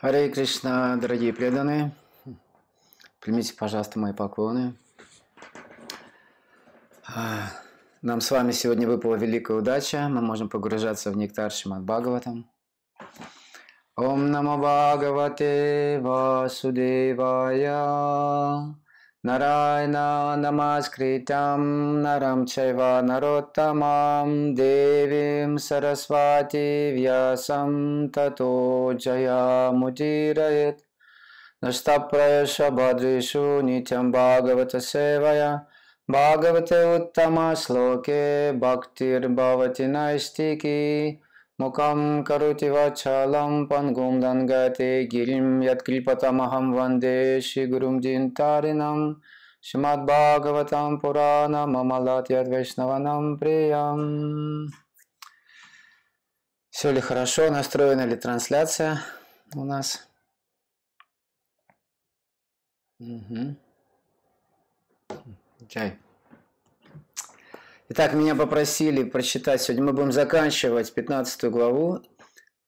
Харе 0.00 0.28
Кришна, 0.28 0.96
дорогие 0.96 1.32
преданные, 1.32 1.90
примите, 3.18 3.52
пожалуйста, 3.54 3.98
мои 3.98 4.12
поклоны. 4.12 4.76
А, 7.04 7.50
нам 8.00 8.20
с 8.20 8.30
вами 8.30 8.52
сегодня 8.52 8.86
выпала 8.86 9.16
великая 9.16 9.56
удача, 9.56 10.06
мы 10.08 10.20
можем 10.20 10.48
погружаться 10.48 11.10
в 11.10 11.16
нектар 11.16 11.50
Шимад 11.50 11.82
Бхагаватам. 11.82 12.48
Ом 13.96 14.30
Намо 14.30 14.56
Бхагавате 14.56 15.98
Васудевая 16.00 17.74
नरायण 19.24 19.94
नमस्कृतं 20.40 21.62
नरं 22.02 22.44
चैव 22.44 22.80
नरोत्तमां 23.04 24.28
देवीं 24.54 25.56
सरस्वाती 25.64 26.68
व्यासं 26.94 27.72
ततो 28.16 28.52
जयामुदीरयेत् 29.04 30.80
नष्टप्रयशभद्रीषु 31.64 33.44
नित्यं 33.68 34.10
भागवतसेवया 34.12 35.52
भागवते 36.08 36.82
उत्तमश्लोके 36.96 38.22
भक्तिर्भवति 38.60 39.86
नैष्टिकी 39.96 40.78
Мукам 41.58 42.24
карутива 42.24 42.94
чалам 42.94 43.68
пангум 43.68 44.20
дангате 44.20 44.90
гирим 45.12 45.60
яткрипатамахам 45.60 46.72
ванде 46.72 47.40
шигурум 47.40 48.00
динтаринам 48.00 49.00
шмат 49.68 50.00
Бхагаватам 50.06 51.00
Пурана 51.00 51.66
Мамалат 51.66 52.30
Ядвешнаванам 52.30 53.38
Приям. 53.38 54.68
Все 56.70 56.92
ли 56.92 57.00
хорошо? 57.00 57.50
Настроена 57.50 58.06
ли 58.06 58.16
трансляция 58.16 59.00
у 59.56 59.64
нас? 59.64 60.08
Угу. 63.00 63.56
Чай. 65.68 65.98
Итак, 67.90 68.12
меня 68.12 68.34
попросили 68.34 69.02
прочитать, 69.02 69.62
сегодня 69.62 69.82
мы 69.86 69.94
будем 69.94 70.12
заканчивать 70.12 70.92
15 70.92 71.44
главу, 71.44 72.02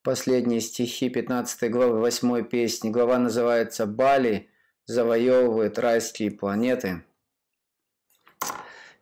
последние 0.03 0.63
стихи 0.63 1.11
15 1.11 1.71
главы 1.71 1.99
8 2.01 2.43
песни. 2.45 2.89
Глава 2.89 3.19
называется 3.19 3.85
«Бали 3.85 4.49
завоевывает 4.87 5.79
райские 5.79 6.31
планеты». 6.31 7.05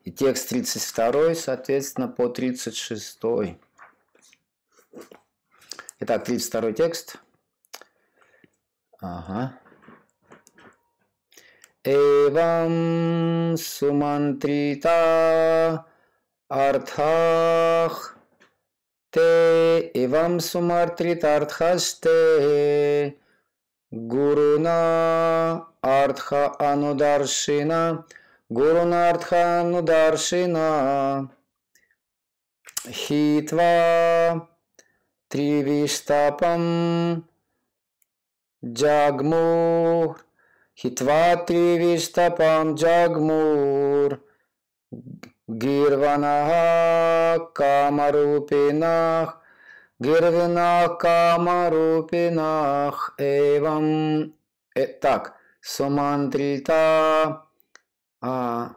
И 0.03 0.11
текст 0.11 0.49
32, 0.49 1.37
соответственно, 1.37 2.09
по 2.09 2.29
36. 2.29 3.21
Итак, 6.01 6.25
32 6.25 6.73
текст. 6.73 7.15
Ага. 9.01 9.57
Эвам 11.85 13.57
сумантрита 13.57 14.89
अर्थाः 16.52 17.96
ते 19.14 19.22
एवं 20.04 20.38
सुमर्त्रितार्थस्ते 20.40 22.18
गुरुना 23.92 24.80
अर्थ 25.92 26.34
अनुदर्शिन 26.68 27.72
गुरुनार्थ 28.52 29.34
अनुदर्शिन 29.34 30.56
हित्वा 33.02 33.72
त्रिविष्टपं 35.32 36.64
जग्मुर् 38.64 40.18
हित्वा 40.78 41.24
त्रिविष्टपं 41.48 42.76
जग्मुर् 45.48 45.48
Гирванах 45.48 47.54
камарупинах, 47.54 49.42
гирвинах 50.00 50.98
камарупинах, 50.98 53.16
эвам... 53.18 54.34
Э, 54.76 54.88
так, 54.88 55.36
сумантрита... 55.62 57.44
А, 58.22 58.76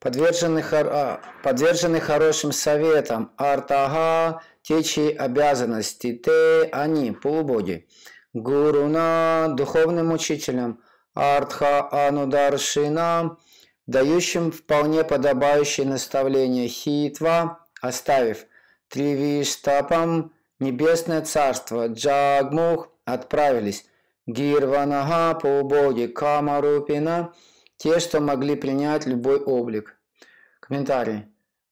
подвержены, 0.00 0.62
хор, 0.62 0.86
а, 0.90 1.20
подвержены 1.42 2.00
хорошим 2.00 2.52
советам. 2.52 3.32
Артага, 3.36 4.40
течи 4.62 5.14
обязанности. 5.14 6.18
Те, 6.24 6.70
они, 6.72 7.12
полубоги. 7.12 7.86
Гуруна, 8.32 9.48
духовным 9.50 10.12
учителем. 10.12 10.80
Артха 11.14 11.88
анударшина, 11.92 13.36
дающим 13.89 14.51
вполне 14.51 15.03
подобающее 15.03 15.85
наставление 15.85 16.67
хитва, 16.67 17.65
оставив 17.81 18.45
Тривиштапам 18.87 20.31
небесное 20.59 21.21
царство, 21.21 21.87
Джагмух 21.87 22.89
отправились, 23.05 23.85
Гирванага 24.27 25.39
по 25.39 25.63
боги 25.63 26.05
Камарупина, 26.05 27.33
те, 27.77 27.99
что 27.99 28.19
могли 28.19 28.55
принять 28.55 29.07
любой 29.07 29.39
облик. 29.39 29.97
Комментарий. 30.59 31.25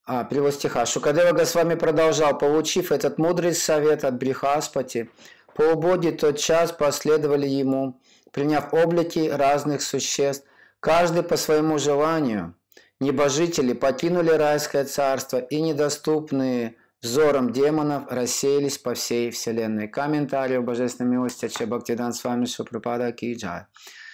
А, 0.03 0.23
перевод 0.23 0.55
стиха. 0.55 0.87
Шукадева 0.87 1.33
Госвами 1.33 1.75
продолжал, 1.75 2.35
получив 2.35 2.91
этот 2.91 3.19
мудрый 3.19 3.53
совет 3.53 4.03
от 4.03 4.17
Брихаспати, 4.17 5.11
полубоги 5.53 6.09
тот 6.09 6.39
час 6.39 6.71
последовали 6.71 7.45
ему, 7.45 8.01
приняв 8.31 8.73
облики 8.73 9.29
разных 9.29 9.83
существ– 9.83 10.46
Каждый 10.79 11.23
по 11.23 11.37
своему 11.37 11.79
желанию. 11.79 12.55
Небожители 12.99 13.73
покинули 13.73 14.29
райское 14.29 14.85
царство 14.85 15.37
и 15.37 15.61
недоступные 15.61 16.75
взором 17.01 17.51
демонов 17.51 18.03
рассеялись 18.09 18.77
по 18.77 18.93
всей 18.93 19.31
вселенной. 19.31 19.87
Комментарий 19.87 20.57
о 20.57 20.61
божественной 20.61 21.11
милости 21.11 21.47
Чебактидан 21.47 22.13
с 22.13 22.23
вами 22.23 22.45
Шупрапада 22.45 23.11
Киджай. 23.11 23.65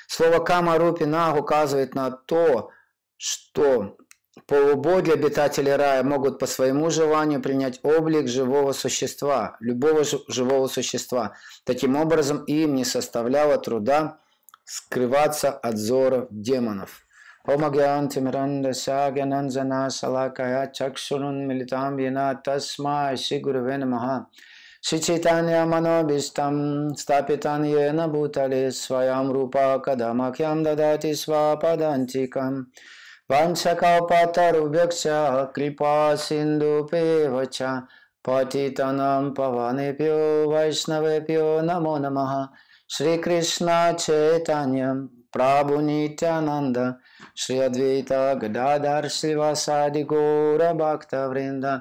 Слово 0.07 0.39
Кама 0.39 0.77
Рупи 0.77 1.05
Наг 1.05 1.39
указывает 1.39 1.95
на 1.95 2.11
то, 2.11 2.71
что 3.17 3.97
полубоги, 4.47 5.11
обитатели 5.11 5.69
рая, 5.69 6.03
могут 6.03 6.39
по 6.39 6.45
своему 6.45 6.89
желанию 6.89 7.41
принять 7.41 7.79
облик 7.83 8.27
живого 8.27 8.73
существа, 8.73 9.55
любого 9.59 10.03
живого 10.03 10.67
существа. 10.67 11.35
Таким 11.63 11.95
образом, 11.95 12.43
им 12.45 12.75
не 12.75 12.85
составляло 12.85 13.57
труда 13.57 14.19
скрываться 14.65 15.51
от 15.51 15.75
взоров 15.75 16.27
демонов. 16.31 17.05
Vina 17.45 17.69
Tasma 22.41 23.13
Shigurave 23.15 23.77
Namaha 23.77 24.25
Shri 24.81 24.99
Chaitanya 25.01 25.65
Manobishtam 25.65 26.93
Stapitan 26.93 27.65
Yena 27.65 28.07
Bhutale 28.09 28.71
Swayam 28.71 29.33
Rupa 29.33 29.81
Kadamakyam 29.85 30.63
Dadati 30.63 31.11
Svapadantikam 31.11 32.67
Vanchakaupatarubhyaksha 33.29 35.53
Kripa 35.53 36.17
Sindhu 36.17 36.87
Pevacha 36.89 37.85
Patitanam 38.25 39.33
Pavanepyo 39.35 40.47
Vaishnavepyo 40.47 41.61
Namo 41.61 41.99
Namaha 41.99 42.49
Шри 42.93 43.17
Кришна 43.23 43.79
Чайтанья 44.03 44.91
Прабhu 45.33 45.77
Нитянанда 45.87 46.85
Шри 47.41 47.57
Адвейта 47.67 48.37
Гададар 48.41 49.05
Шривасади 49.17 50.03
Гора 50.11 50.71
Бхакта 50.79 51.21
Вринда 51.29 51.73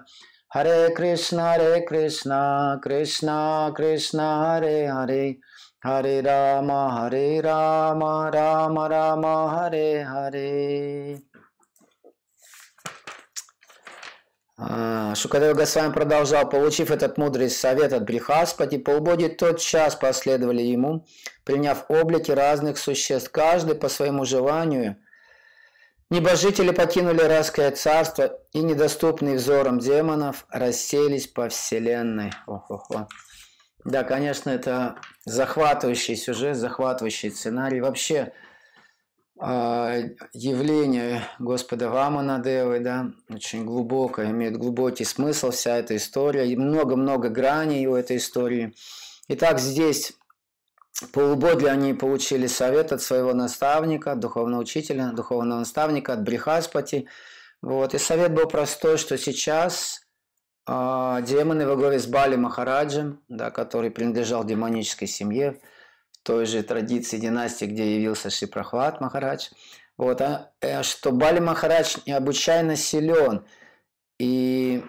Харе 0.53 0.95
Кришна 0.97 1.43
Харе 1.51 1.85
Кришна 1.89 2.81
Кришна 2.83 3.39
Кришна 3.77 4.29
Харе 4.43 4.79
Харе 4.95 5.25
Харе 5.85 6.17
Рама 6.27 6.83
Харе 6.95 7.43
Рама 7.47 8.31
Рама 8.35 8.89
Рама 8.89 9.37
Харе 9.53 10.07
Харе 10.11 10.53
А, 11.13 11.25
Шукадева 14.59 15.55
Госвами 15.55 15.93
продолжал, 15.93 16.49
получив 16.49 16.91
этот 16.91 17.17
мудрый 17.17 17.49
совет 17.49 17.93
от 17.93 18.05
Брихаспати, 18.05 18.79
полбоги 18.79 19.29
тот 19.29 19.61
час 19.61 19.97
последовали 19.97 20.63
ему, 20.63 21.07
приняв 21.45 21.87
облики 21.89 22.31
разных 22.31 22.79
существ, 22.79 23.31
каждый 23.31 23.75
по 23.75 23.89
своему 23.89 24.25
желанию. 24.25 24.97
Небожители 26.11 26.73
покинули 26.73 27.23
райское 27.23 27.71
царство 27.71 28.39
и, 28.53 28.59
недоступные 28.59 29.37
взором 29.37 29.79
демонов, 29.79 30.45
расселись 30.51 31.27
по 31.27 31.49
вселенной. 31.49 32.33
Ох-ох-ох. 32.47 33.09
Да, 33.85 34.05
конечно, 34.05 34.51
это 34.51 34.97
захватывающий 35.25 36.17
сюжет, 36.17 36.57
захватывающий 36.57 37.31
сценарий. 37.31 37.81
Вообще, 37.81 38.19
а, 38.19 38.52
явление 39.41 41.23
Господа 41.39 41.89
Ваманадевы, 41.91 42.81
да, 42.81 43.11
очень 43.29 43.65
глубокое, 43.65 44.31
имеет 44.31 44.57
глубокий 44.57 45.05
смысл 45.05 45.51
вся 45.51 45.79
эта 45.79 45.97
история, 45.97 46.49
и 46.49 46.57
много-много 46.57 47.29
граней 47.29 47.87
у 47.87 47.95
этой 47.95 48.19
истории. 48.19 48.75
Итак, 49.29 49.59
здесь 49.59 50.13
полугодия 51.13 51.71
они 51.71 51.95
получили 51.95 52.47
совет 52.47 52.93
от 52.93 53.03
своего 53.03 53.35
наставника, 53.35 54.15
духовного 54.15 54.61
учителя, 54.61 55.13
духовного 55.13 55.61
наставника, 55.61 56.13
от 56.13 56.23
Брихаспати. 56.23 57.09
Вот. 57.63 57.95
И 57.95 57.99
совет 57.99 58.35
был 58.35 58.47
простой, 58.47 58.99
что 58.99 59.17
сейчас 59.17 60.07
э, 60.69 61.19
демоны 61.27 61.67
во 61.67 61.77
главе 61.77 61.99
с 61.99 62.07
Бали 62.07 62.37
Махараджем, 62.37 63.21
да, 63.29 63.51
который 63.51 63.91
принадлежал 63.91 64.45
демонической 64.45 65.09
семье, 65.09 65.61
той 66.23 66.47
же 66.47 66.63
традиции 66.63 67.19
династии, 67.19 67.67
где 67.67 67.97
явился 67.97 68.31
Шипрахват 68.31 69.01
Махарадж, 69.01 69.49
вот, 69.97 70.21
а, 70.21 70.53
э, 70.61 70.83
что 70.83 71.13
Бали 71.13 71.41
Махарадж 71.41 71.99
необычайно 72.07 72.77
силен, 72.77 73.45
и 74.19 74.85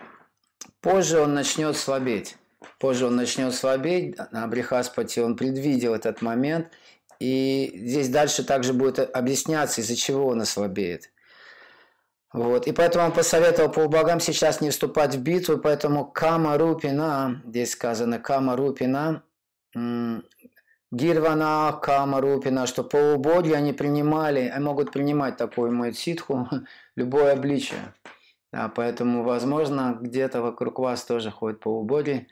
позже 0.81 1.19
он 1.19 1.33
начнет 1.33 1.75
слабеть. 1.75 2.37
Позже 2.79 3.07
он 3.07 3.15
начнет 3.15 3.53
слабеть, 3.53 4.17
на 4.31 4.47
Брихаспати 4.47 5.19
он 5.19 5.35
предвидел 5.35 5.93
этот 5.93 6.21
момент, 6.21 6.67
и 7.19 7.71
здесь 7.75 8.09
дальше 8.09 8.43
также 8.43 8.73
будет 8.73 8.99
объясняться, 8.99 9.81
из-за 9.81 9.95
чего 9.95 10.27
он 10.27 10.41
ослабеет. 10.41 11.11
Вот. 12.33 12.65
И 12.67 12.71
поэтому 12.71 13.05
он 13.05 13.11
посоветовал 13.13 13.71
полубогам 13.71 14.19
сейчас 14.19 14.59
не 14.59 14.71
вступать 14.71 15.15
в 15.15 15.21
битву, 15.21 15.57
поэтому 15.57 16.05
Кама 16.05 16.57
Рупина, 16.57 17.41
здесь 17.45 17.71
сказано 17.71 18.19
Кама 18.19 18.55
Рупина, 18.55 19.23
Гирвана, 20.93 21.79
Кама 21.81 22.21
Рупина, 22.21 22.67
что 22.67 22.83
полубоги 22.83 23.51
они 23.51 23.73
принимали, 23.73 24.41
они 24.41 24.63
могут 24.63 24.91
принимать 24.91 25.37
такую 25.37 25.71
мою 25.71 25.93
ситху, 25.93 26.47
любое 26.95 27.33
обличие. 27.33 27.95
Да, 28.51 28.69
поэтому, 28.69 29.23
возможно, 29.23 29.97
где-то 29.99 30.43
вокруг 30.43 30.77
вас 30.77 31.03
тоже 31.03 31.31
ходят 31.31 31.59
полубоги 31.59 32.27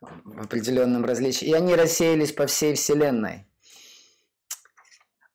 в 0.00 0.42
определенном 0.44 1.04
различии. 1.04 1.48
И 1.48 1.52
они 1.52 1.74
рассеялись 1.74 2.30
по 2.30 2.46
всей 2.46 2.74
Вселенной. 2.74 3.48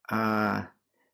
А, 0.10 0.68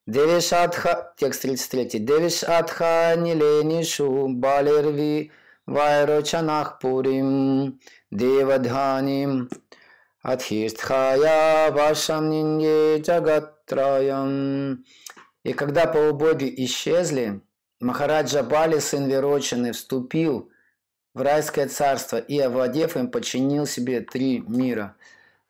Девишатха, 0.05 1.15
текст 1.17 1.41
33. 1.41 1.99
Девишатха 1.99 3.15
ниленишу 3.17 4.27
балерви 4.27 5.31
вайрочанах 5.65 6.77
пурим 6.77 7.79
девадханим 8.11 9.49
адхистхая 10.25 11.71
вашам 11.71 12.31
нинье 12.31 12.99
джагатраям. 12.99 14.83
И 15.43 15.53
когда 15.53 15.85
полубоги 15.85 16.51
исчезли, 16.65 17.41
Махараджа 17.79 18.41
Бали, 18.41 18.79
сын 18.79 19.05
Верочины, 19.07 19.71
вступил 19.71 20.49
в 21.13 21.21
райское 21.21 21.67
царство 21.67 22.17
и, 22.17 22.39
овладев 22.39 22.97
им, 22.97 23.11
подчинил 23.11 23.67
себе 23.67 24.01
три 24.01 24.39
мира. 24.39 24.95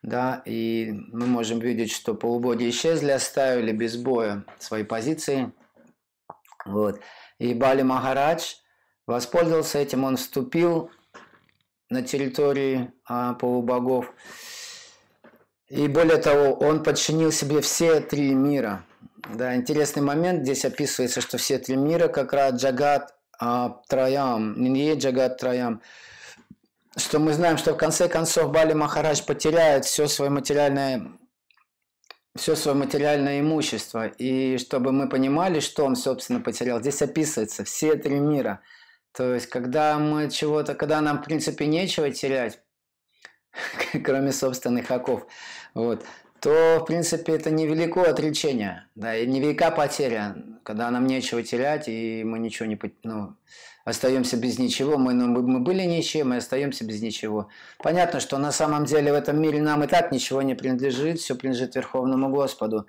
Да, 0.01 0.42
и 0.45 0.92
мы 0.92 1.25
можем 1.25 1.60
видеть, 1.60 1.94
что 1.94 2.13
полубоги 2.13 2.69
исчезли, 2.69 3.12
оставили 3.12 3.72
без 3.72 3.95
боя 3.95 4.44
свои 4.60 4.83
позиции. 4.83 5.54
Вот. 6.66 7.00
И 7.39 7.54
Бали 7.54 7.81
Махарадж 7.81 8.56
воспользовался 9.07 9.80
этим, 9.80 10.04
он 10.04 10.18
вступил 10.18 10.92
на 11.89 12.01
территории 12.01 12.92
а, 13.07 13.36
полубогов. 13.36 14.13
И 15.69 15.88
более 15.88 16.17
того, 16.17 16.53
он 16.53 16.83
подчинил 16.83 17.31
себе 17.31 17.62
все 17.62 18.00
три 18.00 18.33
мира– 18.33 18.85
да, 19.33 19.56
интересный 19.56 20.03
момент. 20.03 20.44
Здесь 20.44 20.65
описывается, 20.65 21.21
что 21.21 21.38
все 21.38 21.57
три 21.57 21.75
мира 21.75 22.07
как 22.07 22.33
раз 22.33 22.62
Джагат 22.62 23.15
а, 23.39 23.81
Траям, 23.88 24.62
не 24.62 24.94
Джагат 24.94 25.38
Траям. 25.38 25.81
Что 26.95 27.19
мы 27.19 27.33
знаем, 27.33 27.57
что 27.57 27.73
в 27.73 27.77
конце 27.77 28.07
концов 28.07 28.51
Бали 28.51 28.73
Махарадж 28.73 29.23
потеряет 29.25 29.85
все 29.85 30.07
свое 30.07 30.31
материальное 30.31 31.12
все 32.38 32.56
свое 32.56 32.75
материальное 32.75 33.39
имущество. 33.39 34.07
И 34.07 34.57
чтобы 34.57 34.91
мы 34.91 35.07
понимали, 35.07 35.62
что 35.62 35.85
он, 35.85 35.95
собственно, 35.95 36.41
потерял, 36.41 36.81
здесь 36.81 37.01
описывается 37.01 37.63
все 37.63 37.95
три 37.95 38.19
мира. 38.19 38.59
То 39.13 39.33
есть, 39.33 39.47
когда 39.47 39.97
мы 39.97 40.29
чего-то, 40.29 40.75
когда 40.75 41.00
нам, 41.00 41.21
в 41.21 41.25
принципе, 41.25 41.65
нечего 41.65 42.12
терять, 42.12 42.59
кроме 44.04 44.31
собственных 44.31 44.92
оков, 44.92 45.28
вот, 45.74 46.06
то, 46.40 46.80
в 46.80 46.86
принципе, 46.86 47.34
это 47.34 47.50
невелико 47.50 48.04
отречение, 48.04 48.88
да, 48.96 49.16
и 49.16 49.25
невелика 49.25 49.72
потеря, 49.72 50.36
когда 50.63 50.92
нам 50.92 51.07
нечего 51.07 51.42
терять, 51.42 51.88
и 51.88 52.24
мы 52.24 52.40
ничего 52.40 52.68
не, 52.68 52.80
ну, 53.04 53.36
остаемся 53.84 54.38
без 54.38 54.60
ничего, 54.60 54.98
мы, 54.98 55.13
ну, 55.13 55.28
мы 55.28 55.60
были 55.60 55.84
ничем, 55.84 56.30
мы 56.30 56.38
остаемся 56.38 56.86
без 56.86 57.02
ничего. 57.02 57.50
Понятно, 57.80 58.19
что 58.19 58.38
на 58.38 58.52
самом 58.52 58.86
деле 58.86 59.12
в 59.12 59.16
этом 59.16 59.42
мире 59.42 59.62
нам 59.62 59.84
и 59.84 59.88
так 59.88 60.12
ничего 60.12 60.42
не 60.42 60.56
принадлежит, 60.56 61.19
все 61.19 61.36
принадлежит 61.36 61.75
Верховному 61.75 62.30
Господу. 62.30 62.88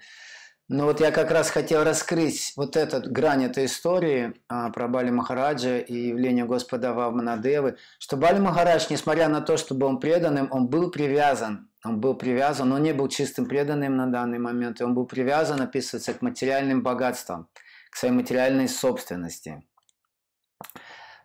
Но 0.69 0.87
вот 0.87 1.01
я 1.01 1.13
как 1.13 1.31
раз 1.31 1.51
хотел 1.51 1.85
раскрыть 1.85 2.53
вот 2.57 2.77
этот 2.77 3.11
грань 3.13 3.45
этой 3.45 3.67
истории 3.67 4.35
а, 4.49 4.71
про 4.71 4.89
Бали 4.89 5.11
Махараджа 5.11 5.79
и 5.79 6.09
явление 6.09 6.45
Господа 6.45 6.93
Вавманадевы, 6.93 7.77
что 8.01 8.17
Бали 8.17 8.41
Махарадж, 8.41 8.87
несмотря 8.91 9.29
на 9.29 9.41
то, 9.41 9.57
что 9.57 9.75
был 9.75 9.97
преданным, 10.01 10.49
он 10.51 10.67
был 10.67 10.91
привязан. 10.91 11.69
Он 11.85 12.01
был 12.01 12.15
привязан, 12.15 12.73
он 12.73 12.83
не 12.83 12.93
был 12.93 13.07
чистым 13.07 13.47
преданным 13.47 13.97
на 13.97 14.09
данный 14.09 14.41
момент, 14.41 14.81
и 14.81 14.85
он 14.85 14.93
был 14.95 15.07
привязан, 15.07 15.61
описывается, 15.61 16.15
к 16.15 16.23
материальным 16.23 16.83
богатствам, 16.83 17.49
к 17.91 17.97
своей 17.97 18.13
материальной 18.13 18.69
собственности. 18.69 19.63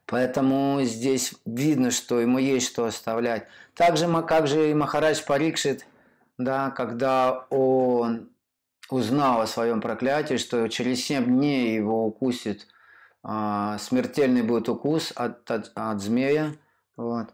Поэтому 0.05 0.81
здесь 0.83 1.33
видно, 1.47 1.89
что 1.89 2.19
ему 2.19 2.37
есть 2.37 2.67
что 2.67 2.85
оставлять. 2.85 3.47
Также, 3.75 4.07
как 4.23 4.45
же 4.45 4.69
и 4.69 4.73
Махарадж 4.75 5.23
Парикшит, 5.25 5.87
да, 6.37 6.69
когда 6.69 7.47
он 7.49 8.30
узнал 8.91 9.41
о 9.41 9.47
своем 9.47 9.81
проклятии, 9.81 10.37
что 10.37 10.67
через 10.67 11.03
7 11.05 11.25
дней 11.25 11.75
его 11.75 12.05
укусит, 12.05 12.67
а, 13.23 13.77
смертельный 13.77 14.41
будет 14.41 14.69
укус 14.69 15.13
от, 15.15 15.49
от, 15.49 15.71
от 15.75 16.01
змея. 16.01 16.53
Вот. 16.97 17.27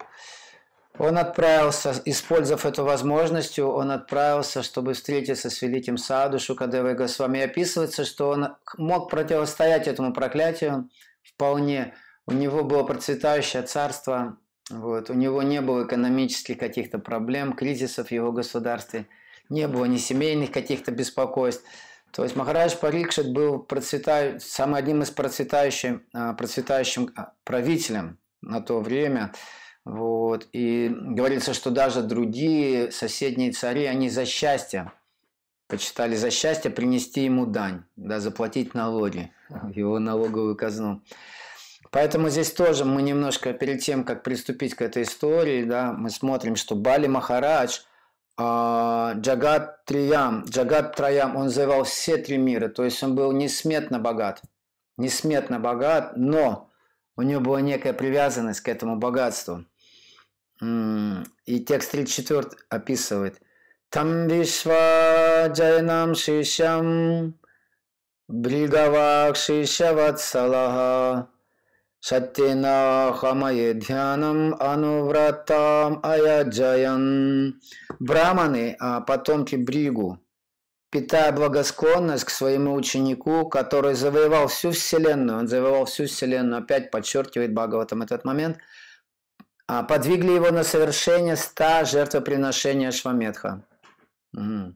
Он 0.99 1.17
отправился, 1.17 1.93
использовав 2.05 2.65
эту 2.65 2.83
возможность, 2.83 3.59
он 3.59 3.91
отправился, 3.91 4.63
чтобы 4.63 4.93
встретиться 4.93 5.49
с 5.49 5.61
великим 5.61 5.97
Саду 5.97 6.39
Шукадевой 6.39 6.95
Госвами. 6.95 7.41
Описывается, 7.41 8.03
что 8.03 8.29
он 8.29 8.55
мог 8.77 9.09
противостоять 9.09 9.87
этому 9.87 10.13
проклятию 10.13 10.89
вполне. 11.23 11.93
У 12.25 12.33
него 12.33 12.63
было 12.63 12.83
процветающее 12.83 13.61
царство, 13.63 14.37
вот. 14.69 15.09
у 15.09 15.13
него 15.13 15.43
не 15.43 15.61
было 15.61 15.85
экономических 15.85 16.57
каких-то 16.57 16.99
проблем, 16.99 17.53
кризисов 17.53 18.07
в 18.07 18.11
его 18.11 18.31
государстве– 18.31 19.07
не 19.49 19.67
было 19.67 19.85
ни 19.85 19.97
семейных 19.97 20.51
каких-то 20.51 20.91
беспокойств. 20.91 21.63
То 22.11 22.23
есть 22.23 22.35
Махарадж 22.35 22.75
Парикшит 22.77 23.31
был 23.31 23.59
процветай, 23.59 24.39
самым 24.39 24.75
одним 24.75 25.01
из 25.01 25.11
процветающим, 25.11 26.03
а, 26.13 26.33
процветающим 26.33 27.11
а, 27.15 27.33
правителем 27.43 28.17
на 28.41 28.61
то 28.61 28.79
время. 28.79 29.33
Вот. 29.85 30.47
И 30.51 30.89
говорится, 30.89 31.53
что 31.53 31.69
даже 31.69 32.01
другие 32.01 32.91
соседние 32.91 33.51
цари, 33.51 33.85
они 33.85 34.09
за 34.09 34.25
счастье, 34.25 34.91
почитали 35.67 36.15
за 36.15 36.31
счастье 36.31 36.71
принести 36.71 37.25
ему 37.25 37.45
дань, 37.45 37.83
да, 37.95 38.19
заплатить 38.19 38.73
налоги 38.73 39.31
его 39.73 39.99
налоговую 39.99 40.55
казну. 40.55 41.01
Поэтому 41.91 42.29
здесь 42.29 42.51
тоже 42.51 42.83
мы 42.83 43.01
немножко 43.01 43.53
перед 43.53 43.81
тем, 43.81 44.03
как 44.03 44.23
приступить 44.23 44.75
к 44.75 44.81
этой 44.81 45.03
истории, 45.03 45.63
да, 45.63 45.93
мы 45.93 46.09
смотрим, 46.09 46.55
что 46.55 46.75
Бали 46.75 47.07
Махарадж– 47.07 47.79
Джагат 48.39 49.85
Триям, 49.85 50.45
Джагат 50.45 50.95
Траям, 50.95 51.35
он 51.35 51.49
завоевал 51.49 51.83
все 51.85 52.17
три 52.17 52.37
мира, 52.37 52.69
то 52.69 52.83
есть 52.83 53.01
он 53.01 53.15
был 53.15 53.31
несметно 53.31 53.97
богат, 53.99 54.43
несметно 54.97 55.59
богат, 55.59 56.15
но 56.15 56.69
у 57.15 57.23
него 57.23 57.41
была 57.41 57.61
некая 57.61 57.93
привязанность 57.93 58.61
к 58.61 58.67
этому 58.67 58.97
богатству. 58.97 59.65
И 60.61 61.59
текст 61.65 61.91
34 61.91 62.49
описывает. 62.69 63.41
Там 63.89 64.27
Вишва 64.27 65.47
Джайнам 65.47 66.13
Шишам 66.13 67.33
Бригавак 68.27 69.35
Шишаватсалаха 69.35 71.27
Сатьена 71.27 71.36
хамае 72.01 73.73
dhyanam 73.73 74.55
анувратам 74.59 75.99
аяджаян. 76.03 77.59
Браманы, 77.99 78.75
а 78.79 79.01
потомки 79.01 79.55
Бригу, 79.55 80.19
питая 80.91 81.31
благосклонность 81.31 82.25
к 82.25 82.29
своему 82.29 82.73
ученику, 82.75 83.49
который 83.49 83.95
завоевал 83.95 84.47
всю 84.47 84.71
Вселенную, 84.71 85.39
он 85.39 85.47
завоевал 85.47 85.85
всю 85.85 86.05
Вселенную, 86.05 86.61
опять 86.61 86.91
подчеркивает 86.91 87.53
Бхагаватам 87.53 88.03
этот 88.03 88.23
момент, 88.25 88.57
а 89.67 89.83
подвигли 89.83 90.31
его 90.33 90.51
на 90.51 90.63
совершение 90.63 91.35
ста 91.35 91.85
жертвоприношения 91.85 92.91
Шваметха. 92.91 93.65
Угу. 94.33 94.75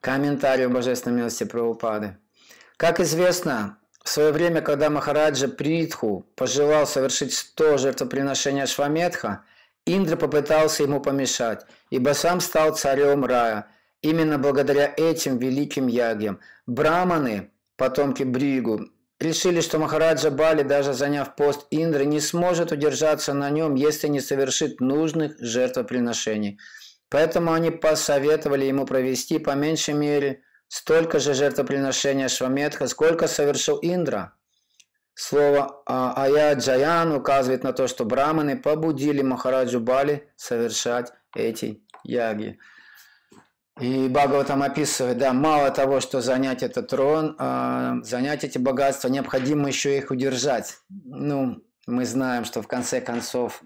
Комментарий 0.00 0.66
Божественной 0.66 1.18
милости 1.18 1.44
Прабхупады. 1.44 2.18
Как 2.76 2.98
известно, 2.98 3.78
в 4.04 4.08
свое 4.08 4.32
время, 4.32 4.62
когда 4.62 4.90
Махараджа 4.90 5.48
Притху 5.48 6.26
пожелал 6.34 6.86
совершить 6.86 7.32
100 7.34 7.78
жертвоприношений 7.78 8.66
Шваметха, 8.66 9.44
Индра 9.86 10.16
попытался 10.16 10.82
ему 10.82 11.00
помешать, 11.00 11.66
ибо 11.90 12.14
сам 12.14 12.40
стал 12.40 12.74
царем 12.76 13.24
рая. 13.24 13.66
Именно 14.00 14.38
благодаря 14.38 14.92
этим 14.96 15.38
великим 15.38 15.86
ягьям 15.86 16.40
браманы, 16.66 17.50
потомки 17.76 18.24
Бригу, 18.24 18.88
решили, 19.20 19.60
что 19.60 19.78
Махараджа 19.78 20.30
Бали, 20.30 20.62
даже 20.62 20.92
заняв 20.92 21.36
пост 21.36 21.66
Индры, 21.70 22.04
не 22.04 22.20
сможет 22.20 22.72
удержаться 22.72 23.32
на 23.34 23.50
нем, 23.50 23.76
если 23.76 24.08
не 24.08 24.20
совершит 24.20 24.80
нужных 24.80 25.38
жертвоприношений. 25.38 26.58
Поэтому 27.08 27.52
они 27.52 27.70
посоветовали 27.70 28.64
ему 28.64 28.86
провести 28.86 29.38
по 29.38 29.50
меньшей 29.50 29.94
мере 29.94 30.42
столько 30.72 31.18
же 31.18 31.34
жертвоприношения 31.34 32.28
Шваметха, 32.28 32.86
сколько 32.88 33.28
совершил 33.28 33.78
Индра. 33.82 34.32
Слово 35.12 35.82
«ая 35.86 36.54
джаян» 36.54 37.12
указывает 37.12 37.62
на 37.62 37.74
то, 37.74 37.86
что 37.86 38.06
браманы 38.06 38.56
побудили 38.56 39.20
Махараджу 39.20 39.80
Бали 39.80 40.30
совершать 40.36 41.12
эти 41.36 41.82
яги. 42.04 42.58
И 43.80 44.08
Бхагаватам 44.08 44.62
описывает, 44.62 45.18
да, 45.18 45.34
мало 45.34 45.70
того, 45.70 46.00
что 46.00 46.22
занять 46.22 46.62
этот 46.62 46.88
трон, 46.88 47.36
э, 47.38 47.96
занять 48.02 48.44
эти 48.44 48.56
богатства, 48.56 49.08
необходимо 49.08 49.68
еще 49.68 49.98
их 49.98 50.10
удержать. 50.10 50.78
Ну, 50.88 51.62
мы 51.86 52.06
знаем, 52.06 52.46
что 52.46 52.62
в 52.62 52.66
конце 52.66 53.02
концов, 53.02 53.62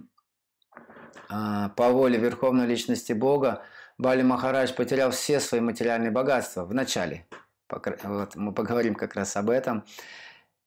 э, 1.31 1.69
по 1.77 1.89
воле 1.91 2.19
Верховной 2.19 2.67
Личности 2.67 3.13
Бога, 3.13 3.63
Бали 3.99 4.23
Махарадж 4.23 4.73
потерял 4.75 5.11
все 5.11 5.41
свои 5.41 5.61
материальные 5.61 6.11
богатства 6.11 6.65
в 6.65 6.75
начале. 6.75 7.27
Вот, 7.69 8.37
мы 8.37 8.53
поговорим 8.53 8.95
как 8.95 9.15
раз 9.15 9.37
об 9.37 9.51
этом. 9.51 9.85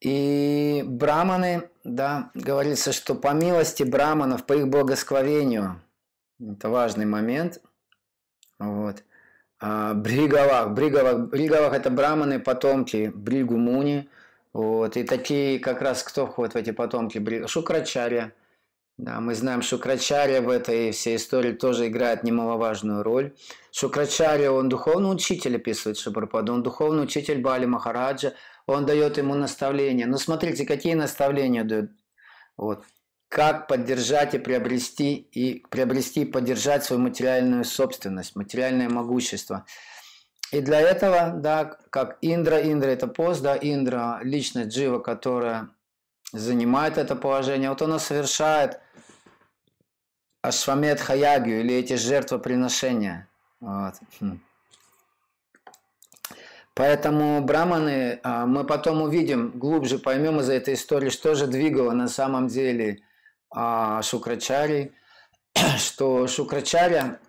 И 0.01 0.83
браманы, 0.85 1.69
да, 1.83 2.31
говорится, 2.33 2.93
что 2.93 3.15
по 3.15 3.33
милости 3.33 3.83
браманов, 3.83 4.45
по 4.45 4.53
их 4.53 4.67
благосклонению, 4.67 5.81
это 6.39 6.69
важный 6.69 7.05
момент, 7.05 7.61
вот, 8.59 9.03
а, 9.59 9.93
Бриговах, 9.93 10.71
Бриговах, 10.71 11.29
Бриговах 11.29 11.73
это 11.73 11.89
браманы, 11.89 12.39
потомки 12.39 13.11
Бригу 13.13 13.57
Муни, 13.57 14.09
вот, 14.53 14.95
и 14.95 15.03
такие 15.03 15.59
как 15.59 15.81
раз 15.81 16.01
кто 16.03 16.25
входит 16.25 16.53
в 16.53 16.57
эти 16.57 16.71
потомки 16.71 17.45
Шукрачарья, 17.47 18.33
да, 18.99 19.21
мы 19.21 19.33
знаем, 19.33 19.61
Шукрачарья 19.61 20.41
в 20.41 20.49
этой 20.49 20.91
всей 20.91 21.15
истории 21.15 21.53
тоже 21.53 21.87
играет 21.87 22.25
немаловажную 22.25 23.01
роль. 23.01 23.33
Шукрачарья, 23.71 24.51
он 24.51 24.67
духовный 24.67 25.09
учитель, 25.09 25.55
описывает 25.55 25.97
Шабарпаду, 25.97 26.53
он 26.53 26.63
духовный 26.63 27.03
учитель 27.03 27.41
Бали 27.41 27.65
Махараджа, 27.65 28.33
он 28.67 28.85
дает 28.85 29.17
ему 29.17 29.35
наставления. 29.35 30.05
Но 30.05 30.17
смотрите, 30.17 30.65
какие 30.65 30.95
наставления 30.95 31.63
дает. 31.63 31.91
Вот. 32.57 32.83
Как 33.29 33.69
поддержать 33.69 34.33
и 34.33 34.37
приобрести, 34.37 35.15
и 35.15 35.65
приобрести 35.69 36.23
и 36.23 36.25
поддержать 36.25 36.83
свою 36.83 37.01
материальную 37.01 37.63
собственность, 37.63 38.35
материальное 38.35 38.89
могущество. 38.89 39.65
И 40.51 40.59
для 40.59 40.81
этого, 40.81 41.35
да, 41.37 41.77
как 41.89 42.17
Индра, 42.21 42.61
Индра 42.69 42.89
это 42.89 43.07
пост, 43.07 43.41
да, 43.41 43.55
Индра– 43.55 44.19
личность 44.23 44.75
Джива, 44.75 44.99
которая 44.99 45.69
занимает 46.33 46.97
это 46.97 47.15
положение, 47.15 47.69
вот 47.69 47.81
она 47.81 47.97
совершает 47.97 48.81
Ашвамед 50.41 50.99
Хаягию 51.01 51.61
или 51.61 51.75
эти 51.75 51.93
жертвоприношения. 51.93 53.27
Вот. 53.59 53.95
Хм. 54.19 54.39
Поэтому 56.73 57.41
браманы, 57.41 58.21
а, 58.23 58.45
мы 58.45 58.63
потом 58.63 59.01
увидим, 59.01 59.51
глубже 59.51 59.99
поймем 59.99 60.39
из 60.39 60.49
этой 60.49 60.75
истории, 60.75 61.09
что 61.09 61.35
же 61.35 61.45
двигало 61.45 61.91
на 61.91 62.07
самом 62.07 62.47
деле 62.47 63.01
а, 63.51 64.01
Шукрачари, 64.01 64.93
что 65.77 66.25
Шукрачаря, 66.27 67.19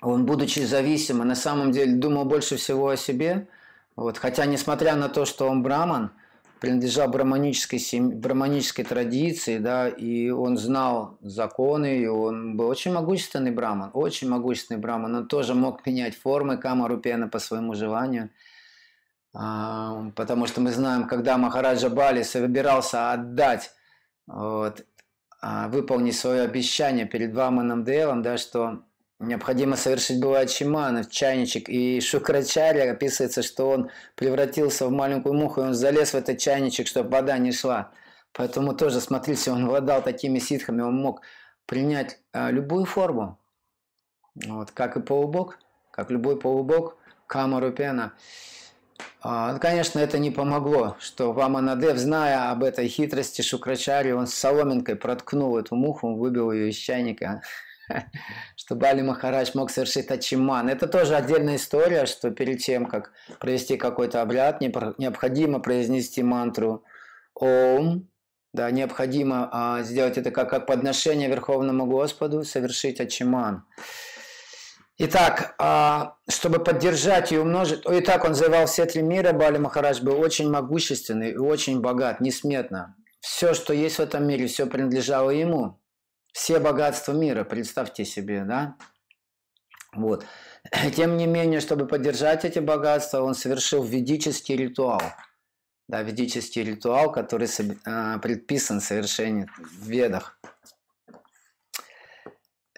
он, 0.00 0.24
будучи 0.24 0.60
зависимым, 0.60 1.28
на 1.28 1.34
самом 1.34 1.70
деле 1.70 1.92
думал 1.92 2.24
больше 2.24 2.56
всего 2.56 2.88
о 2.88 2.96
себе, 2.96 3.46
вот, 3.94 4.16
хотя, 4.16 4.46
несмотря 4.46 4.96
на 4.96 5.10
то, 5.10 5.26
что 5.26 5.46
он 5.46 5.62
браман, 5.62 6.12
принадлежал 6.60 7.08
браманической, 7.08 7.78
семь... 7.78 8.10
браманической 8.10 8.84
традиции, 8.84 9.58
да, 9.58 9.88
и 9.88 10.30
он 10.30 10.56
знал 10.56 11.18
законы, 11.22 11.98
и 11.98 12.06
он 12.06 12.56
был 12.56 12.68
очень 12.68 12.92
могущественный 12.92 13.50
браман, 13.50 13.90
очень 13.94 14.28
могущественный 14.28 14.78
браман. 14.78 15.14
Он 15.14 15.26
тоже 15.26 15.54
мог 15.54 15.84
менять 15.86 16.16
формы 16.16 16.58
Камарупена 16.58 17.28
по 17.28 17.38
своему 17.38 17.74
желанию. 17.74 18.30
А, 19.32 20.10
потому 20.16 20.46
что 20.46 20.60
мы 20.60 20.70
знаем, 20.72 21.06
когда 21.08 21.38
Махараджа 21.38 21.88
Бали 21.88 22.22
собирался 22.22 23.12
отдать, 23.12 23.72
вот, 24.26 24.84
а, 25.40 25.68
выполнить 25.68 26.16
свое 26.16 26.42
обещание 26.42 27.06
перед 27.06 27.34
Ваманом 27.34 27.84
Девом, 27.84 28.22
да, 28.22 28.36
что 28.36 28.82
Необходимо 29.20 29.76
совершить 29.76 30.18
было 30.18 30.46
чимана 30.46 31.02
в 31.02 31.10
чайничек. 31.10 31.68
И 31.68 32.00
Шукрачарья 32.00 32.90
описывается, 32.90 33.42
что 33.42 33.68
он 33.68 33.90
превратился 34.14 34.86
в 34.86 34.90
маленькую 34.90 35.34
муху, 35.34 35.60
и 35.60 35.64
он 35.64 35.74
залез 35.74 36.12
в 36.12 36.14
этот 36.14 36.38
чайничек, 36.38 36.86
чтобы 36.86 37.10
вода 37.10 37.36
не 37.36 37.52
шла. 37.52 37.92
Поэтому 38.32 38.74
тоже, 38.74 38.98
смотрите, 38.98 39.50
он 39.50 39.68
владал 39.68 40.02
такими 40.02 40.38
ситхами, 40.38 40.80
он 40.80 40.96
мог 40.96 41.20
принять 41.66 42.18
а, 42.32 42.50
любую 42.50 42.86
форму. 42.86 43.38
Вот, 44.46 44.70
как 44.70 44.96
и 44.96 45.00
полубог, 45.00 45.58
как 45.90 46.10
любой 46.10 46.38
полубог, 46.38 46.96
Камарупена. 47.26 48.14
А, 49.20 49.52
ну, 49.52 49.60
конечно, 49.60 49.98
это 49.98 50.18
не 50.18 50.30
помогло, 50.30 50.96
что 50.98 51.34
Ваманадев, 51.34 51.98
зная 51.98 52.50
об 52.50 52.64
этой 52.64 52.88
хитрости 52.88 53.42
Шукрачари, 53.42 54.12
он 54.12 54.26
с 54.26 54.34
соломинкой 54.34 54.96
проткнул 54.96 55.58
эту 55.58 55.76
муху, 55.76 56.14
выбил 56.14 56.52
ее 56.52 56.70
из 56.70 56.76
чайника. 56.76 57.42
чтобы 58.56 58.86
Али 58.86 59.02
Махарадж 59.02 59.50
мог 59.54 59.70
совершить 59.70 60.10
ачиман. 60.10 60.68
Это 60.68 60.86
тоже 60.86 61.16
отдельная 61.16 61.56
история, 61.56 62.06
что 62.06 62.30
перед 62.30 62.58
тем, 62.58 62.86
как 62.86 63.12
провести 63.38 63.76
какой-то 63.76 64.22
обряд, 64.22 64.60
необходимо 64.60 65.60
произнести 65.60 66.22
мантру 66.22 66.84
Ом, 67.34 68.08
да, 68.52 68.70
необходимо 68.70 69.48
а, 69.52 69.82
сделать 69.82 70.18
это 70.18 70.30
как, 70.30 70.50
как 70.50 70.66
подношение 70.66 71.28
Верховному 71.28 71.86
Господу, 71.86 72.44
совершить 72.44 73.00
ачиман. 73.00 73.64
Итак, 74.98 75.54
а, 75.58 76.16
чтобы 76.28 76.58
поддержать 76.62 77.32
и 77.32 77.38
умножить, 77.38 77.82
итак, 77.88 78.24
он 78.24 78.34
завоевал 78.34 78.66
все 78.66 78.84
три 78.84 79.00
мира, 79.02 79.32
Бали 79.32 79.56
Махарадж 79.56 80.02
был 80.02 80.20
очень 80.20 80.50
могущественный 80.50 81.30
и 81.30 81.36
очень 81.38 81.80
богат, 81.80 82.20
несметно. 82.20 82.96
Все, 83.20 83.54
что 83.54 83.72
есть 83.72 83.96
в 83.96 84.00
этом 84.00 84.26
мире, 84.26 84.46
все 84.46 84.66
принадлежало 84.66 85.30
ему 85.30 85.79
все 86.32 86.58
богатства 86.58 87.12
мира, 87.12 87.44
представьте 87.44 88.04
себе, 88.04 88.44
да? 88.44 88.76
Вот. 89.92 90.24
Тем 90.96 91.16
не 91.16 91.26
менее, 91.26 91.60
чтобы 91.60 91.86
поддержать 91.86 92.44
эти 92.44 92.58
богатства, 92.58 93.22
он 93.22 93.34
совершил 93.34 93.82
ведический 93.82 94.56
ритуал. 94.56 95.02
Да, 95.88 96.02
ведический 96.02 96.62
ритуал, 96.62 97.10
который 97.10 97.48
а, 97.84 98.18
предписан 98.18 98.80
совершение 98.80 99.48
в 99.58 99.88
ведах. 99.88 100.38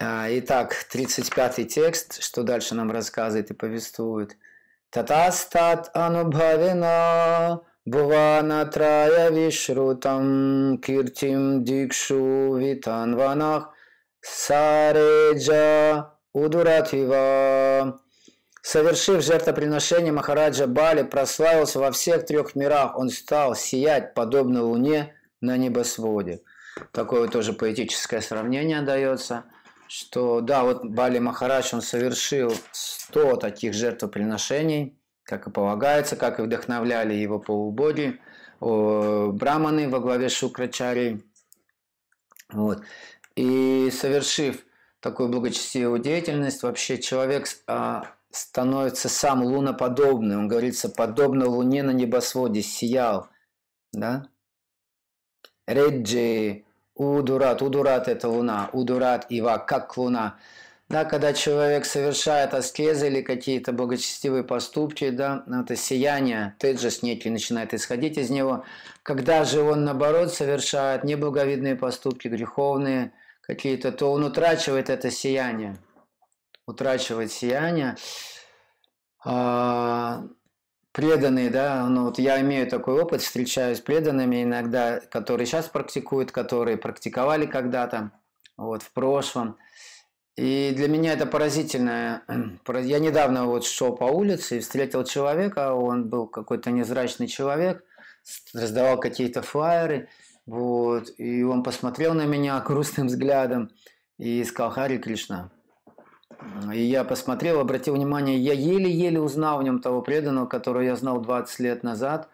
А, 0.01 0.27
итак, 0.29 0.73
35 0.91 1.67
текст, 1.71 2.23
что 2.23 2.41
дальше 2.41 2.73
нам 2.73 2.91
рассказывает 2.91 3.51
и 3.51 3.53
повествует. 3.53 4.35
Татастат 4.89 5.91
анубхавина 5.93 7.61
Бхуванатрая 7.85 9.29
Вишрутам 9.29 10.77
Киртим 10.77 11.65
Дикшу 11.65 12.55
Витанванах 12.55 13.73
Сареджа 14.21 16.13
Удуратива. 16.31 17.99
Совершив 18.61 19.21
жертвоприношение, 19.21 20.13
Махараджа 20.13 20.65
Бали 20.65 21.03
прославился 21.03 21.79
во 21.79 21.91
всех 21.91 22.25
трех 22.25 22.55
мирах. 22.55 22.97
Он 22.97 23.09
стал 23.09 23.53
сиять, 23.53 24.13
подобно 24.13 24.63
луне 24.63 25.13
на 25.41 25.57
небосводе. 25.57 26.39
Такое 26.93 27.27
тоже 27.27 27.51
поэтическое 27.51 28.21
сравнение 28.21 28.81
дается, 28.81 29.43
что 29.89 30.39
да, 30.39 30.63
вот 30.63 30.85
Бали 30.85 31.19
Махарадж, 31.19 31.75
он 31.75 31.81
совершил 31.81 32.53
100 32.71 33.35
таких 33.35 33.73
жертвоприношений– 33.73 34.97
как 35.23 35.47
и 35.47 35.51
полагается, 35.51 36.15
как 36.15 36.39
и 36.39 36.43
вдохновляли 36.43 37.13
его 37.13 37.39
полубоги, 37.39 38.19
браманы 38.59 39.89
во 39.89 39.99
главе 39.99 40.29
Шукрачари. 40.29 41.23
Вот. 42.51 42.83
И 43.35 43.89
совершив 43.91 44.65
такую 44.99 45.29
благочестивую 45.29 45.99
деятельность, 45.99 46.63
вообще 46.63 46.97
человек 46.97 47.47
а, 47.67 48.13
становится 48.31 49.09
сам 49.09 49.43
луноподобный. 49.43 50.37
Он 50.37 50.47
говорится, 50.47 50.87
подобно 50.87 51.47
луне 51.47 51.83
на 51.83 51.91
небосводе, 51.91 52.61
сиял. 52.61 53.27
Да? 53.91 54.27
Реджи, 55.67 56.63
Удурат. 56.95 57.61
Удурат– 57.61 58.07
это 58.07 58.29
луна. 58.29 58.69
Удурат– 58.71 59.25
Ива, 59.29 59.57
как 59.57 59.97
луна. 59.97 60.37
Да, 60.93 61.05
когда 61.05 61.33
человек 61.33 61.85
совершает 61.85 62.53
аскезы 62.53 63.07
или 63.07 63.23
какие-то 63.23 63.73
благочестивые 63.73 64.43
поступки, 64.43 65.09
да, 65.09 65.43
это 65.47 65.75
сияние, 65.75 66.55
теджес 66.59 67.01
некий 67.01 67.31
начинает 67.31 67.73
исходить 67.73 68.19
из 68.19 68.29
него. 68.29 68.63
Когда 69.01 69.43
же 69.43 69.63
он, 69.63 69.85
наоборот, 69.85 70.31
совершает 70.31 71.03
неблаговидные 71.03 71.75
поступки, 71.75 72.27
греховные, 72.27 73.11
какие-то, 73.41 73.91
то 73.91 74.11
он 74.11 74.23
утрачивает 74.23 74.91
это 74.91 75.09
сияние. 75.09 75.77
Утрачивает 76.67 77.31
сияние. 77.31 77.95
А, 79.25 80.25
преданные, 80.91 81.49
да, 81.49 81.87
ну 81.87 82.03
вот 82.03 82.19
я 82.19 82.39
имею 82.41 82.69
такой 82.69 83.01
опыт, 83.01 83.23
встречаюсь 83.23 83.79
с 83.79 83.81
преданными 83.81 84.43
иногда, 84.43 84.99
которые 84.99 85.47
сейчас 85.47 85.69
практикуют, 85.69 86.31
которые 86.31 86.77
практиковали 86.77 87.47
когда-то, 87.47 88.11
вот, 88.57 88.83
в 88.83 88.91
прошлом. 88.91 89.57
И 90.35 90.73
для 90.75 90.87
меня 90.87 91.13
это 91.13 91.25
поразительно. 91.25 92.23
Я 92.81 92.99
недавно 92.99 93.45
вот 93.45 93.65
шел 93.65 93.95
по 93.95 94.05
улице 94.05 94.57
и 94.57 94.61
встретил 94.61 95.03
человека, 95.03 95.73
он 95.73 96.09
был 96.09 96.27
какой-то 96.27 96.71
незрачный 96.71 97.27
человек, 97.27 97.83
раздавал 98.53 98.99
какие-то 98.99 99.41
флайеры, 99.41 100.09
вот, 100.45 101.11
и 101.17 101.43
он 101.43 101.63
посмотрел 101.63 102.13
на 102.13 102.25
меня 102.25 102.59
грустным 102.65 103.07
взглядом 103.07 103.69
и 104.17 104.43
сказал 104.43 104.71
«Хари 104.71 104.97
Кришна». 104.97 105.51
И 106.73 106.81
я 106.81 107.03
посмотрел, 107.03 107.59
обратил 107.59 107.95
внимание, 107.95 108.37
я 108.37 108.53
еле-еле 108.53 109.21
узнал 109.21 109.59
в 109.59 109.63
нем 109.63 109.79
того 109.79 110.01
преданного, 110.01 110.45
которого 110.45 110.81
я 110.81 110.95
знал 110.95 111.21
20 111.21 111.59
лет 111.59 111.83
назад. 111.83 112.27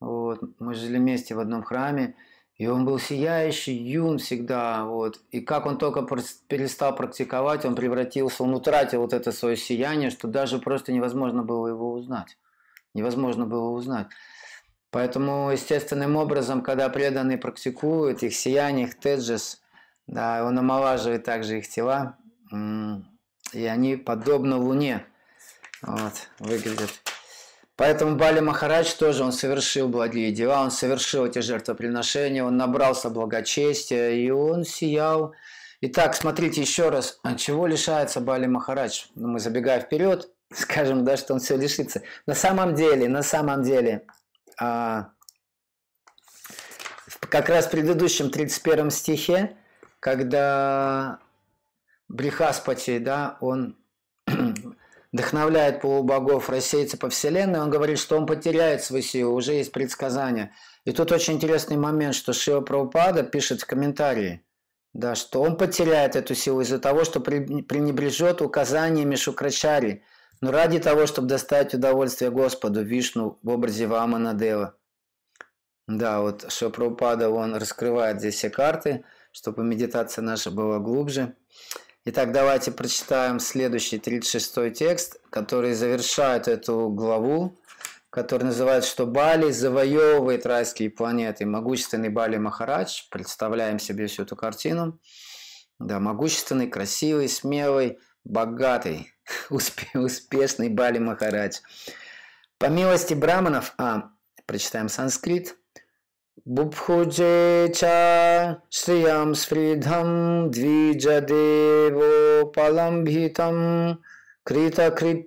Вот. 0.00 0.40
Мы 0.60 0.74
жили 0.74 0.98
вместе 0.98 1.34
в 1.34 1.40
одном 1.40 1.64
храме. 1.64 2.14
И 2.58 2.66
он 2.66 2.84
был 2.84 2.98
сияющий, 2.98 3.74
юн 3.74 4.18
всегда. 4.18 4.84
Вот. 4.84 5.20
И 5.30 5.40
как 5.40 5.66
он 5.66 5.78
только 5.78 6.02
перестал 6.48 6.94
практиковать, 6.94 7.64
он 7.64 7.76
превратился, 7.76 8.42
он 8.42 8.52
утратил 8.52 9.00
вот 9.02 9.12
это 9.12 9.30
свое 9.30 9.56
сияние, 9.56 10.10
что 10.10 10.26
даже 10.26 10.58
просто 10.58 10.92
невозможно 10.92 11.44
было 11.44 11.68
его 11.68 11.92
узнать. 11.92 12.36
Невозможно 12.94 13.46
было 13.46 13.70
узнать. 13.70 14.08
Поэтому 14.90 15.50
естественным 15.52 16.16
образом, 16.16 16.62
когда 16.62 16.88
преданные 16.88 17.38
практикуют, 17.38 18.22
их 18.24 18.34
сияние, 18.34 18.86
их 18.86 18.98
теджес, 18.98 19.60
да, 20.06 20.44
он 20.44 20.58
омолаживает 20.58 21.24
также 21.24 21.58
их 21.58 21.68
тела, 21.68 22.16
и 23.52 23.64
они 23.66 23.96
подобно 23.96 24.56
Луне 24.56 25.04
вот, 25.82 26.14
выглядят. 26.38 26.90
Поэтому 27.78 28.16
Бали 28.16 28.40
Махарадж 28.40 28.92
тоже, 28.98 29.22
он 29.22 29.30
совершил 29.30 29.88
благие 29.88 30.32
дела, 30.32 30.62
он 30.62 30.72
совершил 30.72 31.26
эти 31.26 31.38
жертвоприношения, 31.38 32.42
он 32.42 32.56
набрался 32.56 33.08
благочестия, 33.08 34.10
и 34.10 34.30
он 34.30 34.64
сиял. 34.64 35.32
Итак, 35.80 36.16
смотрите 36.16 36.60
еще 36.60 36.88
раз, 36.88 37.20
от 37.22 37.38
чего 37.38 37.68
лишается 37.68 38.20
Бали 38.20 38.46
Махарадж? 38.46 39.04
Ну, 39.14 39.28
мы 39.28 39.38
забегая 39.38 39.78
вперед, 39.78 40.28
скажем, 40.52 41.04
да, 41.04 41.16
что 41.16 41.34
он 41.34 41.40
все 41.40 41.56
лишится. 41.56 42.02
На 42.26 42.34
самом 42.34 42.74
деле, 42.74 43.08
на 43.08 43.22
самом 43.22 43.62
деле, 43.62 44.04
а, 44.60 45.10
как 47.20 47.48
раз 47.48 47.66
в 47.66 47.70
предыдущем 47.70 48.30
31 48.30 48.90
стихе, 48.90 49.56
когда 50.00 51.20
Брихаспати, 52.08 52.98
да, 52.98 53.38
он 53.40 53.77
вдохновляет 55.12 55.80
полубогов 55.80 56.50
рассеяться 56.50 56.96
по 56.98 57.08
вселенной, 57.08 57.60
он 57.60 57.70
говорит, 57.70 57.98
что 57.98 58.16
он 58.16 58.26
потеряет 58.26 58.82
свою 58.82 59.02
силу, 59.02 59.34
уже 59.34 59.54
есть 59.54 59.72
предсказания. 59.72 60.52
И 60.84 60.92
тут 60.92 61.12
очень 61.12 61.34
интересный 61.34 61.76
момент, 61.76 62.14
что 62.14 62.32
Шива 62.32 62.60
Прабхупада 62.60 63.22
пишет 63.22 63.62
в 63.62 63.66
комментарии, 63.66 64.42
да, 64.92 65.14
что 65.14 65.42
он 65.42 65.56
потеряет 65.56 66.16
эту 66.16 66.34
силу 66.34 66.60
из-за 66.60 66.78
того, 66.78 67.04
что 67.04 67.20
пренебрежет 67.20 68.42
указаниями 68.42 69.16
Шукрачари, 69.16 70.02
но 70.40 70.50
ради 70.50 70.78
того, 70.78 71.06
чтобы 71.06 71.28
достать 71.28 71.74
удовольствие 71.74 72.30
Господу, 72.30 72.82
Вишну 72.82 73.38
в 73.42 73.48
образе 73.48 73.86
Вамана 73.86 74.34
Дева. 74.34 74.76
Да, 75.86 76.20
вот 76.20 76.50
Шива 76.52 76.70
Прабхупада, 76.70 77.30
он 77.30 77.54
раскрывает 77.54 78.20
здесь 78.20 78.34
все 78.34 78.50
карты, 78.50 79.04
чтобы 79.32 79.64
медитация 79.64 80.22
наша 80.22 80.50
была 80.50 80.78
глубже. 80.78 81.34
Итак, 82.04 82.32
давайте 82.32 82.70
прочитаем 82.70 83.38
следующий 83.40 83.98
36 83.98 84.72
текст, 84.72 85.20
который 85.30 85.74
завершает 85.74 86.48
эту 86.48 86.88
главу, 86.88 87.60
который 88.08 88.44
называется, 88.44 88.88
что 88.88 89.04
Бали 89.04 89.50
завоевывает 89.50 90.46
райские 90.46 90.90
планеты. 90.90 91.44
Могущественный 91.44 92.08
Бали 92.08 92.36
Махарадж, 92.36 93.02
представляем 93.10 93.78
себе 93.78 94.06
всю 94.06 94.22
эту 94.22 94.36
картину. 94.36 94.98
Да, 95.78 96.00
могущественный, 96.00 96.68
красивый, 96.68 97.28
смелый, 97.28 97.98
богатый, 98.24 99.12
успешный 99.50 100.68
Бали 100.68 100.98
Махарадж. 100.98 101.58
По 102.58 102.66
милости 102.66 103.14
браманов, 103.14 103.74
а, 103.76 104.10
прочитаем 104.46 104.88
санскрит– 104.88 105.56
बुभुजे 106.47 107.67
च 107.75 107.81
श्रियं 108.71 109.33
स्फृधं 109.33 110.09
द्विजदेवोपलम्भितं 110.51 111.15
कृतकृत्यामिवत्मानं 114.47 115.19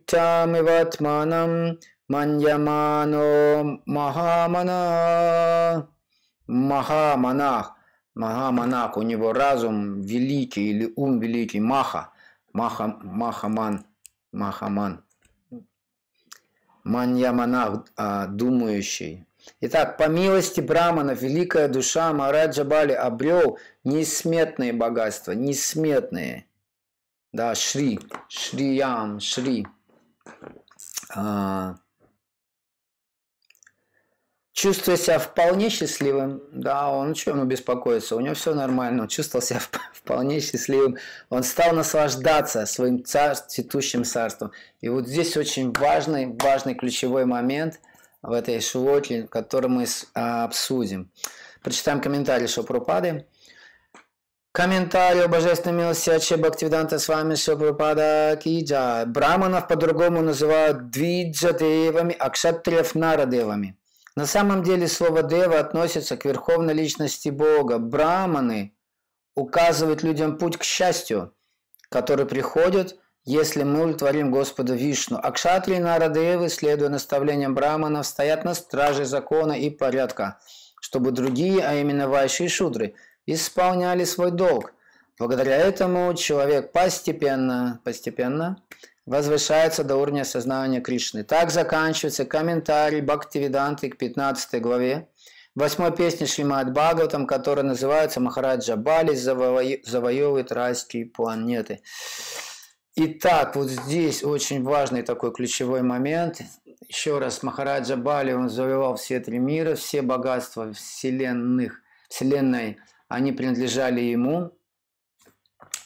मन्यमानो 2.11 3.29
महामना 3.89 4.81
Махаманах. 6.49 7.75
Махаманах, 8.15 8.97
у 8.97 9.03
него 9.03 9.33
разум 9.33 10.01
великий 10.01 10.71
или 10.71 10.93
ум 10.97 11.19
великий, 11.19 11.61
Маха. 11.61 12.11
Маха, 12.53 12.87
Махаман, 13.03 13.85
Махаман. 14.33 15.05
Маньяманах, 16.85 17.85
а, 17.97 18.27
думающий. 18.27 19.27
Итак, 19.60 19.98
по 19.98 20.08
милости 20.08 20.62
Браманов, 20.62 21.22
великая 21.22 21.68
душа 21.68 22.12
Мараджа 22.14 22.64
Бали 22.64 22.94
обрел 22.94 23.58
несметные 23.84 24.74
богатства, 24.74 25.32
несметные. 25.32 26.46
Да, 27.32 27.56
Шри, 27.56 28.00
Шриям, 28.28 29.20
Шри. 29.20 29.66
А, 31.14 31.76
чувствуя 34.52 34.98
себя 34.98 35.20
вполне 35.20 35.70
счастливым, 35.70 36.42
да, 36.52 36.90
он 36.90 37.14
чем 37.14 37.38
ему 37.38 37.46
беспокоиться, 37.46 38.16
у 38.16 38.20
него 38.20 38.36
все 38.36 38.54
нормально, 38.54 39.04
он 39.04 39.08
чувствовал 39.08 39.44
себя 39.44 39.62
вполне 39.94 40.40
счастливым, 40.40 40.98
он 41.30 41.44
стал 41.44 41.74
наслаждаться 41.74 42.66
своим 42.66 43.04
цар, 43.04 43.36
цветущим 43.36 44.04
царством. 44.04 44.52
И 44.82 44.90
вот 44.90 45.08
здесь 45.08 45.38
очень 45.38 45.72
важный, 45.72 46.36
важный 46.38 46.76
ключевой 46.76 47.26
момент– 47.26 47.80
в 48.22 48.32
этой 48.32 48.60
шлоке, 48.62 49.28
которую 49.28 49.72
мы 49.72 49.86
а, 50.14 50.44
обсудим. 50.44 51.12
Прочитаем 51.64 52.02
комментарий 52.02 52.48
Шопрупады. 52.48 53.26
Комментарий 54.52 55.24
о 55.24 55.28
божественной 55.30 55.78
милости 55.78 56.10
Аче 56.10 56.36
Бхактивиданта 56.36 57.00
с 57.00 57.08
вами 57.08 57.36
Шопрупада 57.36 58.38
Киджа. 58.44 59.06
Браманов 59.06 59.68
по-другому 59.68 60.22
называют 60.22 60.90
двиджадевами, 60.90 62.16
а 62.20 62.30
кшатриев 62.30 62.94
нарадевами. 62.94 63.78
На 64.16 64.26
самом 64.26 64.62
деле 64.62 64.88
слово 64.88 65.24
Дева 65.24 65.60
относится 65.60 66.18
к 66.18 66.26
верховной 66.26 66.74
личности 66.74 67.30
Бога. 67.30 67.78
Браманы 67.78 68.76
указывают 69.36 70.04
людям 70.04 70.38
путь 70.38 70.58
к 70.58 70.64
счастью, 70.64 71.34
который 71.90 72.26
приходит 72.26 73.00
если 73.24 73.64
мы 73.64 73.82
удовлетворим 73.82 74.32
Господа 74.32 74.74
Вишну. 74.74 75.20
Акшатри 75.22 75.76
и 75.76 75.80
Нарадевы, 75.80 76.50
следуя 76.50 76.90
наставлениям 76.90 77.54
Браманов, 77.54 78.06
стоят 78.06 78.44
на 78.46 78.54
страже 78.54 79.06
закона 79.06 79.54
и 79.54 79.70
порядка, 79.70 80.40
чтобы 80.80 81.12
другие, 81.12 81.64
а 81.64 81.76
именно 81.76 82.08
Вайши 82.08 82.48
Шудры, 82.48 82.96
исполняли 83.26 84.04
свой 84.04 84.32
долг. 84.32 84.74
Благодаря 85.20 85.58
этому 85.58 86.14
человек 86.16 86.72
постепенно, 86.72 87.80
постепенно 87.84 88.62
возвышается 89.06 89.84
до 89.84 89.98
уровня 89.98 90.24
сознания 90.24 90.82
Кришны. 90.82 91.24
Так 91.24 91.52
заканчивается 91.52 92.26
комментарий 92.26 93.02
Бхактивиданты 93.02 93.90
к 93.90 93.98
15 93.98 94.62
главе. 94.62 95.10
Восьмой 95.54 95.92
песни 95.92 96.26
Шримад 96.26 96.72
Бхагаватам, 96.72 97.28
которая 97.28 97.66
называется 97.66 98.20
Махараджа 98.20 98.78
Бали 98.78 99.14
завоевывает 99.14 100.52
райские 100.52 101.06
планеты. 101.06 101.82
Итак, 102.96 103.56
вот 103.56 103.70
здесь 103.70 104.22
очень 104.22 104.64
важный 104.64 105.02
такой 105.02 105.32
ключевой 105.32 105.82
момент. 105.82 106.42
Еще 106.90 107.20
раз, 107.20 107.42
Махараджа 107.42 107.96
Бали, 107.96 108.34
он 108.34 108.50
завоевал 108.50 108.98
все 108.98 109.22
три 109.22 109.40
мира, 109.40 109.76
все 109.76 110.02
богатства 110.02 110.74
вселенных, 110.74 111.82
вселенной, 112.10 112.80
они 113.08 113.32
принадлежали 113.32 114.02
ему. 114.02 114.52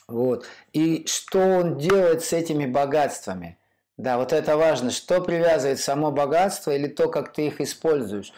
Вот. 0.07 0.47
И 0.73 1.05
что 1.07 1.39
он 1.39 1.77
делает 1.77 2.23
с 2.23 2.33
этими 2.33 2.65
богатствами? 2.65 3.59
Да, 3.97 4.17
вот 4.17 4.33
это 4.33 4.57
важно. 4.57 4.89
Что 4.89 5.21
привязывает 5.21 5.79
само 5.79 6.11
богатство 6.11 6.71
или 6.71 6.87
то, 6.87 7.07
как 7.09 7.33
ты 7.33 7.47
их 7.47 7.61
используешь? 7.61 8.33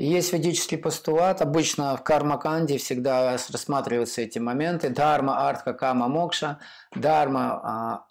Есть 0.00 0.32
ведический 0.32 0.78
постулат, 0.78 1.42
обычно 1.42 1.94
в 1.94 2.02
карма-канде 2.02 2.78
всегда 2.78 3.32
рассматриваются 3.32 4.22
эти 4.22 4.38
моменты. 4.38 4.88
Дарма, 4.88 5.46
артха, 5.46 5.74
кама, 5.74 6.08
мокша. 6.08 6.58
Дарма, 6.94 8.06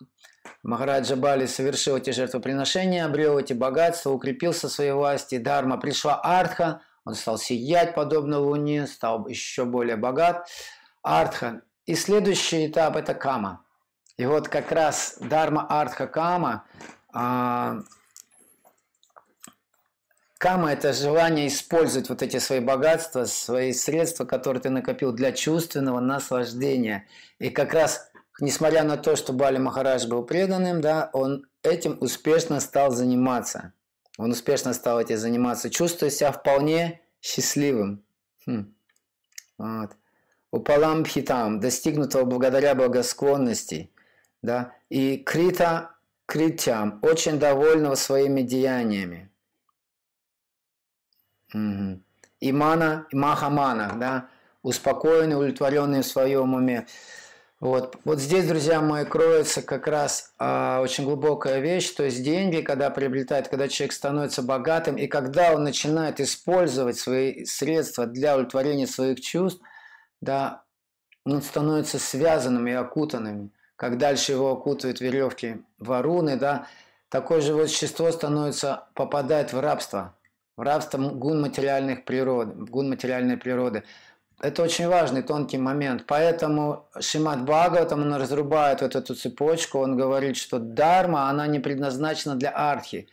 Махараджа 0.61 1.15
Бали 1.15 1.47
совершил 1.47 1.97
эти 1.97 2.11
жертвоприношения, 2.11 3.05
обрел 3.05 3.39
эти 3.39 3.53
богатства, 3.53 4.11
укрепился 4.11 4.67
в 4.67 4.71
своей 4.71 4.91
власти. 4.91 5.39
Дарма 5.39 5.77
пришла 5.77 6.21
артха, 6.21 6.81
он 7.05 7.15
стал 7.15 7.39
сиять 7.39 7.95
подобно 7.95 8.37
луне, 8.37 8.85
стал 8.85 9.27
еще 9.27 9.65
более 9.65 9.95
богат. 9.95 10.47
Артха 11.01 11.63
И 11.87 11.95
следующий 11.95 12.67
этап– 12.67 12.95
это 12.97 13.15
кама. 13.15 13.65
И 14.15 14.27
вот 14.27 14.47
как 14.47 14.71
раз 14.71 15.17
дарма 15.19 15.65
артха 15.67 16.05
кама 16.05 16.65
а, 17.11 17.79
Кама– 20.39 20.71
это 20.71 20.93
желание 20.93 21.49
использовать 21.49 22.07
вот 22.07 22.21
эти 22.21 22.37
свои 22.37 22.61
богатства, 22.61 23.25
свои 23.25 23.73
средства, 23.73 24.23
которые 24.23 24.61
ты 24.61 24.69
накопил 24.69 25.11
для 25.11 25.33
чувственного 25.33 25.99
наслаждения. 25.99 27.05
И 27.39 27.49
как 27.49 27.73
раз, 27.73 28.09
несмотря 28.39 28.85
на 28.85 28.95
то, 28.95 29.17
что 29.17 29.33
Бали 29.33 29.57
Махарадж 29.57 30.07
был 30.07 30.23
преданным, 30.23 30.79
да, 30.79 31.09
он 31.11 31.45
этим 31.61 31.97
успешно 31.99 32.61
стал 32.61 32.91
заниматься. 32.91 33.73
Он 34.17 34.31
успешно 34.31 34.73
стал 34.73 35.01
этим 35.01 35.17
заниматься, 35.17 35.69
чувствуя 35.69 36.09
себя 36.09 36.31
вполне 36.31 37.01
счастливым. 37.19 38.01
Хм. 38.45 38.73
Вот. 39.57 39.91
Упаламбхитам, 40.51 41.59
достигнутого 41.59 42.23
благодаря 42.23 42.75
благосклонности. 42.75 43.91
Да? 44.41 44.73
И 44.87 45.17
Крита 45.17 45.97
Критям, 46.25 46.99
очень 47.01 47.39
довольного 47.39 47.95
своими 47.95 48.41
деяниями. 48.41 49.29
Угу. 51.53 52.01
И 52.41 52.51
мана, 52.51 53.07
и 53.11 53.15
махамана, 53.15 53.95
да, 53.99 54.29
успокоенный, 54.61 55.35
удовлетворенный 55.35 56.01
в 56.01 56.05
своем 56.05 56.53
уме. 56.53 56.87
Вот. 57.59 57.97
вот 58.05 58.19
здесь, 58.19 58.47
друзья 58.47 58.79
мои, 58.79 59.03
кроется 59.03 59.61
как 59.61 59.87
раз 59.87 60.33
а, 60.37 60.79
очень 60.81 61.03
глубокая 61.03 61.59
вещь, 61.59 61.89
то 61.89 62.03
есть 62.03 62.23
деньги, 62.23 62.61
когда 62.61 62.89
приобретает, 62.89 63.49
когда 63.49 63.67
человек 63.67 63.91
становится 63.91 64.41
богатым, 64.41 64.95
и 64.95 65.07
когда 65.07 65.53
он 65.53 65.65
начинает 65.65 66.21
использовать 66.21 66.97
свои 66.97 67.43
средства 67.43 68.05
для 68.05 68.35
удовлетворения 68.35 68.87
своих 68.87 69.19
чувств, 69.19 69.61
да, 70.21 70.63
он 71.25 71.41
становится 71.41 71.99
связанным 71.99 72.65
и 72.65 72.71
окутанным. 72.71 73.51
Как 73.75 73.97
дальше 73.97 74.31
его 74.31 74.51
окутывают 74.51 75.01
веревки 75.01 75.61
варуны, 75.79 76.37
да, 76.37 76.67
такое 77.09 77.41
же 77.41 77.53
вот 77.53 77.69
существо 77.69 78.09
становится, 78.11 78.87
попадает 78.93 79.51
в 79.51 79.59
рабство– 79.59 80.15
рабство 80.61 80.97
гун 80.97 81.41
материальных 81.41 82.05
природ, 82.05 82.55
гун 82.69 82.89
материальной 82.89 83.37
природы. 83.37 83.83
Это 84.41 84.63
очень 84.63 84.87
важный, 84.87 85.21
тонкий 85.21 85.57
момент. 85.57 86.05
Поэтому 86.07 86.87
Шимат 86.99 87.43
Бхагаватам, 87.43 88.01
он 88.03 88.13
разрубает 88.13 88.81
вот 88.81 88.95
эту 88.95 89.13
цепочку, 89.13 89.79
он 89.79 89.97
говорит, 89.97 90.37
что 90.37 90.59
дарма, 90.59 91.29
она 91.29 91.45
не 91.47 91.59
предназначена 91.59 92.35
для 92.35 92.51
архи. 92.51 93.09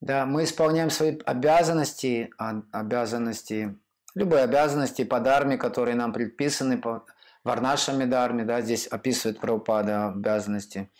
Да, 0.00 0.26
мы 0.26 0.44
исполняем 0.44 0.90
свои 0.90 1.18
обязанности, 1.24 2.30
а, 2.38 2.62
обязанности, 2.72 3.76
любые 4.14 4.44
обязанности 4.44 5.04
по 5.04 5.20
дарме, 5.20 5.56
которые 5.56 5.94
нам 5.94 6.12
предписаны 6.12 6.78
по 6.78 7.04
варнашами 7.44 8.04
дарме, 8.04 8.44
да, 8.44 8.60
здесь 8.60 8.86
описывает 8.86 9.40
Прабхупада 9.40 10.08
обязанности 10.08 10.90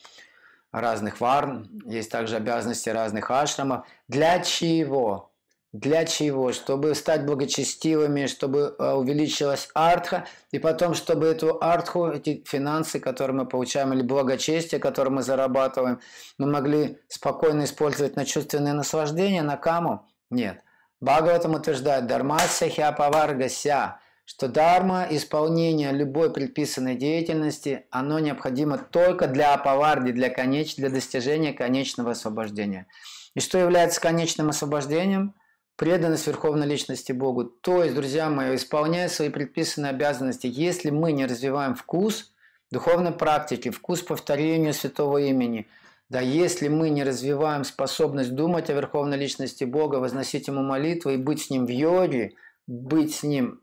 разных 0.73 1.21
варн, 1.21 1.69
есть 1.87 2.11
также 2.11 2.37
обязанности 2.37 2.88
разных 2.91 3.31
ашрамов. 3.31 3.87
Для 4.09 4.41
чего? 4.41 5.33
Для 5.72 6.07
чего? 6.07 6.52
Чтобы 6.52 6.94
стать 6.94 7.26
благочестивыми, 7.26 8.24
чтобы 8.24 8.74
э, 8.78 8.92
увеличилась 8.92 9.68
артха, 9.74 10.24
и 10.50 10.59
потом, 10.59 10.94
чтобы 10.94 11.26
эту 11.26 11.59
артху, 11.61 12.09
эти 12.09 12.42
финансы, 12.46 13.00
которые 13.00 13.37
мы 13.37 13.46
получаем, 13.46 13.92
или 13.92 14.00
благочестие, 14.00 14.81
которое 14.81 15.11
мы 15.11 15.22
зарабатываем, 15.22 16.00
мы 16.38 16.46
могли 16.46 16.98
спокойно 17.09 17.64
использовать 17.64 18.16
на 18.16 18.24
чувственное 18.24 18.72
наслаждение, 18.72 19.42
на 19.42 19.59
каму? 19.59 20.09
Нет. 20.31 20.62
Бхагаватам 21.00 21.54
утверждает, 21.54 22.07
дармася 22.07 22.68
хиапаваргася, 22.68 24.00
что 24.24 24.48
дарма, 24.48 25.07
исполнение 25.11 25.92
любой 25.92 26.33
предписанной 26.33 26.96
деятельности, 26.96 27.87
оно 27.90 28.18
необходимо 28.18 28.78
только 28.78 29.26
для 29.26 29.52
апаварди, 29.52 30.12
для, 30.12 30.31
конеч... 30.31 30.76
для 30.76 30.88
достижения 30.88 31.52
конечного 31.52 32.12
освобождения. 32.12 32.87
И 33.35 33.40
что 33.40 33.59
является 33.59 34.00
конечным 34.00 34.48
освобождением? 34.48 35.35
Преданность 35.79 36.27
Верховной 36.27 36.67
Личности 36.67 37.12
Богу. 37.12 37.45
То 37.45 37.85
есть, 37.85 37.95
друзья 37.95 38.29
мои, 38.29 38.57
исполняя 38.57 39.09
свои 39.09 39.29
предписанные 39.29 39.91
обязанности, 39.91 40.49
если 40.53 40.91
мы 40.91 41.12
не 41.12 41.25
развиваем 41.25 41.77
вкус 41.77 42.33
духовной 42.73 43.12
практики, 43.12 43.71
вкус 43.71 44.03
повторению 44.03 44.75
святого 44.75 45.19
имени, 45.19 45.69
да 46.09 46.21
если 46.21 46.67
мы 46.67 46.91
не 46.91 47.05
развиваем 47.05 47.62
способность 47.62 48.35
думать 48.35 48.69
о 48.71 48.73
Верховной 48.75 49.17
Личности 49.17 49.62
Бога, 49.62 49.97
возносить 49.97 50.49
Ему 50.49 50.62
молитвы 50.62 51.14
и 51.14 51.17
быть 51.17 51.43
с 51.43 51.51
Ним 51.51 51.64
в 51.64 51.71
йоге, 51.71 52.33
быть 52.67 53.14
с 53.14 53.23
Ним 53.23 53.61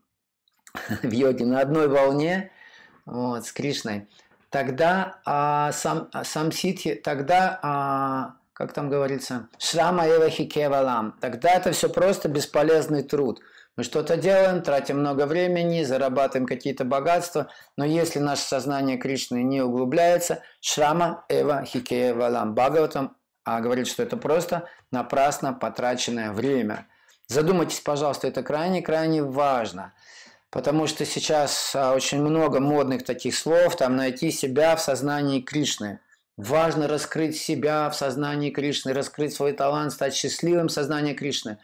в 1.02 1.12
йоге 1.12 1.44
на 1.44 1.60
одной 1.60 1.86
волне, 1.86 2.50
вот, 3.04 3.44
с 3.44 3.52
Кришной, 3.52 4.08
тогда 4.48 5.20
а, 5.26 5.70
сам, 5.72 6.08
а, 6.14 6.24
сам 6.24 6.50
ситхи, 6.50 6.94
тогда 6.94 7.60
а, 7.62 8.36
как 8.56 8.72
там 8.72 8.88
говорится, 8.88 9.50
шрама 9.58 10.08
эвахи 10.08 10.46
кевалам. 10.46 11.18
Тогда 11.20 11.50
это 11.50 11.72
все 11.72 11.90
просто 11.90 12.30
бесполезный 12.30 13.02
труд. 13.02 13.42
Мы 13.76 13.84
что-то 13.84 14.16
делаем, 14.16 14.62
тратим 14.62 15.00
много 15.00 15.26
времени, 15.26 15.82
зарабатываем 15.82 16.46
какие-то 16.46 16.86
богатства, 16.86 17.50
но 17.76 17.84
если 17.84 18.18
наше 18.18 18.44
сознание 18.44 18.96
Кришны 18.96 19.42
не 19.42 19.60
углубляется, 19.60 20.42
шрама 20.62 21.26
эва 21.28 21.66
хикея 21.66 22.14
валам. 22.14 22.54
Бхагаватам 22.54 23.14
а 23.44 23.60
говорит, 23.60 23.88
что 23.88 24.02
это 24.02 24.16
просто 24.16 24.66
напрасно 24.90 25.52
потраченное 25.52 26.32
время. 26.32 26.88
Задумайтесь, 27.26 27.80
пожалуйста, 27.80 28.26
это 28.26 28.42
крайне-крайне 28.42 29.22
важно. 29.22 29.92
Потому 30.50 30.86
что 30.86 31.04
сейчас 31.04 31.76
а, 31.76 31.92
очень 31.92 32.22
много 32.22 32.58
модных 32.58 33.04
таких 33.04 33.36
слов, 33.36 33.76
там 33.76 33.96
найти 33.96 34.30
себя 34.30 34.74
в 34.76 34.80
сознании 34.80 35.42
Кришны. 35.42 36.00
Важно 36.36 36.86
раскрыть 36.86 37.36
себя 37.36 37.88
в 37.88 37.96
сознании 37.96 38.50
Кришны, 38.50 38.92
раскрыть 38.92 39.34
свой 39.34 39.52
талант, 39.52 39.92
стать 39.92 40.14
счастливым 40.14 40.68
в 40.68 40.72
сознании 40.72 41.14
Кришны. 41.14 41.58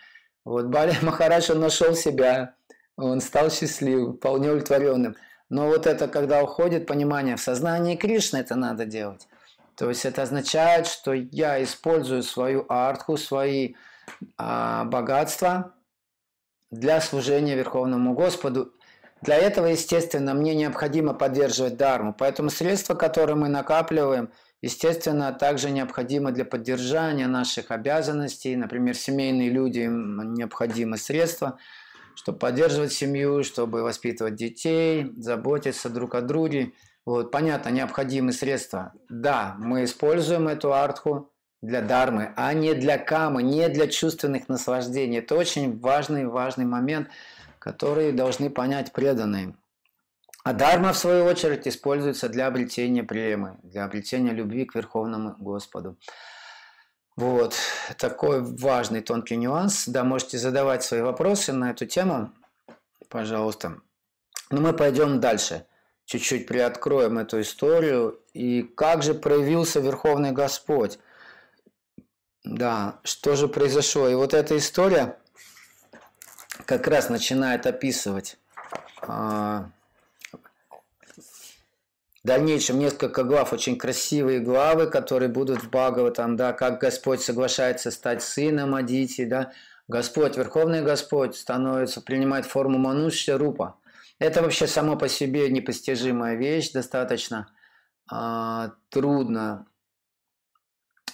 Вот 0.45 0.67
Бали 0.67 0.95
Махарадж, 1.03 1.53
он 1.53 1.61
нашел 1.61 1.95
себя, 1.95 2.55
он 2.97 3.21
стал 3.21 3.51
счастливым, 3.51 4.17
вполне 4.17 4.49
удовлетворенным. 4.49 5.17
Но 5.51 5.67
вот 5.67 5.87
это, 5.87 6.09
когда 6.09 6.43
уходит 6.43 6.87
понимание 6.87 7.37
в 7.37 7.43
сознании 7.43 7.97
Кришны, 7.97 8.39
это 8.39 8.55
надо 8.55 8.87
делать. 8.87 9.29
То 9.77 9.91
есть 9.91 10.07
это 10.07 10.23
означает, 10.23 10.87
что 10.87 11.13
я 11.13 11.63
использую 11.63 12.23
свою 12.23 12.65
артху, 12.71 13.19
свои 13.19 13.75
а, 14.39 14.85
богатства 14.85 15.75
для 16.71 17.03
служения 17.03 17.57
Верховному 17.57 18.15
Господу. 18.15 18.73
Для 19.21 19.37
этого, 19.37 19.67
естественно, 19.67 20.33
мне 20.33 20.55
необходимо 20.55 21.13
поддерживать 21.13 21.77
дарму. 21.77 22.15
Поэтому 22.19 22.49
средства, 22.49 22.95
которые 22.95 23.37
мы 23.37 23.49
накапливаем– 23.49 24.31
Естественно, 24.63 25.33
также 25.33 25.71
необходимо 25.71 26.31
для 26.31 26.45
поддержания 26.45 27.27
наших 27.27 27.73
обязанностей, 27.73 28.55
например, 28.55 28.95
семейные 28.95 29.51
люди, 29.51 29.81
им 29.81 30.35
необходимы 30.35 30.99
средства, 30.99 31.59
чтобы 32.15 32.39
поддерживать 32.39 32.93
семью, 32.93 33.43
чтобы 33.43 33.83
воспитывать 33.83 34.37
детей, 34.37 35.13
заботиться 35.17 35.91
друг 35.91 36.15
о 36.15 36.21
друге. 36.21 36.73
Вот, 37.05 37.33
понятно, 37.33 37.71
необходимы 37.71 38.33
средства. 38.33 38.93
Да, 39.09 39.57
мы 39.59 39.83
используем 39.83 40.47
эту 40.47 40.73
артху 40.73 41.33
для 41.61 41.83
дармы, 41.83 42.33
а 42.37 42.55
не 42.55 42.75
для 42.75 42.99
камы, 42.99 43.43
не 43.43 43.69
для 43.69 43.89
чувственных 43.89 44.49
наслаждений. 44.49 45.19
Это 45.19 45.35
очень 45.35 45.81
важный, 45.81 46.27
важный 46.27 46.67
момент, 46.67 47.09
который 47.59 48.13
должны 48.13 48.49
понять 48.49 48.93
преданные. 48.93 49.57
А 50.45 50.53
дарма, 50.53 50.93
в 50.93 50.99
свою 50.99 51.25
очередь, 51.25 51.69
используется 51.69 52.29
для 52.29 52.49
обретения 52.49 53.05
премы, 53.05 53.59
для 53.63 53.85
обретения 53.85 54.33
любви 54.33 54.65
к 54.65 54.75
Верховному 54.75 55.37
Господу. 55.39 55.97
Вот, 57.15 57.55
такой 57.99 58.41
важный 58.41 59.03
тонкий 59.03 59.37
нюанс. 59.37 59.87
Да, 59.87 60.03
можете 60.03 60.39
задавать 60.39 60.83
свои 60.83 61.03
вопросы 61.03 61.53
на 61.53 61.71
эту 61.71 61.87
тему, 61.87 62.33
пожалуйста. 63.09 63.81
Но 64.51 64.61
мы 64.61 64.73
пойдем 64.73 65.21
дальше. 65.21 65.67
Чуть-чуть 66.07 66.49
приоткроем 66.49 67.19
эту 67.19 67.41
историю. 67.41 68.21
И 68.33 68.63
как 68.63 69.03
же 69.03 69.15
проявился 69.15 69.79
Верховный 69.79 70.33
Господь? 70.33 70.99
Да, 72.45 72.99
что 73.05 73.37
же 73.37 73.47
произошло? 73.47 74.09
И 74.09 74.15
вот 74.15 74.35
эта 74.35 74.57
история 74.57 75.17
как 76.65 76.89
раз 76.89 77.09
начинает 77.09 77.67
описывать 77.67 78.37
а, 79.03 79.71
в 82.23 82.27
дальнейшем 82.27 82.79
несколько 82.79 83.25
глав, 83.25 83.53
очень 83.53 83.77
красивые 83.77 84.39
главы, 84.39 84.87
которые 84.87 85.29
будут 85.29 85.63
в 85.63 85.71
Бхагаватам, 85.71 86.37
да, 86.37 86.53
как 86.53 86.81
Господь 86.81 87.21
соглашается 87.21 87.91
стать 87.91 88.23
сыном 88.23 88.75
Адити, 88.75 89.25
да, 89.25 89.53
Господь, 89.89 90.37
Верховный 90.37 90.83
Господь 90.83 91.37
становится, 91.37 92.01
принимает 92.01 92.47
форму 92.47 92.79
Манушья 92.79 93.37
Рупа. 93.37 93.77
Это 94.21 94.41
вообще 94.41 94.69
само 94.69 94.97
по 94.97 95.09
себе 95.09 95.51
непостижимая 95.51 96.37
вещь, 96.37 96.71
достаточно 96.71 97.49
а, 98.09 98.71
трудно 98.89 99.67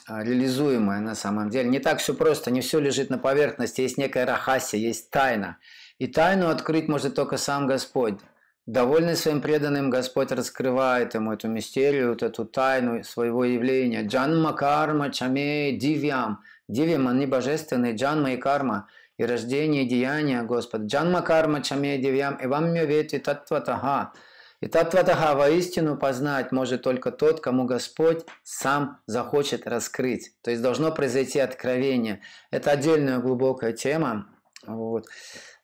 а, 0.07 0.23
реализуемая 0.23 1.01
на 1.01 1.15
самом 1.15 1.49
деле. 1.49 1.71
Не 1.71 1.79
так 1.79 2.01
все 2.01 2.13
просто, 2.13 2.51
не 2.51 2.61
все 2.61 2.81
лежит 2.81 3.09
на 3.09 3.17
поверхности, 3.17 3.81
есть 3.81 3.97
некая 3.97 4.27
рахасия, 4.27 4.79
есть 4.79 5.11
тайна. 5.11 5.57
И 5.99 6.07
тайну 6.07 6.51
открыть 6.51 6.87
может 6.87 7.15
только 7.15 7.39
сам 7.39 7.67
Господь. 7.67 8.21
Довольный 8.69 9.17
своим 9.17 9.41
преданным, 9.41 9.89
Господь 9.89 10.31
раскрывает 10.31 11.15
ему 11.15 11.33
эту 11.33 11.49
мистерию, 11.49 12.11
вот 12.11 12.23
эту 12.23 12.45
тайну 12.45 13.03
своего 13.03 13.43
явления. 13.43 14.03
Джанма 14.03 14.53
карма 14.53 15.11
чаме 15.11 15.73
дивьям. 15.73 16.43
Дивьям, 16.69 17.09
они 17.09 17.25
божественные, 17.25 17.95
джанма 17.95 18.33
и 18.33 18.37
карма. 18.37 18.87
И 19.17 19.25
рождение, 19.25 19.85
и 19.85 19.89
деяния, 19.89 20.43
Господь. 20.43 20.83
Джанма 20.83 21.23
карма 21.23 21.63
чаме 21.63 21.97
дивьям. 21.97 22.35
И 22.35 22.47
вам 22.47 22.75
ветви 22.75 23.17
татватаха. 23.17 24.13
И 24.61 24.67
татватаха 24.67 25.35
воистину 25.35 25.97
познать 25.97 26.53
может 26.53 26.83
только 26.83 27.11
тот, 27.11 27.41
кому 27.41 27.65
Господь 27.65 28.27
сам 28.43 28.99
захочет 29.07 29.67
раскрыть. 29.67 30.35
То 30.43 30.51
есть 30.51 30.63
должно 30.63 30.93
произойти 30.93 31.39
откровение. 31.39 32.21
Это 32.51 32.73
отдельная 32.73 33.19
глубокая 33.19 33.73
тема. 33.73 34.27
Вот. 34.67 35.07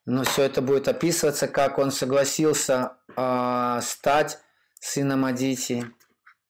Но 0.07 0.25
все 0.25 0.43
это 0.43 0.61
будет 0.61 0.89
описываться, 0.89 1.49
как 1.49 1.79
он 1.79 1.91
согласился 1.91 2.93
э, 3.17 3.79
стать 3.83 4.39
сыном 4.79 5.25
Адити. 5.25 5.87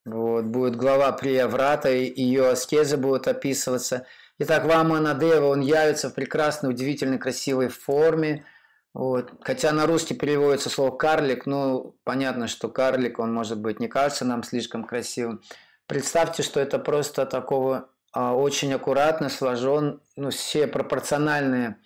Вот, 0.04 0.44
будет 0.44 0.76
глава 0.76 1.12
Прияврата, 1.12 1.90
и 1.90 2.20
ее 2.20 2.48
аскезы 2.48 2.96
будут 2.96 3.28
описываться. 3.28 4.06
Итак, 4.38 4.64
Ваманадева, 4.64 5.46
он 5.46 5.60
явится 5.60 6.10
в 6.10 6.14
прекрасной, 6.14 6.70
удивительной, 6.70 7.18
красивой 7.18 7.68
форме. 7.68 8.44
Вот. 8.92 9.32
Хотя 9.40 9.72
на 9.72 9.86
русский 9.86 10.14
переводится 10.14 10.70
слово 10.70 10.96
«карлик», 10.96 11.46
но 11.46 11.94
понятно, 12.04 12.48
что 12.48 12.68
карлик, 12.68 13.18
он 13.18 13.32
может 13.32 13.58
быть 13.60 13.80
не 13.80 13.88
кажется 13.88 14.24
нам 14.24 14.42
слишком 14.42 14.84
красивым. 14.84 15.40
Представьте, 15.86 16.42
что 16.42 16.60
это 16.60 16.78
просто 16.78 17.26
такого 17.26 17.88
а, 18.12 18.34
очень 18.34 18.72
аккуратно 18.72 19.28
сложен, 19.28 20.00
ну, 20.16 20.30
все 20.30 20.66
пропорциональные 20.66 21.76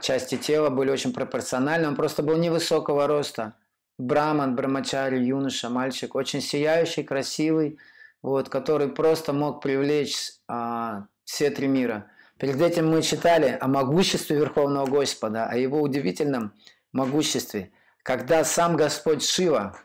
части 0.00 0.36
тела 0.36 0.70
были 0.70 0.90
очень 0.90 1.12
пропорциональны. 1.12 1.88
Он 1.88 1.96
просто 1.96 2.22
был 2.22 2.36
невысокого 2.36 3.06
роста. 3.06 3.54
Браман, 3.98 4.54
брамачари, 4.54 5.18
юноша, 5.18 5.68
мальчик, 5.68 6.14
очень 6.14 6.40
сияющий, 6.40 7.02
красивый, 7.02 7.78
вот, 8.22 8.48
который 8.48 8.88
просто 8.88 9.32
мог 9.32 9.60
привлечь 9.60 10.34
а, 10.46 11.06
все 11.24 11.50
три 11.50 11.66
мира. 11.66 12.06
Перед 12.38 12.60
этим 12.60 12.88
мы 12.88 13.02
читали 13.02 13.58
о 13.60 13.66
могуществе 13.66 14.36
Верховного 14.36 14.86
Господа, 14.86 15.46
о 15.46 15.56
его 15.56 15.82
удивительном 15.82 16.52
могуществе, 16.92 17.72
когда 18.04 18.44
сам 18.44 18.76
Господь 18.76 19.24
Шива, 19.24 19.76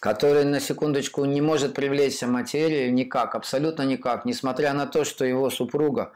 который 0.00 0.44
на 0.46 0.60
секундочку 0.60 1.26
не 1.26 1.42
может 1.42 1.74
привлечься 1.74 2.26
материю 2.26 2.94
никак, 2.94 3.34
абсолютно 3.34 3.82
никак, 3.82 4.24
несмотря 4.24 4.72
на 4.72 4.86
то, 4.86 5.04
что 5.04 5.26
его 5.26 5.50
супруга 5.50 6.12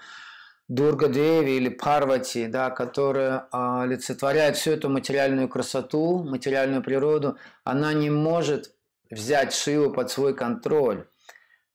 Дурга 0.69 1.09
Деви 1.09 1.57
или 1.57 1.69
Парвати, 1.69 2.47
да, 2.47 2.71
которая 2.71 3.49
а, 3.53 3.83
олицетворяет 3.83 4.57
всю 4.57 4.73
эту 4.73 4.89
материальную 4.89 5.49
красоту, 5.49 6.25
материальную 6.25 6.83
природу, 6.83 7.37
она 7.65 7.93
не 7.93 8.09
может 8.09 8.75
взять 9.11 9.53
Шиву 9.55 9.93
под 9.93 10.11
свой 10.11 10.35
контроль. 10.35 11.07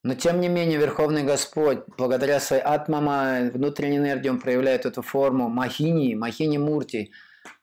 Но 0.01 0.15
тем 0.15 0.39
не 0.39 0.47
менее 0.47 0.79
Верховный 0.79 1.23
Господь, 1.23 1.83
благодаря 1.97 2.39
своей 2.39 2.63
атмама, 2.63 3.51
внутренней 3.53 3.97
энергии, 3.97 4.29
он 4.29 4.39
проявляет 4.39 4.85
эту 4.85 5.01
форму 5.01 5.49
Махини, 5.49 6.15
Махини 6.15 6.57
Мурти, 6.57 7.11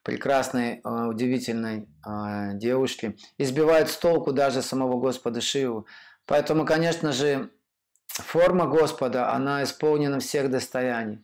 прекрасной, 0.03 0.79
а, 0.83 1.07
удивительной 1.07 1.89
а, 2.05 2.53
девушки, 2.53 3.17
избивает 3.37 3.89
с 3.89 3.97
толку 3.97 4.31
даже 4.31 4.61
самого 4.61 4.99
Господа 4.99 5.41
Шиву. 5.41 5.87
Поэтому, 6.25 6.65
конечно 6.65 7.11
же, 7.11 7.49
форма 8.21 8.67
Господа, 8.67 9.31
она 9.33 9.63
исполнена 9.63 10.19
всех 10.19 10.49
достояний. 10.49 11.23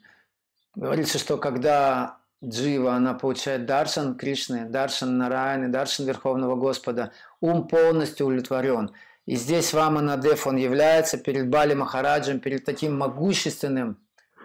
Говорится, 0.75 1.19
что 1.19 1.37
когда 1.37 2.17
Джива, 2.43 2.93
она 2.93 3.13
получает 3.13 3.65
даршан 3.65 4.15
Кришны, 4.15 4.65
даршан 4.65 5.17
Нараяны, 5.17 5.69
даршан 5.69 6.05
Верховного 6.05 6.55
Господа, 6.55 7.11
ум 7.39 7.67
полностью 7.67 8.27
удовлетворен. 8.27 8.91
И 9.25 9.35
здесь 9.35 9.73
Ваманадев, 9.73 10.45
он 10.47 10.57
является 10.57 11.17
перед 11.17 11.49
Бали 11.49 11.73
Махараджем, 11.73 12.39
перед 12.39 12.65
таким 12.65 12.97
могущественным 12.97 13.97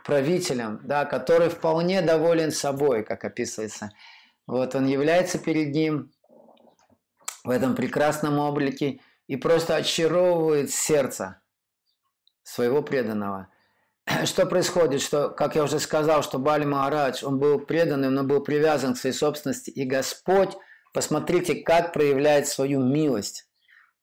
правителем, 0.04 0.80
да, 0.84 1.04
который 1.04 1.48
вполне 1.48 2.00
доволен 2.00 2.52
собой, 2.52 3.02
как 3.02 3.24
описывается. 3.24 3.90
Вот 4.46 4.74
он 4.74 4.86
является 4.86 5.38
перед 5.38 5.74
ним 5.74 6.12
в 7.42 7.50
этом 7.50 7.74
прекрасном 7.74 8.38
облике 8.38 9.00
и 9.26 9.36
просто 9.36 9.74
очаровывает 9.74 10.70
сердце 10.70 11.40
своего 12.48 12.82
преданного. 12.82 13.48
Что 14.24 14.46
происходит? 14.46 15.02
Что, 15.02 15.28
как 15.28 15.56
я 15.56 15.64
уже 15.64 15.78
сказал, 15.78 16.22
что 16.22 16.38
Бали 16.38 16.64
Махарадж, 16.64 17.24
он 17.24 17.38
был 17.38 17.58
преданным, 17.60 18.14
но 18.14 18.24
был 18.24 18.40
привязан 18.42 18.94
к 18.94 18.98
своей 18.98 19.14
собственности. 19.14 19.70
И 19.70 19.84
Господь, 19.84 20.56
посмотрите, 20.92 21.56
как 21.56 21.92
проявляет 21.92 22.48
свою 22.48 22.82
милость. 22.82 23.46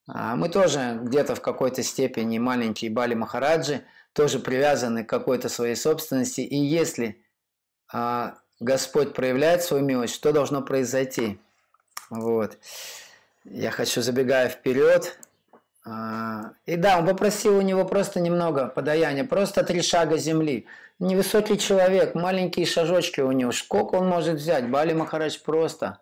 А 0.08 0.36
мы 0.36 0.50
тоже 0.50 1.00
где-то 1.02 1.34
в 1.34 1.42
какой-то 1.42 1.82
степени 1.82 2.38
маленькие 2.38 2.92
Бали 2.92 3.16
Махараджи, 3.16 3.84
тоже 4.14 4.40
привязаны 4.40 5.04
к 5.04 5.10
какой-то 5.10 5.50
своей 5.50 5.76
собственности. 5.76 6.42
И 6.42 6.56
если 6.56 7.24
а, 7.92 8.38
Господь 8.60 9.14
проявляет 9.14 9.64
свою 9.64 9.84
милость, 9.84 10.14
что 10.14 10.32
должно 10.32 10.62
произойти? 10.62 11.40
Вот. 12.12 12.60
Я 13.44 13.72
хочу, 13.72 14.02
забегая 14.02 14.48
вперед, 14.50 15.18
и 15.86 16.78
да, 16.78 16.98
он 16.98 17.06
попросил 17.06 17.58
у 17.58 17.62
него 17.62 17.86
просто 17.86 18.20
немного 18.20 18.68
подаяния, 18.68 19.24
просто 19.24 19.64
три 19.64 19.84
шага 19.84 20.18
земли. 20.18 20.66
Невысокий 20.98 21.60
человек, 21.60 22.16
маленькие 22.16 22.66
шажочки 22.66 23.22
у 23.22 23.32
него. 23.32 23.52
Сколько 23.52 23.96
он 23.96 24.08
может 24.08 24.36
взять? 24.36 24.68
Бали 24.70 24.94
Махарадж 24.94 25.38
просто, 25.46 26.00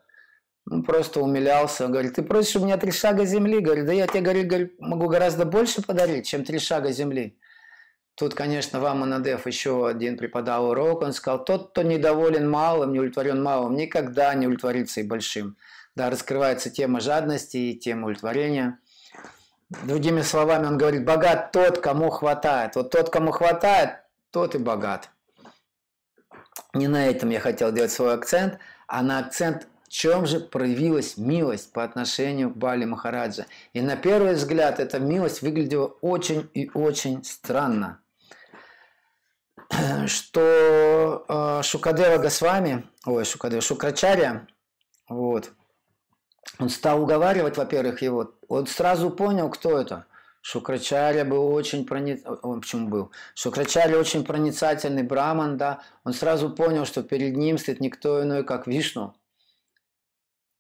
ну, 0.66 0.84
просто 0.84 1.20
умилялся. 1.20 1.88
Говорит, 1.88 2.14
ты 2.14 2.24
просишь 2.24 2.56
у 2.56 2.64
меня 2.64 2.78
три 2.78 2.92
шага 2.92 3.26
земли? 3.26 3.60
Говорит, 3.60 3.86
да 3.86 3.92
я 3.92 4.08
тебе 4.08 4.22
говорю, 4.22 4.48
говорит, 4.48 4.80
могу 4.80 5.10
гораздо 5.10 5.44
больше 5.44 5.82
подарить, 5.82 6.28
чем 6.28 6.46
три 6.46 6.60
шага 6.60 6.92
земли. 6.94 7.38
Тут, 8.16 8.36
конечно, 8.36 8.80
вам 8.80 9.04
Анадев 9.04 9.48
еще 9.48 9.86
один 9.86 10.18
преподал 10.18 10.70
урок. 10.70 11.02
Он 11.02 11.12
сказал, 11.12 11.44
тот, 11.44 11.72
кто 11.72 11.82
недоволен 11.82 12.50
малым, 12.50 12.94
не 12.94 13.00
удовлетворен 13.00 13.44
малым, 13.44 13.76
никогда 13.76 14.34
не 14.34 14.46
удовлетворится 14.46 15.02
и 15.02 15.04
большим. 15.04 15.58
Да, 15.96 16.10
раскрывается 16.10 16.70
тема 16.70 17.02
жадности 17.02 17.58
и 17.58 17.78
тема 17.78 18.04
удовлетворения– 18.04 18.80
Другими 19.82 20.22
словами, 20.22 20.68
он 20.68 20.78
говорит, 20.78 21.06
богат 21.06 21.52
тот, 21.52 21.80
кому 21.80 22.10
хватает. 22.10 22.76
Вот 22.76 22.92
тот, 22.92 23.10
кому 23.10 23.32
хватает, 23.32 24.04
тот 24.32 24.56
и 24.56 24.58
богат. 24.58 25.10
Не 26.74 26.88
на 26.88 27.08
этом 27.08 27.30
я 27.30 27.40
хотел 27.40 27.72
делать 27.72 27.92
свой 27.92 28.14
акцент, 28.14 28.60
а 28.88 29.02
на 29.02 29.20
акцент, 29.20 29.68
в 29.88 29.90
чем 29.90 30.26
же 30.26 30.40
проявилась 30.40 31.18
милость 31.18 31.72
по 31.74 31.84
отношению 31.84 32.52
к 32.52 32.58
Бали 32.58 32.86
Махараджа. 32.86 33.46
И 33.74 33.82
на 33.82 33.96
первый 33.96 34.34
взгляд 34.34 34.80
эта 34.80 35.00
милость 35.00 35.42
выглядела 35.42 35.88
очень 36.02 36.50
и 36.54 36.70
очень 36.74 37.24
странно. 37.24 38.00
Что 40.08 41.26
э, 41.28 41.64
Шукадева 41.64 42.18
Госвами, 42.18 42.88
ой, 43.06 43.26
Шукадева, 43.26 43.62
Шукрачаря, 43.62 44.48
вот, 45.10 45.52
он 46.60 46.70
стал 46.70 47.02
уговаривать, 47.02 47.58
во-первых, 47.58 48.02
его. 48.02 48.32
Он 48.48 48.68
сразу 48.68 49.10
понял, 49.10 49.50
кто 49.50 49.80
это. 49.80 50.06
Шукрачаря 50.42 51.24
был 51.24 51.48
очень 51.54 51.86
проницательный, 51.86 52.40
он 52.42 52.62
почему 52.62 52.90
был? 52.90 53.12
Шукрачаря 53.34 53.98
очень 53.98 54.26
проницательный 54.26 55.04
браман, 55.04 55.58
да. 55.58 55.82
Он 56.04 56.14
сразу 56.14 56.50
понял, 56.50 56.86
что 56.86 57.02
перед 57.02 57.38
ним 57.38 57.58
стоит 57.58 57.80
никто 57.80 58.22
иной, 58.22 58.44
как 58.44 58.68
Вишну. 58.68 59.16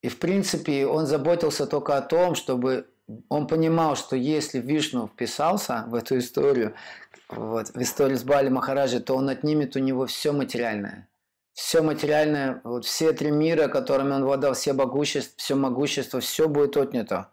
И 0.02 0.10
в 0.10 0.20
принципе 0.20 0.88
он 0.88 1.06
заботился 1.06 1.68
только 1.68 1.98
о 1.98 2.02
том, 2.02 2.36
чтобы 2.36 2.88
он 3.30 3.48
понимал, 3.48 3.96
что 3.96 4.16
если 4.16 4.60
Вишну 4.60 5.08
вписался 5.08 5.84
в 5.88 5.96
эту 5.96 6.18
историю, 6.18 6.74
вот, 7.30 7.68
в 7.70 7.82
историю 7.82 8.18
с 8.18 8.24
Бали 8.24 8.50
Махараджи, 8.50 9.00
то 9.00 9.16
он 9.16 9.30
отнимет 9.30 9.76
у 9.76 9.80
него 9.80 10.06
все 10.06 10.32
материальное 10.32 11.08
все 11.54 11.82
материальное, 11.82 12.62
вот 12.64 12.86
все 12.86 13.14
три 13.14 13.32
мира, 13.32 13.68
которыми 13.68 14.14
он 14.14 14.26
владел, 14.26 14.54
все 14.54 14.74
могущество, 14.74 15.34
все 15.38 15.56
могущество, 15.56 16.20
все 16.20 16.50
будет 16.50 16.76
отнято. 16.78 17.30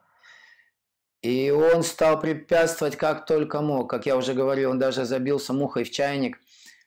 И 1.22 1.50
он 1.50 1.82
стал 1.82 2.20
препятствовать 2.20 2.96
как 2.96 3.26
только 3.26 3.60
мог. 3.60 3.90
Как 3.90 4.06
я 4.06 4.16
уже 4.16 4.34
говорил, 4.34 4.70
он 4.70 4.78
даже 4.78 5.04
забился 5.04 5.52
мухой 5.52 5.84
в 5.84 5.90
чайник, 5.90 6.38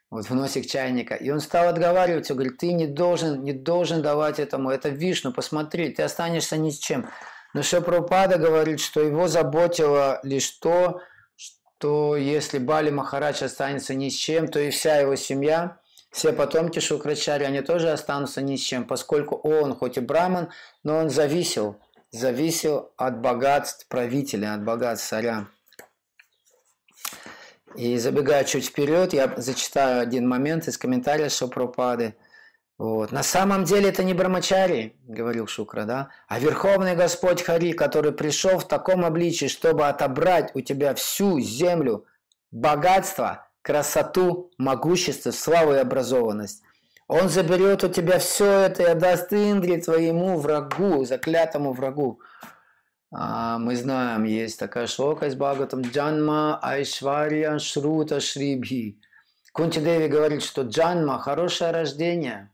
вот 0.09 0.25
в 0.25 0.35
носик 0.35 0.67
чайника. 0.67 1.15
И 1.15 1.29
он 1.31 1.39
стал 1.39 1.67
отговаривать, 1.67 2.29
он 2.29 2.37
говорит, 2.37 2.57
ты 2.57 2.71
не 2.73 2.87
должен, 2.87 3.43
не 3.43 3.53
должен 3.53 4.01
давать 4.01 4.39
этому, 4.39 4.69
это 4.69 4.89
Вишну, 4.89 5.33
посмотри, 5.33 5.89
ты 5.89 6.03
останешься 6.03 6.57
ни 6.57 6.69
с 6.69 6.77
чем. 6.77 7.09
Но 7.53 7.61
Шапрупада 7.61 8.37
говорит, 8.37 8.79
что 8.79 9.01
его 9.01 9.27
заботило 9.27 10.19
лишь 10.23 10.49
то, 10.49 11.01
что 11.35 12.15
если 12.15 12.57
Бали 12.57 12.89
Махарадж 12.89 13.43
останется 13.43 13.93
ни 13.93 14.09
с 14.09 14.15
чем, 14.15 14.47
то 14.47 14.59
и 14.59 14.69
вся 14.69 14.97
его 14.97 15.15
семья– 15.15 15.77
все 16.13 16.31
потомки 16.31 16.79
Шукрачари, 16.79 17.43
они 17.43 17.61
тоже 17.61 17.91
останутся 17.91 18.41
ни 18.41 18.55
с 18.55 18.61
чем, 18.61 18.85
поскольку 18.85 19.35
он, 19.35 19.75
хоть 19.75 19.97
и 19.97 19.99
браман, 19.99 20.51
но 20.83 20.97
он 20.97 21.09
зависел, 21.09 21.79
зависел 22.11 22.93
от 22.97 23.19
богатств 23.19 23.87
правителя, 23.87 24.53
от 24.53 24.63
богатств 24.63 25.09
царя. 25.09 25.47
И 27.75 27.97
забегая 27.97 28.43
чуть 28.43 28.67
вперед, 28.67 29.13
я 29.13 29.33
зачитаю 29.37 30.01
один 30.01 30.29
момент 30.29 30.67
из 30.67 30.77
комментария 30.77 31.29
Шопропады. 31.29 32.15
Вот. 32.77 33.11
На 33.11 33.23
самом 33.23 33.63
деле 33.63 33.89
это 33.89 34.03
не 34.03 34.13
Брамачари, 34.13 34.95
говорил 35.07 35.47
Шукра, 35.47 35.85
да, 35.85 36.09
а 36.27 36.37
Верховный 36.37 36.95
Господь 36.95 37.41
Хари, 37.41 37.71
который 37.71 38.11
пришел 38.11 38.59
в 38.59 38.67
таком 38.67 39.03
обличии, 39.03 39.47
чтобы 39.47 39.87
отобрать 39.87 40.51
у 40.53 40.61
тебя 40.61 40.93
всю 40.93 41.39
землю, 41.39 42.05
богатство, 42.51 43.47
красоту, 43.63 44.51
могущество, 44.59 45.31
славу 45.31 45.73
и 45.73 45.77
образованность. 45.77 46.61
Он 47.07 47.29
заберет 47.29 47.83
у 47.83 47.89
тебя 47.89 48.19
все 48.19 48.45
это 48.45 48.83
и 48.83 48.85
отдаст 48.85 49.33
Индре 49.33 49.81
твоему 49.81 50.37
врагу, 50.37 51.03
заклятому 51.05 51.73
врагу. 51.73 52.19
А, 53.11 53.57
мы 53.57 53.75
знаем, 53.75 54.23
есть 54.23 54.59
такая 54.59 54.87
шлока 54.87 55.27
из 55.27 55.35
Бхагаватам 55.35 55.81
Джанма 55.81 56.59
Айшвария 56.61 57.57
Шрута 57.59 58.19
Шрибхи. 58.19 58.99
Кунти 59.51 59.79
Деви 59.79 60.07
говорит, 60.07 60.41
что 60.41 60.63
Джанма– 60.63 61.19
хорошее 61.19 61.71
рождение. 61.71 62.49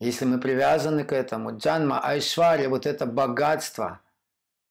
Если 0.00 0.24
мы 0.24 0.40
привязаны 0.40 1.04
к 1.04 1.12
этому, 1.12 1.56
Джанма 1.56 2.00
Айшвария– 2.00 2.68
вот 2.70 2.84
это 2.84 3.06
богатство, 3.06 4.00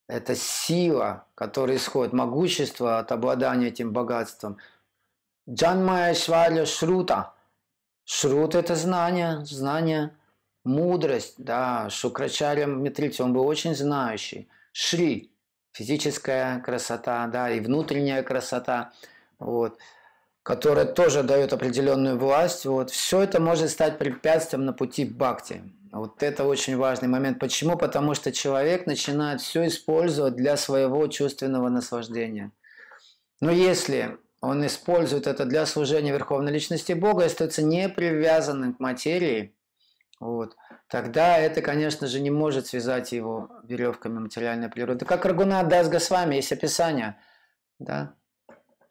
это 0.09 0.35
сила, 0.35 1.25
которая 1.35 1.77
исходит, 1.77 2.11
могущество 2.11 2.99
от 2.99 3.13
обладания 3.13 3.69
этим 3.69 3.93
богатством. 3.93 4.57
Джанма 5.49 6.05
Айшвария 6.05 6.65
Шрута– 6.65 7.33
Шрут– 8.05 8.55
это 8.55 8.75
знание, 8.75 9.45
знание, 9.45 10.11
мудрость, 10.65 11.35
да, 11.37 11.89
Шукрачаря 11.89 12.65
Митрити, 12.65 13.21
он 13.21 13.33
был 13.33 13.47
очень 13.47 13.75
знающий. 13.75 14.49
Шри– 14.73 15.31
физическая 15.71 16.59
красота, 16.59 17.27
да, 17.27 17.49
и 17.49 17.61
внутренняя 17.61 18.21
красота, 18.23 18.91
вот, 19.39 19.77
которая 20.43 20.85
тоже 20.85 21.23
дает 21.23 21.53
определенную 21.53 22.17
власть, 22.17 22.65
вот, 22.65 22.89
все 22.89 23.21
это 23.21 23.39
может 23.39 23.69
стать 23.69 23.97
препятствием 23.97 24.65
на 24.65 24.73
пути 24.73 25.05
бхакти. 25.05 25.63
Вот 25.93 26.23
это 26.23 26.43
очень 26.43 26.75
важный 26.75 27.07
момент. 27.07 27.39
Почему? 27.39 27.77
Потому 27.77 28.15
что 28.15 28.31
человек 28.31 28.87
начинает 28.87 29.41
все 29.41 29.67
использовать 29.67 30.35
для 30.35 30.57
своего 30.57 31.07
чувственного 31.07 31.69
наслаждения. 31.69 32.51
Но 33.39 33.51
если 33.51 34.17
он 34.43 34.65
использует 34.65 35.25
это 35.25 35.45
для 35.45 35.65
служения 35.65 36.11
Верховной 36.11 36.51
Личности 36.51 36.91
Бога 36.91 37.23
и 37.23 37.27
остается 37.27 37.63
не 37.63 37.87
привязанным 37.87 38.73
к 38.73 38.79
материи, 38.81 39.55
вот, 40.19 40.57
тогда 40.89 41.37
это, 41.37 41.61
конечно 41.61 42.07
же, 42.07 42.19
не 42.19 42.29
может 42.29 42.67
связать 42.67 43.13
его 43.13 43.49
веревками 43.63 44.19
материальной 44.19 44.67
природы. 44.67 45.05
Как 45.05 45.23
Рагуна 45.23 45.63
Дас 45.63 46.09
вами 46.09 46.35
есть 46.35 46.51
описание, 46.51 47.15
да? 47.79 48.15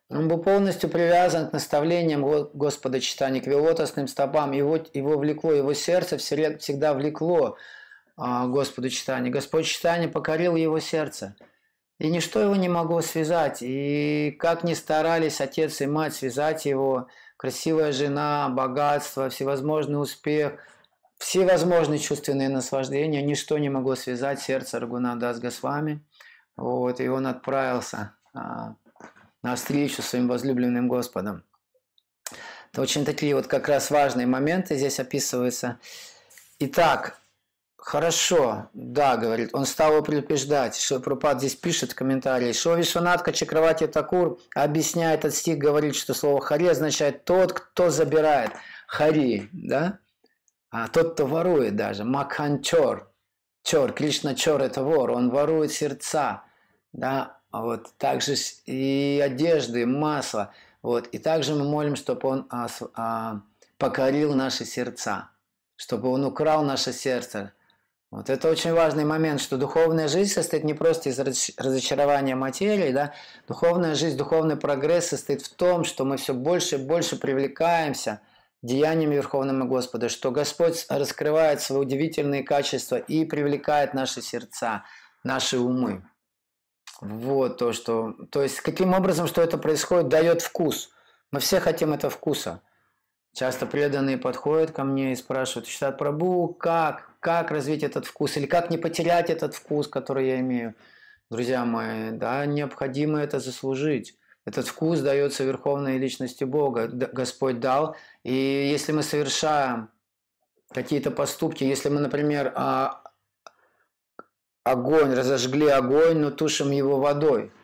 Он 0.08 0.26
был 0.26 0.38
полностью 0.42 0.88
привязан 0.88 1.50
к 1.50 1.52
наставлениям 1.52 2.24
Господа 2.54 2.98
читания, 2.98 3.42
к 3.42 3.46
его 3.46 3.60
лотосным 3.60 4.08
стопам. 4.08 4.52
Его, 4.52 4.78
его 4.94 5.18
влекло, 5.18 5.52
его 5.52 5.74
сердце 5.74 6.16
всегда 6.16 6.94
влекло 6.94 7.58
а, 8.16 8.46
Господу 8.46 8.88
читания. 8.88 9.30
Господь 9.30 9.66
читания 9.66 10.08
покорил 10.08 10.56
его 10.56 10.80
сердце– 10.80 11.36
и 12.02 12.10
ничто 12.10 12.40
его 12.40 12.56
не 12.56 12.68
могло 12.68 13.00
связать. 13.00 13.58
И 13.60 14.36
как 14.40 14.64
ни 14.64 14.74
старались 14.74 15.40
отец 15.40 15.80
и 15.80 15.86
мать 15.86 16.14
связать 16.14 16.66
его, 16.66 17.06
красивая 17.36 17.92
жена, 17.92 18.48
богатство, 18.48 19.30
всевозможный 19.30 20.02
успех, 20.02 20.54
всевозможные 21.18 22.00
чувственные 22.00 22.48
наслаждения, 22.48 23.22
ничто 23.22 23.56
не 23.56 23.68
могло 23.68 23.94
связать 23.94 24.40
сердце 24.40 24.80
Рагунада 24.80 25.32
с 25.32 25.38
Госвами. 25.38 26.04
Вот, 26.56 27.00
и 27.00 27.06
он 27.06 27.24
отправился 27.28 28.16
а, 28.34 28.74
на 29.44 29.54
встречу 29.54 30.02
своим 30.02 30.26
возлюбленным 30.26 30.88
Господом. 30.88 31.44
Это 32.72 32.82
очень 32.82 33.04
такие 33.04 33.36
вот 33.36 33.46
как 33.46 33.68
раз 33.68 33.92
важные 33.92 34.26
моменты 34.26 34.76
здесь 34.76 34.98
описываются. 34.98 35.78
Итак, 36.58 37.21
Хорошо, 37.84 38.68
да, 38.74 39.16
говорит, 39.16 39.50
он 39.52 39.66
стал 39.66 40.00
предупреждать. 40.04 40.76
Шилпрупад 40.76 41.38
здесь 41.38 41.56
пишет 41.56 41.92
в 41.92 41.94
комментарии. 41.96 42.52
Шо 42.52 42.76
Вишванатка 42.76 43.32
Чакравати 43.32 43.88
Такур 43.88 44.38
объясняет 44.54 45.20
этот 45.20 45.34
стих, 45.34 45.58
говорит, 45.58 45.96
что 45.96 46.14
слово 46.14 46.40
хари 46.40 46.66
означает 46.66 47.24
тот, 47.24 47.52
кто 47.52 47.90
забирает. 47.90 48.52
Хари, 48.86 49.48
да? 49.52 49.98
А 50.70 50.86
тот, 50.86 51.14
кто 51.14 51.26
ворует 51.26 51.74
даже. 51.74 52.04
Макханчор. 52.04 53.12
Чор, 53.64 53.92
Кришна 53.92 54.34
Чор– 54.34 54.60
это 54.62 54.82
вор, 54.82 55.10
он 55.10 55.30
ворует 55.30 55.72
сердца, 55.72 56.42
да, 56.92 57.38
вот, 57.52 57.92
также 57.96 58.34
и 58.66 59.22
одежды, 59.24 59.86
масло, 59.86 60.52
вот, 60.82 61.06
и 61.08 61.18
также 61.18 61.54
мы 61.54 61.64
молим, 61.64 61.94
чтобы 61.94 62.28
он 62.28 62.46
а, 62.50 62.66
а, 62.94 63.40
покорил 63.78 64.34
наши 64.34 64.64
сердца, 64.64 65.30
чтобы 65.76 66.08
он 66.08 66.24
украл 66.24 66.64
наше 66.64 66.92
сердце, 66.92 67.52
вот 68.12 68.28
это 68.28 68.50
очень 68.50 68.74
важный 68.74 69.06
момент, 69.06 69.40
что 69.40 69.56
духовная 69.56 70.06
жизнь 70.06 70.30
состоит 70.30 70.64
не 70.64 70.74
просто 70.74 71.08
из 71.08 71.18
разочарования 71.18 72.34
материи, 72.34 72.92
да, 72.92 73.14
духовная 73.48 73.94
жизнь, 73.94 74.18
духовный 74.18 74.56
прогресс 74.56 75.06
состоит 75.06 75.40
в 75.40 75.48
том, 75.54 75.84
что 75.84 76.04
мы 76.04 76.18
все 76.18 76.34
больше 76.34 76.74
и 76.74 76.78
больше 76.78 77.16
привлекаемся 77.16 78.20
деяниями 78.60 79.14
Верховного 79.14 79.66
Господа, 79.66 80.10
что 80.10 80.30
Господь 80.30 80.84
раскрывает 80.90 81.62
свои 81.62 81.80
удивительные 81.80 82.42
качества 82.42 82.96
и 82.96 83.24
привлекает 83.24 83.94
наши 83.94 84.20
сердца, 84.20 84.84
наши 85.24 85.58
умы. 85.58 86.04
Вот 87.00 87.56
то, 87.56 87.72
что... 87.72 88.12
То 88.30 88.42
есть, 88.42 88.60
каким 88.60 88.92
образом, 88.92 89.26
что 89.26 89.40
это 89.40 89.56
происходит, 89.56 90.08
дает 90.08 90.42
вкус. 90.42 90.90
Мы 91.30 91.40
все 91.40 91.60
хотим 91.60 91.94
этого 91.94 92.10
вкуса. 92.10 92.60
Часто 93.34 93.64
преданные 93.64 94.18
подходят 94.18 94.72
ко 94.72 94.84
мне 94.84 95.12
и 95.12 95.16
спрашивают, 95.16 95.66
считают, 95.66 95.96
Прабу, 95.96 96.48
как? 96.48 97.10
Как 97.20 97.50
развить 97.50 97.82
этот 97.82 98.04
вкус? 98.04 98.36
Или 98.36 98.46
как 98.46 98.68
не 98.68 98.76
потерять 98.76 99.30
этот 99.30 99.54
вкус, 99.54 99.88
который 99.88 100.28
я 100.28 100.40
имею? 100.40 100.74
Друзья 101.30 101.64
мои, 101.64 102.10
да, 102.10 102.44
необходимо 102.44 103.18
это 103.20 103.40
заслужить. 103.40 104.18
Этот 104.44 104.66
вкус 104.66 105.00
дается 105.00 105.44
Верховной 105.44 105.96
Личности 105.96 106.44
Бога. 106.44 106.88
Господь 106.88 107.58
дал. 107.58 107.96
И 108.22 108.34
если 108.34 108.92
мы 108.92 109.02
совершаем 109.02 109.88
какие-то 110.70 111.10
поступки, 111.10 111.64
если 111.64 111.88
мы, 111.88 112.00
например, 112.00 112.52
а, 112.54 113.02
огонь, 114.64 115.14
разожгли 115.14 115.68
огонь, 115.68 116.18
но 116.18 116.30
тушим 116.30 116.70
его 116.70 116.98
водой– 116.98 117.50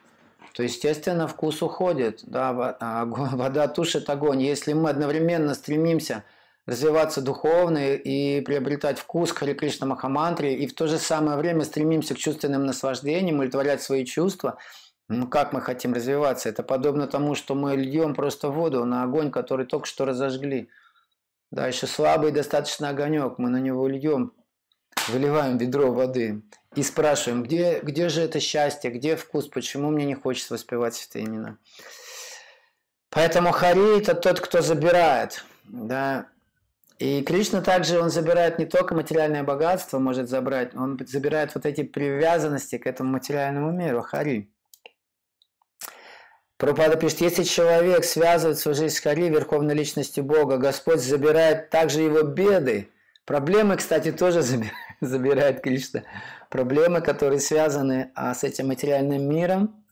то, 0.54 0.62
естественно, 0.62 1.26
вкус 1.26 1.62
уходит. 1.62 2.20
Да, 2.24 2.76
а, 2.80 3.04
вода 3.06 3.68
тушит 3.68 4.08
огонь. 4.10 4.42
Если 4.42 4.72
мы 4.72 4.90
одновременно 4.90 5.54
стремимся 5.54 6.24
развиваться 6.66 7.22
духовно 7.22 7.94
и 7.94 8.42
приобретать 8.42 8.98
вкус 8.98 9.32
к 9.32 9.38
Хари 9.38 9.54
Кришна 9.54 9.86
Махамантре, 9.86 10.54
и 10.54 10.66
в 10.66 10.74
то 10.74 10.86
же 10.86 10.98
самое 10.98 11.38
время 11.38 11.64
стремимся 11.64 12.14
к 12.14 12.18
чувственным 12.18 12.66
наслаждениям, 12.66 13.36
удовлетворять 13.36 13.82
свои 13.82 14.04
чувства, 14.04 14.58
ну 15.08 15.26
как 15.26 15.54
мы 15.54 15.62
хотим 15.62 15.94
развиваться? 15.94 16.50
Это 16.50 16.62
подобно 16.62 17.06
тому, 17.06 17.34
что 17.34 17.54
мы 17.54 17.74
льем 17.74 18.14
просто 18.14 18.50
воду 18.50 18.84
на 18.84 19.04
огонь, 19.04 19.30
который 19.30 19.64
только 19.64 19.86
что 19.86 20.04
разожгли. 20.04 20.68
Да, 21.50 21.66
еще 21.66 21.86
слабый 21.86 22.32
достаточно 22.32 22.90
огонек, 22.90 23.38
мы 23.38 23.48
на 23.48 23.60
него 23.60 23.88
льем, 23.88 24.34
выливаем 25.08 25.58
ведро 25.58 25.92
воды 25.92 26.42
и 26.74 26.82
спрашиваем, 26.82 27.42
где, 27.42 27.80
где 27.80 28.08
же 28.08 28.22
это 28.22 28.40
счастье, 28.40 28.90
где 28.90 29.16
вкус, 29.16 29.48
почему 29.48 29.90
мне 29.90 30.04
не 30.04 30.14
хочется 30.14 30.54
воспевать 30.54 31.06
это 31.08 31.18
именно. 31.18 31.58
Поэтому 33.10 33.52
Хари– 33.52 33.98
это 34.00 34.14
тот, 34.14 34.40
кто 34.40 34.60
забирает. 34.60 35.44
Да? 35.64 36.26
И 36.98 37.22
Кришна 37.22 37.62
также, 37.62 38.00
он 38.00 38.10
забирает 38.10 38.58
не 38.58 38.66
только 38.66 38.94
материальное 38.94 39.44
богатство, 39.44 39.98
может 39.98 40.28
забрать, 40.28 40.74
он 40.74 40.98
забирает 41.06 41.54
вот 41.54 41.64
эти 41.64 41.82
привязанности 41.82 42.76
к 42.76 42.86
этому 42.86 43.12
материальному 43.12 43.70
миру, 43.70 44.02
Хари. 44.02 44.50
Пропада 46.56 46.96
пишет, 46.96 47.20
если 47.20 47.44
человек 47.44 48.04
связывает 48.04 48.58
свою 48.58 48.74
жизнь 48.74 48.96
с 48.96 49.00
Хари, 49.00 49.28
верховной 49.28 49.74
личностью 49.74 50.24
Бога, 50.24 50.56
Господь 50.56 51.00
забирает 51.00 51.70
также 51.70 52.00
его 52.02 52.22
беды. 52.22 52.88
Проблемы, 53.24 53.76
кстати, 53.76 54.10
тоже 54.10 54.42
забирает, 54.42 54.74
забирает 55.00 55.60
Кришна 55.60 56.02
проблемы, 56.50 57.00
которые 57.00 57.40
связаны 57.40 58.10
а, 58.14 58.34
с 58.34 58.44
этим 58.44 58.68
материальным 58.68 59.28
миром. 59.28 59.84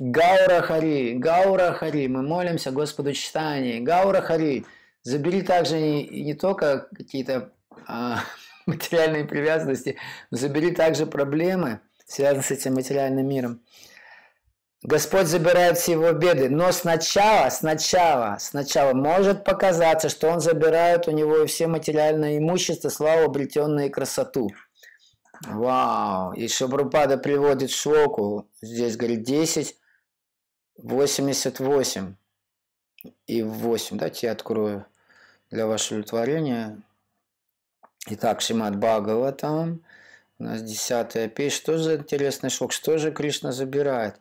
Гаура 0.00 0.62
Хари, 0.62 1.14
Гаура 1.14 1.72
Хари, 1.72 2.06
мы 2.06 2.22
молимся 2.22 2.70
Господу 2.70 3.12
читания. 3.12 3.80
Гаура 3.80 4.20
Хари, 4.20 4.64
забери 5.02 5.42
также 5.42 5.80
не, 5.80 6.06
не 6.06 6.34
только 6.34 6.88
какие-то 6.94 7.52
а, 7.86 8.20
материальные 8.66 9.24
привязанности, 9.24 9.96
но 10.30 10.38
забери 10.38 10.72
также 10.72 11.06
проблемы, 11.06 11.80
связанные 12.06 12.44
с 12.44 12.50
этим 12.50 12.74
материальным 12.74 13.28
миром. 13.28 13.60
Господь 14.82 15.26
забирает 15.26 15.76
все 15.76 15.92
его 15.92 16.12
беды, 16.12 16.48
но 16.48 16.70
сначала, 16.70 17.50
сначала, 17.50 18.36
сначала 18.38 18.94
может 18.94 19.42
показаться, 19.42 20.08
что 20.08 20.28
Он 20.28 20.40
забирает 20.40 21.08
у 21.08 21.10
него 21.10 21.44
все 21.46 21.66
материальное 21.66 22.38
имущество, 22.38 22.88
славу, 22.88 23.24
обретенную 23.24 23.90
красоту. 23.90 24.50
Вау! 25.46 26.32
И 26.32 26.46
Шабрупада 26.46 27.18
приводит 27.18 27.70
шлоку. 27.70 28.48
Здесь 28.62 28.96
говорит 28.96 29.24
10, 29.24 29.76
88 30.76 32.14
и 33.26 33.42
8. 33.42 33.98
Давайте 33.98 34.26
я 34.28 34.32
открою 34.32 34.86
для 35.50 35.66
вашего 35.66 35.98
удовлетворения. 35.98 36.80
Итак, 38.06 38.40
Шимат 38.40 38.76
Бхагаватам, 38.76 39.82
у 40.38 40.44
нас 40.44 40.62
десятая 40.62 41.28
песня, 41.28 41.66
тоже 41.66 41.96
интересный 41.96 42.48
шок, 42.48 42.72
что 42.72 42.96
же 42.96 43.10
Кришна 43.10 43.50
забирает? 43.52 44.20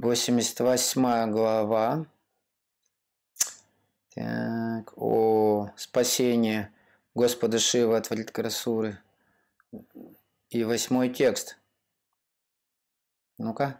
88 0.00 1.30
глава. 1.30 2.06
Так, 4.14 4.96
о 4.96 5.68
спасение 5.76 6.72
Господа 7.14 7.58
Шива 7.58 7.98
от 7.98 8.08
Вриткарасуры. 8.08 8.98
И 10.48 10.64
восьмой 10.64 11.10
текст. 11.10 11.58
Ну-ка. 13.36 13.78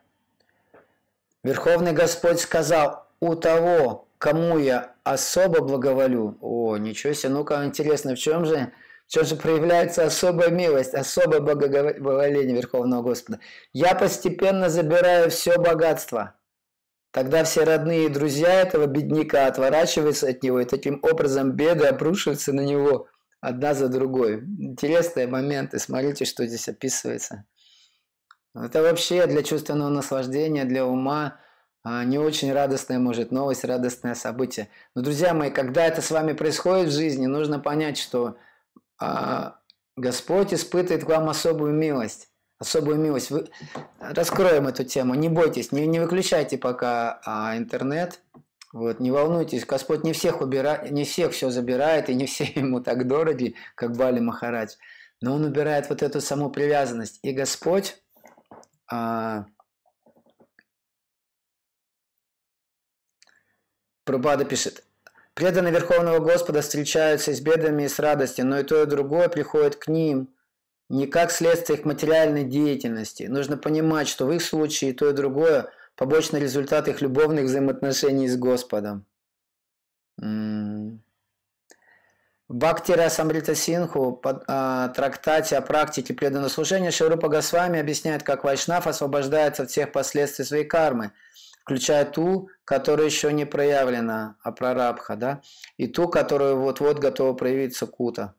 Верховный 1.43 1.93
Господь 1.93 2.39
сказал, 2.39 3.07
у 3.21 3.35
того, 3.35 4.07
кому 4.19 4.59
я 4.59 4.95
особо 5.05 5.63
благоволю. 5.63 6.37
О, 6.43 6.77
ничего 6.77 7.15
себе, 7.15 7.33
ну-ка, 7.33 7.65
интересно, 7.65 8.15
в 8.15 8.19
чем 8.19 8.45
же 8.45 8.73
чем 9.11 9.25
же 9.25 9.35
проявляется 9.35 10.05
особая 10.05 10.51
милость, 10.51 10.95
особое 10.95 11.41
благоволение 11.41 12.55
Верховного 12.55 13.03
Господа. 13.03 13.41
Я 13.73 13.97
постепенно 13.97 14.71
забираю 14.71 15.31
все 15.31 15.59
богатство. 15.59 16.37
Тогда 17.11 17.43
все 17.43 17.65
родные 17.65 18.07
и 18.07 18.09
друзья 18.09 18.61
этого 18.61 18.87
бедняка 18.87 19.49
отворачиваются 19.49 20.29
от 20.29 20.45
него, 20.45 20.61
и 20.61 20.65
таким 20.65 21.01
образом 21.03 21.51
беды 21.57 21.87
обрушиваются 21.87 22.53
на 22.53 22.61
него 22.61 23.09
одна 23.41 23.75
за 23.75 23.89
другой. 23.89 24.45
Интересные 24.45 25.27
моменты, 25.27 25.81
смотрите, 25.81 26.25
что 26.25 26.47
здесь 26.47 26.69
описывается. 26.69 27.47
Это 28.55 28.81
вообще 28.81 29.27
для 29.27 29.43
чувственного 29.43 29.89
наслаждения, 29.89 30.65
для 30.65 30.87
ума 30.87 31.41
а, 31.83 32.05
не 32.05 32.21
очень 32.21 32.53
радостная, 32.53 33.01
может, 33.01 33.33
новость, 33.33 33.65
радостное 33.65 34.15
событие. 34.15 34.69
Но, 34.95 35.03
друзья 35.03 35.35
мои, 35.35 35.51
когда 35.51 35.85
это 35.85 36.01
с 36.01 36.13
вами 36.13 36.33
происходит 36.33 36.91
в 36.91 36.97
жизни, 36.97 37.27
нужно 37.27 37.59
понять, 37.59 37.99
что 37.99 38.37
Господь 39.97 40.55
испытывает 40.55 41.05
к 41.05 41.09
вам 41.09 41.29
особую 41.29 41.75
милость. 41.75 42.29
Особую 42.59 42.99
милость. 42.99 43.31
Вы... 43.31 43.49
Раскроем 43.99 44.67
эту 44.67 44.85
тему. 44.85 45.15
Не 45.15 45.29
бойтесь, 45.29 45.73
не, 45.73 45.87
не 45.87 46.01
выключайте 46.01 46.59
пока 46.59 47.21
а, 47.25 47.57
интернет. 47.57 48.21
Вот, 48.73 49.01
не 49.01 49.11
волнуйтесь, 49.11 49.67
Господь 49.67 50.05
не 50.05 50.13
всех 50.13 50.41
убирает, 50.41 50.93
не 50.93 51.05
всех 51.05 51.33
все 51.33 51.51
забирает, 51.51 52.09
и 52.09 52.15
не 52.15 52.27
все 52.27 52.45
ему 52.55 52.81
так 52.81 53.07
дороги, 53.07 53.57
как 53.75 53.97
Бали 53.97 54.21
Махарадж. 54.21 54.77
Но 55.21 55.35
он 55.35 55.45
убирает 55.45 55.89
вот 55.89 56.03
эту 56.03 56.21
саму 56.21 56.51
привязанность. 56.51 57.19
И 57.23 57.33
Господь 57.33 57.97
а, 58.91 59.47
Прабхада 64.05 64.45
пишет, 64.45 64.85
Преданные 65.35 65.73
Верховного 65.73 66.19
Господа 66.19 66.61
встречаются 66.61 67.33
с 67.33 67.41
бедами 67.41 67.85
и 67.85 67.89
с 67.89 67.99
радостью, 67.99 68.47
но 68.47 68.59
и 68.59 68.63
то, 68.63 68.83
и 68.83 68.87
другое 68.87 69.29
приходит 69.29 69.77
к 69.77 69.89
ним 69.89 70.29
не 70.89 71.07
как 71.07 71.31
следствие 71.31 71.79
их 71.79 71.85
материальной 71.85 72.43
деятельности. 72.43 73.23
Нужно 73.23 73.57
понимать, 73.57 74.09
что 74.09 74.27
в 74.27 74.33
их 74.33 74.43
случае 74.43 74.91
и 74.91 74.93
то, 74.93 75.09
и 75.09 75.13
другое– 75.13 75.71
побочный 75.95 76.41
результат 76.41 76.89
их 76.89 77.01
любовных 77.01 77.45
взаимоотношений 77.45 78.29
с 78.29 78.37
Господом. 78.37 79.07
В 80.19 80.99
Бхактира 82.49 83.09
Самрита 83.09 83.55
Синху, 83.55 84.13
под, 84.13 84.43
а, 84.49 84.89
трактате 84.89 85.57
о 85.57 85.63
практике 85.63 86.13
преданного 86.13 86.49
служения, 86.49 86.91
Ширупа 86.91 87.29
Госвами 87.29 87.79
объясняет, 87.79 88.25
как 88.25 88.43
Вайшнав 88.43 88.89
освобождается 88.89 89.63
от 89.63 89.71
всех 89.71 89.93
последствий 89.93 90.45
своей 90.45 90.65
кармы– 90.65 91.13
включая 91.63 92.05
ту, 92.05 92.49
которая 92.65 93.07
еще 93.07 93.33
не 93.33 93.45
проявлена, 93.45 94.37
а 94.43 94.53
прарабха, 94.53 95.17
да, 95.17 95.43
и 95.77 95.87
ту, 95.87 96.09
которая 96.09 96.55
вот-вот 96.55 96.99
готова 96.99 97.35
проявиться 97.35 97.87
кута. 97.87 98.35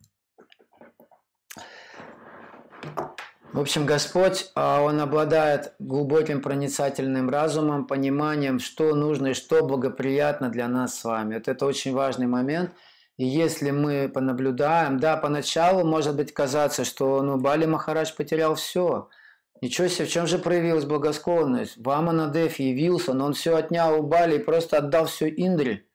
В 3.53 3.59
общем, 3.59 3.85
Господь, 3.85 4.49
а, 4.55 4.81
Он 4.81 5.01
обладает 5.01 5.73
глубоким 5.77 6.41
проницательным 6.41 7.29
разумом, 7.29 7.85
пониманием, 7.85 8.59
что 8.59 8.95
нужно 8.95 9.27
и 9.27 9.33
что 9.33 9.65
благоприятно 9.65 10.49
для 10.49 10.69
нас 10.69 10.97
с 10.97 11.03
вами. 11.03 11.35
Вот 11.35 11.49
это 11.49 11.65
очень 11.65 11.93
важный 11.93 12.27
момент. 12.27 12.71
И 13.17 13.25
если 13.25 13.71
мы 13.71 14.07
понаблюдаем, 14.07 14.99
да, 14.99 15.17
поначалу 15.17 15.85
может 15.85 16.15
быть 16.15 16.33
казаться, 16.33 16.85
что 16.85 17.21
ну, 17.21 17.37
Бали 17.37 17.65
Махарадж 17.65 18.13
потерял 18.15 18.55
все– 18.55 19.09
Ничего 19.61 19.87
себе, 19.87 20.07
в 20.07 20.09
чем 20.09 20.25
же 20.25 20.39
проявилась 20.39 20.85
благосклонность? 20.85 21.77
Ваманадев 21.77 22.57
явился, 22.57 23.13
но 23.13 23.25
он 23.27 23.33
все 23.33 23.55
отнял 23.55 23.99
у 23.99 24.03
Бали 24.03 24.37
и 24.37 24.43
просто 24.43 24.77
отдал 24.77 25.05
все 25.05 25.29
Индре. 25.29 25.85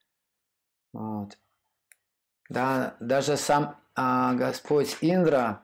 Вот. 0.93 1.37
Да, 2.49 2.95
даже 3.01 3.37
сам 3.37 3.77
а, 3.97 4.35
Господь 4.35 4.97
Индра, 5.01 5.63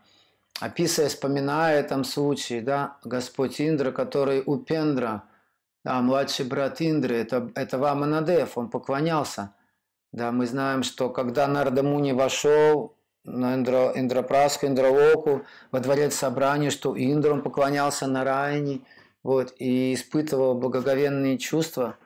описывая, 0.61 1.11
вспоминая 1.11 1.79
этом 1.79 2.03
случае, 2.03 2.61
да, 2.61 2.97
Господь 3.05 3.61
Индра, 3.61 3.93
который 3.93 4.43
у 4.45 4.57
Пендра, 4.59 5.23
да, 5.85 6.01
младший 6.01 6.45
брат 6.45 6.81
Индры, 6.81 7.17
это, 7.17 7.53
это 7.55 7.79
Ваманадев, 7.79 8.59
он 8.59 8.69
поклонялся. 8.69 9.55
Да, 10.11 10.33
мы 10.33 10.47
знаем, 10.47 10.83
что 10.83 11.09
когда 11.09 11.47
Нардамуни 11.47 12.13
вошел 12.13 12.97
на 13.25 13.55
Индра, 13.55 13.93
Индрапраску, 13.95 14.67
Индралоку, 14.67 15.43
во 15.71 15.81
дворец 15.81 16.15
собрания, 16.15 16.71
что 16.71 16.97
Индром 16.97 17.43
поклонялся 17.43 18.07
Нараяне, 18.07 18.81
вот, 19.23 19.55
и 19.59 19.95
испытывал 19.95 20.55
благоговенные 20.55 21.39
чувства. 21.39 21.97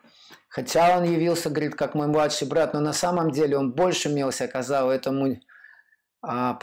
Хотя 0.48 0.96
он 0.98 1.04
явился, 1.04 1.50
говорит, 1.50 1.74
как 1.74 1.94
мой 1.94 2.06
младший 2.06 2.48
брат, 2.48 2.74
но 2.74 2.80
на 2.80 2.92
самом 2.92 3.30
деле 3.30 3.58
он 3.58 3.72
больше 3.72 4.08
милости 4.08 4.42
оказал 4.42 4.90
этому 4.90 5.38
а, 6.22 6.58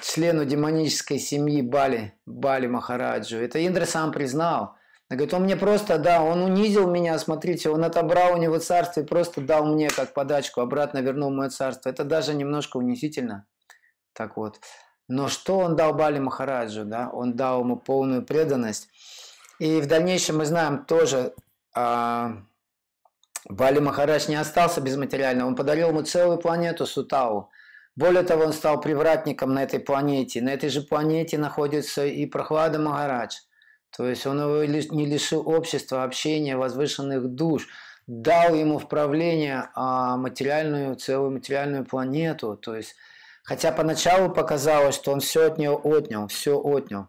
члену 0.00 0.44
демонической 0.44 1.18
семьи 1.18 1.62
Бали, 1.62 2.14
Бали 2.26 2.66
Махараджу. 2.66 3.36
Это 3.36 3.64
Индра 3.64 3.84
сам 3.84 4.12
признал. 4.12 4.76
Он 5.10 5.16
говорит, 5.16 5.34
он 5.34 5.42
мне 5.44 5.56
просто, 5.56 5.98
да, 5.98 6.22
он 6.22 6.42
унизил 6.42 6.90
меня, 6.90 7.18
смотрите, 7.18 7.70
он 7.70 7.82
отобрал 7.84 8.34
у 8.34 8.36
него 8.36 8.58
царство 8.58 9.00
и 9.00 9.06
просто 9.06 9.40
дал 9.40 9.64
мне 9.64 9.88
как 9.88 10.12
подачку, 10.12 10.60
обратно 10.60 10.98
вернул 10.98 11.30
мое 11.30 11.48
царство. 11.48 11.88
Это 11.88 12.04
даже 12.04 12.34
немножко 12.34 12.76
унизительно. 12.76 13.46
Так 14.18 14.36
вот. 14.36 14.58
Но 15.06 15.28
что 15.28 15.58
он 15.58 15.76
дал 15.76 15.94
Бали 15.94 16.18
Махараджу? 16.18 16.84
Да? 16.84 17.08
Он 17.08 17.36
дал 17.36 17.60
ему 17.60 17.76
полную 17.76 18.22
преданность. 18.22 18.88
И 19.60 19.80
в 19.80 19.86
дальнейшем 19.86 20.38
мы 20.38 20.44
знаем 20.44 20.84
тоже, 20.84 21.34
а, 21.72 22.42
Бали 23.48 23.78
Махарадж 23.78 24.28
не 24.28 24.34
остался 24.34 24.80
без 24.80 24.96
материального. 24.96 25.46
Он 25.46 25.54
подарил 25.54 25.90
ему 25.90 26.02
целую 26.02 26.38
планету 26.38 26.84
Сутау. 26.84 27.50
Более 27.94 28.24
того, 28.24 28.44
он 28.44 28.52
стал 28.52 28.80
привратником 28.80 29.54
на 29.54 29.62
этой 29.62 29.78
планете. 29.78 30.42
На 30.42 30.48
этой 30.50 30.68
же 30.68 30.82
планете 30.82 31.38
находится 31.38 32.04
и 32.04 32.26
Прохлада 32.26 32.80
Махарадж. 32.80 33.36
То 33.96 34.08
есть 34.08 34.26
он 34.26 34.40
его 34.40 34.64
не 34.64 35.06
лишил 35.06 35.48
общества, 35.48 36.02
общения, 36.02 36.56
возвышенных 36.56 37.28
душ. 37.28 37.68
Дал 38.08 38.56
ему 38.56 38.78
в 38.78 38.88
правление 38.88 39.70
а, 39.76 40.16
материальную, 40.16 40.96
целую 40.96 41.30
материальную 41.30 41.84
планету. 41.84 42.56
То 42.56 42.74
есть 42.74 42.96
Хотя 43.48 43.72
поначалу 43.72 44.28
показалось, 44.28 44.94
что 44.94 45.10
он 45.10 45.20
все 45.20 45.46
от 45.46 45.56
нее 45.56 45.70
отнял, 45.70 46.28
все 46.28 46.60
отнял. 46.60 47.08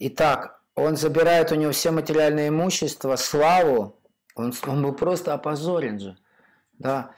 Итак, 0.00 0.60
он 0.74 0.96
забирает 0.96 1.52
у 1.52 1.54
него 1.54 1.70
все 1.70 1.92
материальное 1.92 2.48
имущество, 2.48 3.14
славу. 3.14 4.00
Он, 4.34 4.52
он 4.66 4.82
был 4.82 4.92
просто 4.92 5.34
опозорен 5.34 6.00
же. 6.00 6.18
Да. 6.72 7.12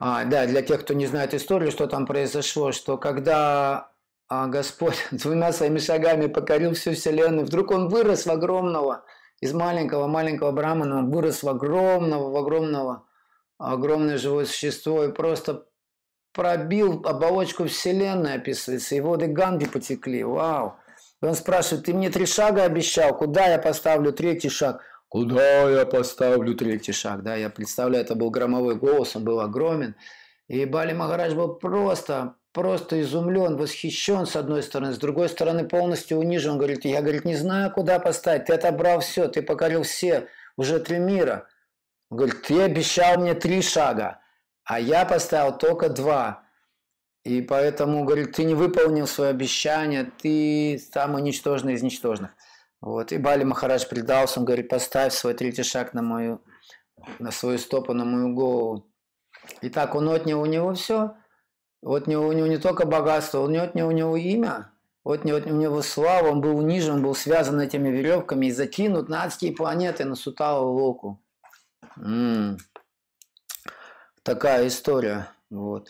А, 0.00 0.24
да, 0.24 0.46
для 0.46 0.62
тех, 0.62 0.80
кто 0.80 0.92
не 0.92 1.06
знает 1.06 1.34
историю, 1.34 1.70
что 1.70 1.86
там 1.86 2.04
произошло, 2.04 2.72
что 2.72 2.98
когда 2.98 3.92
а, 4.28 4.48
Господь 4.48 4.96
двумя 5.12 5.52
своими 5.52 5.78
шагами 5.78 6.26
покорил 6.26 6.74
всю 6.74 6.94
вселенную, 6.94 7.46
вдруг 7.46 7.70
он 7.70 7.88
вырос 7.88 8.26
в 8.26 8.30
огромного, 8.32 9.04
из 9.40 9.52
маленького-маленького 9.52 10.50
брамана, 10.50 10.98
он 10.98 11.12
вырос 11.12 11.44
в 11.44 11.48
огромного, 11.48 12.28
в 12.28 12.36
огромного, 12.36 13.06
огромное 13.56 14.18
живое 14.18 14.46
существо 14.46 15.04
и 15.04 15.12
просто 15.12 15.68
пробил 16.32 17.02
оболочку 17.04 17.66
Вселенной, 17.66 18.34
описывается, 18.34 18.94
и 18.94 19.00
воды 19.00 19.26
Ганги 19.26 19.66
потекли. 19.66 20.24
Вау! 20.24 20.76
И 21.22 21.26
он 21.26 21.34
спрашивает, 21.34 21.86
ты 21.86 21.94
мне 21.94 22.10
три 22.10 22.26
шага 22.26 22.64
обещал, 22.64 23.16
куда 23.16 23.46
я 23.46 23.58
поставлю 23.58 24.12
третий 24.12 24.48
шаг? 24.48 24.82
Куда 25.08 25.68
я 25.70 25.86
поставлю 25.86 26.54
третий 26.54 26.92
шаг? 26.92 27.22
Да, 27.22 27.36
я 27.36 27.50
представляю, 27.50 28.04
это 28.04 28.14
был 28.14 28.30
громовой 28.30 28.76
голос, 28.76 29.14
он 29.14 29.24
был 29.24 29.40
огромен. 29.40 29.94
И 30.48 30.64
Бали 30.64 30.94
Магарадж 30.94 31.34
был 31.34 31.54
просто, 31.54 32.34
просто 32.52 33.00
изумлен, 33.00 33.56
восхищен 33.56 34.26
с 34.26 34.36
одной 34.36 34.62
стороны, 34.62 34.92
с 34.92 34.98
другой 34.98 35.28
стороны 35.28 35.68
полностью 35.68 36.18
унижен. 36.18 36.52
Он 36.52 36.58
говорит, 36.58 36.84
я, 36.84 37.02
говорит, 37.02 37.24
не 37.24 37.36
знаю, 37.36 37.70
куда 37.70 37.98
поставить, 37.98 38.46
ты 38.46 38.54
отобрал 38.54 39.00
все, 39.00 39.28
ты 39.28 39.42
покорил 39.42 39.82
все, 39.82 40.28
уже 40.56 40.80
три 40.80 40.98
мира. 40.98 41.46
Он 42.10 42.16
говорит, 42.16 42.42
ты 42.42 42.62
обещал 42.62 43.18
мне 43.18 43.34
три 43.34 43.62
шага 43.62 44.21
а 44.64 44.80
я 44.80 45.04
поставил 45.04 45.56
только 45.56 45.88
два. 45.88 46.44
И 47.24 47.40
поэтому, 47.40 48.04
говорит, 48.04 48.32
ты 48.32 48.44
не 48.44 48.54
выполнил 48.54 49.06
свое 49.06 49.30
обещание, 49.30 50.04
ты 50.04 50.82
самый 50.92 51.22
ничтожный 51.22 51.74
из 51.74 51.82
ничтожных. 51.82 52.32
Вот. 52.80 53.12
И 53.12 53.18
Бали 53.18 53.44
Махарадж 53.44 53.86
предался, 53.86 54.40
он 54.40 54.44
говорит, 54.44 54.68
поставь 54.68 55.14
свой 55.14 55.34
третий 55.34 55.62
шаг 55.62 55.94
на 55.94 56.02
мою, 56.02 56.42
на 57.20 57.30
свою 57.30 57.58
стопу, 57.58 57.92
на 57.92 58.04
мою 58.04 58.34
голову. 58.34 58.86
И 59.60 59.68
так 59.68 59.94
он 59.94 60.08
отнял 60.08 60.40
у 60.40 60.46
него 60.46 60.74
все. 60.74 61.14
Вот 61.80 62.08
у 62.08 62.10
него, 62.10 62.32
не 62.32 62.58
только 62.58 62.86
богатство, 62.86 63.40
у 63.40 63.48
него, 63.48 63.66
у 63.86 63.90
него 63.92 64.16
имя, 64.16 64.72
вот 65.04 65.24
у 65.24 65.28
него, 65.28 65.38
у 65.38 65.56
него 65.56 65.82
слава, 65.82 66.28
он 66.28 66.40
был 66.40 66.56
унижен, 66.56 66.94
он 66.94 67.02
был 67.02 67.14
связан 67.14 67.60
этими 67.60 67.88
веревками 67.88 68.46
и 68.46 68.52
закинут 68.52 69.08
на 69.08 69.24
адские 69.24 69.52
планеты, 69.52 70.04
на 70.04 70.14
Суталу 70.14 70.72
Локу. 70.72 71.20
М-м. 71.96 72.58
Такая 74.22 74.68
история. 74.68 75.28
Вот. 75.50 75.88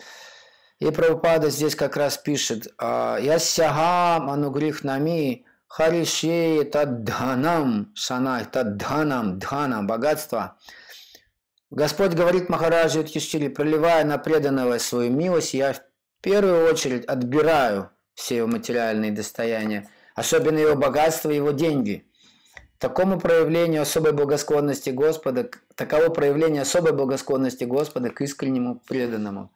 И 0.79 0.89
Прабхупада 0.89 1.49
здесь 1.49 1.75
как 1.75 1.95
раз 1.95 2.17
пишет, 2.17 2.67
«А, 2.77 3.17
«Ясяхам 3.19 4.29
анугрих 4.29 4.83
нами 4.83 5.45
хариши 5.67 6.63
таддханам 6.65 7.91
шанай, 7.95 8.45
таддханам, 8.45 9.39
дханам, 9.39 9.87
богатство». 9.87 10.57
Господь 11.69 12.13
говорит 12.13 12.49
Махараджи 12.49 12.99
Юдхиштири, 12.99 13.47
проливая 13.47 14.03
на 14.03 14.17
преданного 14.17 14.77
свою 14.77 15.11
милость, 15.11 15.53
я 15.53 15.73
в 15.73 15.81
первую 16.21 16.69
очередь 16.69 17.05
отбираю 17.05 17.89
все 18.13 18.37
его 18.37 18.47
материальные 18.47 19.11
достояния, 19.11 19.89
особенно 20.15 20.59
его 20.59 20.75
богатство 20.75 21.31
его 21.31 21.51
деньги. 21.51 22.07
Такому 22.83 23.17
проявлению 23.17 23.83
особой 23.83 24.11
благосклонности 24.11 24.89
Господа, 24.89 25.49
таково 25.75 26.09
проявление 26.09 26.63
особой 26.63 26.91
благосклонности 26.91 27.63
Господа 27.63 28.09
к 28.09 28.19
искреннему 28.19 28.81
преданному. 28.85 29.53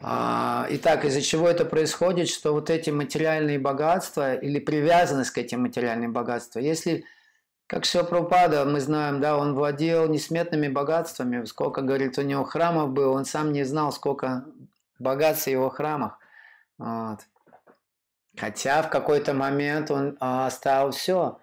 А, 0.00 0.66
итак, 0.70 1.04
из-за 1.04 1.20
чего 1.20 1.46
это 1.46 1.66
происходит, 1.66 2.30
что 2.30 2.54
вот 2.54 2.70
эти 2.70 2.88
материальные 2.88 3.58
богатства 3.58 4.36
или 4.36 4.58
привязанность 4.58 5.32
к 5.32 5.36
этим 5.36 5.60
материальным 5.60 6.14
богатствам, 6.14 6.64
если 6.64 7.04
как 7.66 7.84
Шилапрапада, 7.84 8.64
мы 8.64 8.80
знаем, 8.80 9.20
да, 9.20 9.36
он 9.36 9.54
владел 9.54 10.08
несметными 10.08 10.68
богатствами. 10.68 11.44
Сколько, 11.44 11.82
говорит, 11.82 12.16
у 12.16 12.22
него 12.22 12.44
храмов 12.44 12.88
было, 12.88 13.12
он 13.12 13.26
сам 13.26 13.52
не 13.52 13.64
знал, 13.64 13.92
сколько 13.92 14.46
богатств 14.98 15.44
в 15.44 15.50
его 15.50 15.68
храмах. 15.68 16.18
Вот. 16.78 17.18
Хотя 18.38 18.80
в 18.80 18.88
какой-то 18.88 19.34
момент 19.34 19.90
он 19.90 20.16
а, 20.20 20.46
оставил 20.46 20.92
все. 20.92 21.38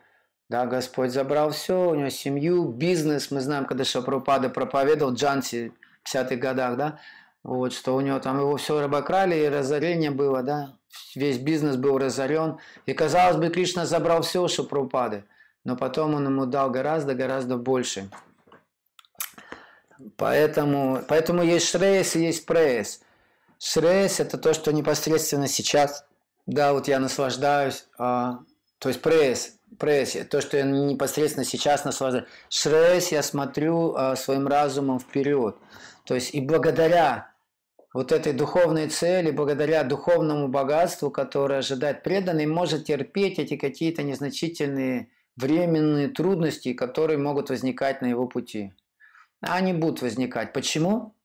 Да, 0.49 0.65
Господь 0.65 1.11
забрал 1.11 1.51
все, 1.51 1.89
у 1.89 1.95
него 1.95 2.09
семью, 2.09 2.69
бизнес. 2.69 3.31
Мы 3.31 3.41
знаем, 3.41 3.65
когда 3.65 3.83
Шапрупада 3.83 4.49
проповедовал 4.49 5.13
Джанси 5.13 5.73
в 6.03 6.15
50-х 6.15 6.35
годах, 6.37 6.77
да, 6.77 6.99
вот, 7.43 7.73
что 7.73 7.95
у 7.95 8.01
него 8.01 8.19
там 8.19 8.39
его 8.39 8.55
все 8.57 8.77
обокрали, 8.79 9.35
и 9.35 9.49
разорение 9.49 10.11
было, 10.11 10.43
да, 10.43 10.73
весь 11.15 11.37
бизнес 11.37 11.75
был 11.75 11.97
разорен. 11.97 12.59
И, 12.85 12.93
казалось 12.93 13.37
бы, 13.37 13.49
Кришна 13.49 13.85
забрал 13.85 14.21
все 14.21 14.43
у 14.43 14.47
Шапрупады 14.47 15.25
но 15.67 15.75
потом 15.75 16.15
он 16.15 16.23
ему 16.23 16.45
дал 16.45 16.71
гораздо-гораздо 16.71 17.57
больше. 17.57 18.09
Поэтому, 20.15 21.03
поэтому 21.09 21.43
есть 21.43 21.67
шрейс 21.67 22.15
и 22.15 22.23
есть 22.23 22.45
прейс. 22.45 23.01
Шрейс– 23.59 24.19
это 24.21 24.37
то, 24.37 24.53
что 24.53 24.71
непосредственно 24.71 25.49
сейчас, 25.49 26.05
да, 26.45 26.71
вот 26.71 26.87
я 26.87 26.99
наслаждаюсь, 26.99 27.85
а, 27.97 28.39
то 28.79 28.87
есть 28.87 29.01
прейс, 29.01 29.56
прейс– 29.77 30.17
то, 30.29 30.41
что 30.41 30.57
я 30.57 30.63
непосредственно 30.63 31.45
сейчас 31.45 31.85
наслаждаюсь. 31.85 32.27
Шрейс 32.49 33.11
я 33.11 33.23
смотрю 33.23 33.93
а, 33.95 34.15
своим 34.15 34.47
разумом 34.47 34.99
вперед. 34.99 35.57
То 36.05 36.15
есть 36.15 36.33
и 36.33 36.41
благодаря 36.41 37.31
вот 37.93 38.11
этой 38.11 38.33
духовной 38.33 38.89
цели, 38.89 39.31
благодаря 39.31 39.83
духовному 39.83 40.47
богатству, 40.47 41.09
которое 41.09 41.59
ожидает 41.59 42.03
преданный, 42.03 42.45
может 42.45 42.85
терпеть 42.85 43.39
эти 43.39 43.57
какие-то 43.57 44.03
незначительные 44.03 45.09
временные 45.35 46.09
трудности, 46.09 46.73
которые 46.73 47.17
могут 47.17 47.49
возникать 47.49 48.01
на 48.01 48.07
его 48.07 48.27
пути. 48.27 48.73
Они 49.41 49.73
будут 49.73 50.01
возникать. 50.01 50.53
Почему? 50.53 51.15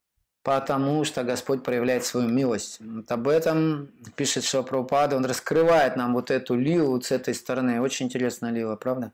Потому 0.42 1.04
что 1.04 1.22
Господь 1.22 1.62
проявляет 1.62 2.04
свою 2.04 2.28
милость. 2.28 2.78
Вот 2.80 3.10
об 3.12 3.28
этом 3.28 3.90
пишет 4.16 4.44
Шапрапада. 4.44 5.16
Он 5.16 5.24
раскрывает 5.24 5.96
нам 5.96 6.14
вот 6.14 6.30
эту 6.30 6.56
лилу 6.56 7.00
с 7.00 7.12
этой 7.12 7.34
стороны. 7.34 7.80
Очень 7.80 8.06
интересная 8.06 8.50
лила, 8.50 8.76
правда? 8.76 9.12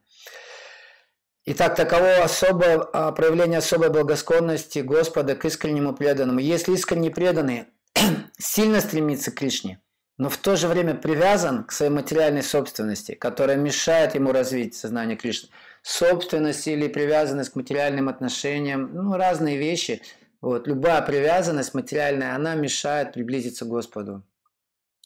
Итак, 1.44 1.76
таково 1.76 2.22
особое 2.22 2.78
а, 2.92 3.12
проявление 3.12 3.58
особой 3.58 3.90
благосклонности 3.90 4.80
Господа 4.80 5.34
к 5.34 5.44
искреннему 5.44 5.94
преданному. 5.94 6.40
Если 6.40 6.72
искренне 6.72 7.10
преданный 7.10 7.66
сильно 8.38 8.80
стремится 8.80 9.30
к 9.30 9.34
Кришне– 9.34 9.80
но 10.18 10.28
в 10.28 10.36
то 10.36 10.56
же 10.56 10.66
время 10.66 10.94
привязан 10.94 11.64
к 11.64 11.70
своей 11.70 11.92
материальной 11.92 12.42
собственности, 12.42 13.14
которая 13.14 13.56
мешает 13.56 14.16
ему 14.16 14.32
развить 14.32 14.74
сознание 14.74 15.16
Кришны. 15.16 15.48
Собственность 15.82 16.66
или 16.66 16.88
привязанность 16.88 17.50
к 17.50 17.56
материальным 17.56 18.08
отношениям, 18.08 18.90
ну, 18.92 19.16
разные 19.16 19.56
вещи. 19.56 20.02
Вот, 20.40 20.66
любая 20.66 21.02
привязанность 21.02 21.74
материальная, 21.74 22.34
она 22.34 22.54
мешает 22.54 23.12
приблизиться 23.12 23.64
к 23.64 23.68
Господу. 23.68 24.22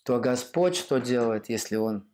То 0.05 0.19
Господь 0.19 0.77
что 0.77 0.99
делает, 0.99 1.49
если 1.49 1.77
он, 1.77 2.07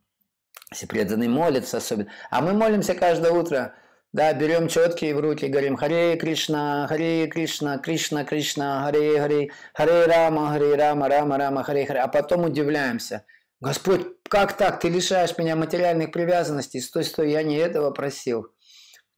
если 0.70 0.86
преданный 0.86 1.28
молится 1.28 1.78
особенно. 1.78 2.10
А 2.30 2.40
мы 2.42 2.52
молимся 2.52 2.94
каждое 2.94 3.32
утро– 3.32 3.74
да, 4.12 4.32
берем 4.32 4.68
четкие 4.68 5.14
в 5.14 5.20
руки, 5.20 5.48
говорим 5.48 5.76
Харе 5.76 6.16
Кришна, 6.16 6.86
Харе 6.86 7.26
Кришна, 7.26 7.76
Кришна 7.76 8.24
Кришна, 8.24 8.84
Харе 8.84 9.20
Харе, 9.20 9.50
Харе 9.74 10.06
Рама, 10.06 10.48
Харе 10.48 10.76
Рама, 10.76 11.08
Рама 11.08 11.36
Рама, 11.36 11.62
Харе 11.62 11.84
Харе. 11.86 12.00
А 12.00 12.08
потом 12.08 12.44
удивляемся. 12.44 13.26
Господь, 13.60 14.06
как 14.30 14.56
так? 14.56 14.80
Ты 14.80 14.88
лишаешь 14.88 15.36
меня 15.36 15.56
материальных 15.56 16.10
привязанностей. 16.10 16.80
Стой, 16.80 17.04
стой, 17.04 17.32
я 17.32 17.42
не 17.42 17.56
этого 17.56 17.90
просил. 17.90 18.46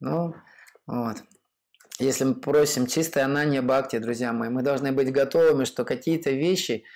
Ну, 0.00 0.34
вот. 0.86 1.18
Если 2.00 2.24
мы 2.24 2.34
просим 2.34 2.86
чистой 2.86 3.22
анания 3.22 3.62
бхакти, 3.62 3.98
друзья 3.98 4.32
мои, 4.32 4.48
мы 4.48 4.62
должны 4.62 4.90
быть 4.92 5.12
готовыми, 5.12 5.64
что 5.64 5.84
какие-то 5.84 6.30
вещи– 6.30 6.84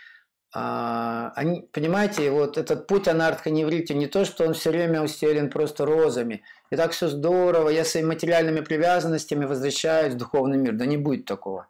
а, 0.56 1.32
они, 1.34 1.68
понимаете, 1.72 2.30
вот 2.30 2.58
этот 2.58 2.86
путь 2.86 3.08
анартха 3.08 3.50
неврити, 3.50 3.92
не 3.92 4.06
то, 4.06 4.24
что 4.24 4.46
он 4.46 4.54
все 4.54 4.70
время 4.70 5.02
устелен 5.02 5.50
просто 5.50 5.84
розами. 5.84 6.44
И 6.70 6.76
так 6.76 6.92
все 6.92 7.08
здорово, 7.08 7.70
я 7.70 7.84
своими 7.84 8.08
материальными 8.08 8.60
привязанностями 8.60 9.46
возвращаюсь 9.46 10.14
в 10.14 10.16
духовный 10.16 10.56
мир. 10.56 10.74
Да 10.74 10.86
не 10.86 10.96
будет 10.96 11.24
такого. 11.24 11.66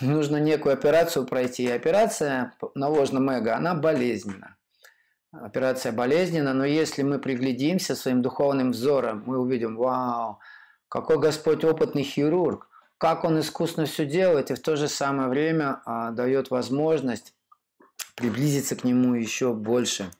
Нужно 0.00 0.38
некую 0.38 0.72
операцию 0.72 1.26
пройти. 1.26 1.62
И 1.62 1.70
операция 1.70 2.54
на 2.74 2.88
ложном 2.88 3.30
эго, 3.30 3.54
она 3.54 3.74
болезненна. 3.74 4.56
Операция 5.30 5.92
болезненна, 5.92 6.54
но 6.54 6.64
если 6.64 7.02
мы 7.02 7.20
приглядимся 7.20 7.94
своим 7.94 8.20
духовным 8.20 8.72
взором, 8.72 9.22
мы 9.26 9.38
увидим, 9.38 9.76
вау, 9.76 10.40
какой 10.88 11.18
Господь 11.18 11.64
опытный 11.64 12.02
хирург, 12.02 12.68
как 12.98 13.24
Он 13.24 13.40
искусно 13.40 13.86
все 13.86 14.06
делает 14.06 14.50
и 14.50 14.54
в 14.54 14.60
то 14.60 14.76
же 14.76 14.88
самое 14.88 15.28
время 15.28 15.82
а, 15.84 16.10
дает 16.10 16.50
возможность 16.50 17.34
приблизиться 18.14 18.76
к 18.76 18.84
нему 18.84 19.14
еще 19.14 19.52
больше. 19.52 20.10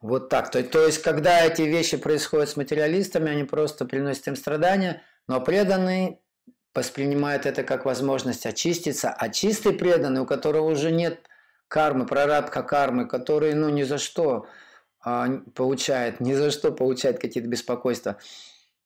Вот 0.00 0.28
так. 0.28 0.50
То, 0.50 0.62
то 0.62 0.86
есть, 0.86 1.02
когда 1.02 1.44
эти 1.44 1.62
вещи 1.62 1.96
происходят 1.96 2.48
с 2.50 2.56
материалистами, 2.56 3.30
они 3.30 3.44
просто 3.44 3.84
приносят 3.84 4.28
им 4.28 4.36
страдания, 4.36 5.02
но 5.26 5.40
преданный 5.40 6.20
воспринимает 6.74 7.46
это 7.46 7.62
как 7.62 7.84
возможность 7.84 8.46
очиститься, 8.46 9.10
а 9.10 9.28
чистый 9.28 9.72
преданный, 9.72 10.22
у 10.22 10.26
которого 10.26 10.70
уже 10.70 10.90
нет 10.90 11.20
кармы, 11.68 12.06
прорадка 12.06 12.62
кармы, 12.62 13.06
который 13.06 13.54
ну 13.54 13.68
ни 13.68 13.82
за 13.82 13.98
что 13.98 14.46
а, 15.00 15.26
получает, 15.54 16.20
ни 16.20 16.34
за 16.34 16.50
что 16.50 16.72
получает 16.72 17.20
какие-то 17.20 17.48
беспокойства, 17.48 18.18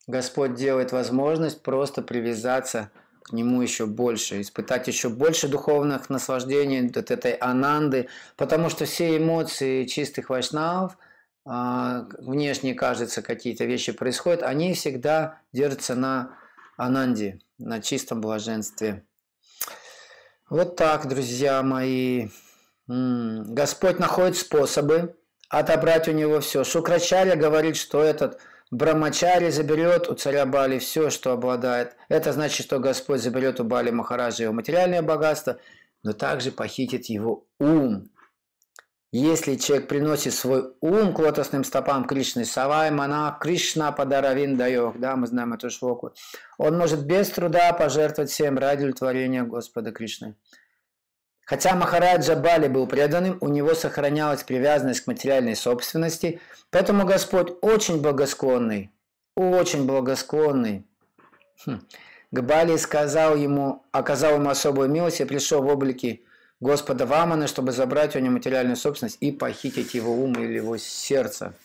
Господь 0.09 0.55
делает 0.55 0.91
возможность 0.91 1.61
просто 1.61 2.01
привязаться 2.01 2.89
к 3.21 3.31
нему 3.31 3.61
еще 3.61 3.85
больше, 3.85 4.41
испытать 4.41 4.87
еще 4.87 5.07
больше 5.07 5.47
духовных 5.47 6.09
наслаждений 6.09 6.89
от 6.89 7.11
этой 7.11 7.33
ананды, 7.33 8.09
потому 8.35 8.71
что 8.71 8.85
все 8.85 9.15
эмоции 9.15 9.85
чистых 9.85 10.31
вайшнавов, 10.31 10.97
а, 11.45 12.07
внешне 12.17 12.73
кажется, 12.73 13.21
какие-то 13.21 13.65
вещи 13.65 13.91
происходят, 13.91 14.41
они 14.41 14.73
всегда 14.73 15.41
держатся 15.53 15.93
на 15.93 16.35
ананде, 16.75 17.39
на 17.59 17.79
чистом 17.79 18.19
блаженстве. 18.19 19.05
Вот 20.49 20.75
так, 20.75 21.07
друзья 21.07 21.61
мои. 21.61 22.29
Господь 22.87 23.99
находит 23.99 24.37
способы 24.37 25.15
отобрать 25.49 26.07
у 26.07 26.13
него 26.13 26.39
все. 26.39 26.63
Шукрачаря 26.63 27.35
говорит, 27.35 27.77
что 27.77 28.01
этот 28.01 28.39
Брамачари 28.71 29.49
заберет 29.49 30.09
у 30.09 30.13
царя 30.13 30.45
Бали 30.45 30.77
все, 30.77 31.09
что 31.09 31.31
обладает. 31.31 31.95
Это 32.07 32.33
значит, 32.33 32.65
что 32.65 32.79
Господь 32.79 33.21
заберет 33.21 33.59
у 33.59 33.63
Бали 33.63 33.89
Махараджа 33.89 34.43
его 34.43 34.53
материальное 34.53 35.01
богатство, 35.01 35.57
но 36.03 36.13
также 36.13 36.51
похитит 36.51 37.05
его 37.05 37.47
ум. 37.59 38.09
Если 39.11 39.55
человек 39.55 39.87
приносит 39.87 40.35
свой 40.35 40.71
ум 40.81 41.15
к 41.15 41.19
лотосным 41.19 41.63
стопам 41.63 42.05
Кришны, 42.05 42.45
Савай 42.45 42.91
Мана 42.91 43.35
Кришна 43.41 43.91
Падаравин 43.91 44.55
Дайох, 44.55 44.99
да, 44.99 45.15
мы 45.15 45.25
знаем 45.25 45.53
эту 45.53 45.71
шлоку, 45.71 46.13
он 46.59 46.77
может 46.77 47.07
без 47.07 47.27
труда 47.29 47.73
пожертвовать 47.73 48.29
всем 48.29 48.59
ради 48.59 48.81
удовлетворения 48.81 49.41
Господа 49.41 49.91
Кришны. 49.91 50.35
Хотя 51.49 51.75
Махараджа 51.75 52.35
Бали 52.35 52.67
был 52.67 52.85
преданным, 52.85 53.39
у 53.41 53.47
него 53.47 53.73
сохранялась 53.73 54.43
привязанность 54.43 55.01
к 55.01 55.07
материальной 55.07 55.55
собственности, 55.55 56.39
поэтому 56.69 57.07
Господь 57.07 57.53
очень 57.61 57.99
благосклонный, 58.03 58.91
очень 59.35 59.87
благосклонный. 59.87 60.85
Хм. 61.65 61.81
К 62.31 62.77
сказал 62.77 63.35
ему, 63.35 63.83
оказал 63.91 64.35
ему 64.35 64.51
особую 64.51 64.89
милость 64.89 65.21
и 65.21 65.25
пришел 65.25 65.63
в 65.63 65.67
облике 65.67 66.21
Господа 66.59 67.07
Вамана, 67.07 67.47
чтобы 67.47 67.71
забрать 67.71 68.15
у 68.15 68.19
него 68.19 68.33
материальную 68.33 68.75
собственность 68.75 69.17
и 69.19 69.31
похитить 69.31 69.95
его 69.95 70.13
ум 70.13 70.33
или 70.33 70.57
его 70.57 70.77
сердце. 70.77 71.55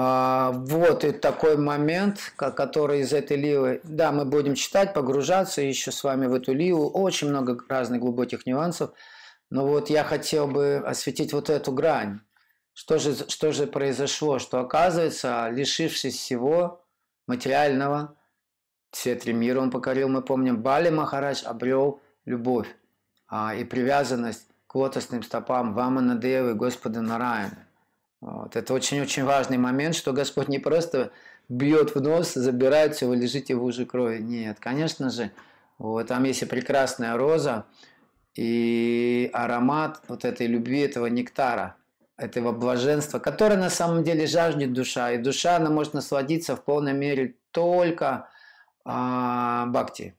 А, 0.00 0.52
вот 0.52 1.04
и 1.04 1.10
такой 1.10 1.56
момент, 1.56 2.32
который 2.36 3.00
из 3.00 3.12
этой 3.12 3.36
ливы. 3.36 3.80
Да, 3.82 4.12
мы 4.12 4.24
будем 4.24 4.54
читать, 4.54 4.94
погружаться 4.94 5.60
еще 5.60 5.90
с 5.90 6.04
вами 6.04 6.26
в 6.26 6.34
эту 6.34 6.52
ливу. 6.52 6.88
Очень 6.88 7.30
много 7.30 7.58
разных 7.68 8.00
глубоких 8.00 8.46
нюансов. 8.46 8.92
Но 9.50 9.66
вот 9.66 9.90
я 9.90 10.04
хотел 10.04 10.46
бы 10.46 10.76
осветить 10.86 11.32
вот 11.32 11.50
эту 11.50 11.72
грань. 11.72 12.20
Что 12.74 12.98
же, 12.98 13.12
что 13.28 13.50
же 13.50 13.66
произошло? 13.66 14.38
Что 14.38 14.60
оказывается, 14.60 15.48
лишившись 15.50 16.14
всего 16.14 16.84
материального, 17.26 18.14
все 18.92 19.16
три 19.16 19.32
мира 19.32 19.60
он 19.60 19.72
покорил, 19.72 20.08
мы 20.08 20.22
помним, 20.22 20.62
Бали 20.62 20.90
Махарадж 20.90 21.42
обрел 21.44 22.00
любовь 22.24 22.68
а, 23.26 23.52
и 23.56 23.64
привязанность 23.64 24.46
к 24.68 24.76
лотосным 24.76 25.24
стопам 25.24 25.74
Вамана 25.74 26.14
Девы, 26.14 26.54
Господа 26.54 27.00
Нараяна. 27.00 27.67
Вот. 28.20 28.56
Это 28.56 28.74
очень-очень 28.74 29.24
важный 29.24 29.58
момент, 29.58 29.94
что 29.94 30.12
Господь 30.12 30.48
не 30.48 30.58
просто 30.58 31.12
бьет 31.48 31.94
в 31.94 32.00
нос, 32.00 32.34
забирает 32.34 32.94
все, 32.94 33.06
вы 33.06 33.16
лежите 33.16 33.54
в 33.54 33.62
луже 33.62 33.86
крови. 33.86 34.18
Нет, 34.18 34.58
конечно 34.60 35.10
же, 35.10 35.30
вот, 35.78 36.08
там 36.08 36.24
есть 36.24 36.42
и 36.42 36.46
прекрасная 36.46 37.16
роза, 37.16 37.64
и 38.34 39.30
аромат 39.32 40.02
вот 40.08 40.24
этой 40.24 40.46
любви, 40.46 40.80
этого 40.80 41.06
нектара, 41.06 41.76
этого 42.16 42.52
блаженства, 42.52 43.18
которое 43.18 43.56
на 43.56 43.70
самом 43.70 44.04
деле 44.04 44.26
жаждет 44.26 44.72
душа. 44.72 45.12
И 45.12 45.18
душа, 45.18 45.56
она 45.56 45.70
может 45.70 45.94
насладиться 45.94 46.56
в 46.56 46.64
полной 46.64 46.92
мере 46.92 47.36
только 47.52 48.28
а, 48.84 49.66
бхакти. 49.66 50.14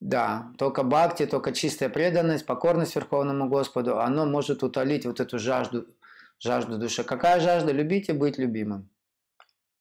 Да, 0.00 0.52
только 0.58 0.82
бхакти, 0.82 1.26
только 1.26 1.52
чистая 1.52 1.88
преданность, 1.88 2.46
покорность 2.46 2.96
Верховному 2.96 3.48
Господу, 3.48 4.00
оно 4.00 4.26
может 4.26 4.62
утолить 4.62 5.06
вот 5.06 5.20
эту 5.20 5.38
жажду 5.38 5.86
жажду 6.42 6.78
души. 6.78 7.04
Какая 7.04 7.40
жажда? 7.40 7.72
Любите 7.72 8.12
быть 8.12 8.36
любимым. 8.36 8.88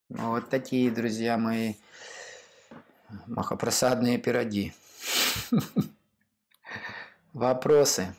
Вот 0.09 0.49
такие, 0.49 0.91
друзья 0.91 1.37
мои, 1.37 1.75
махопросадные 3.27 4.17
пироги. 4.17 4.73
Вопросы? 7.33 8.13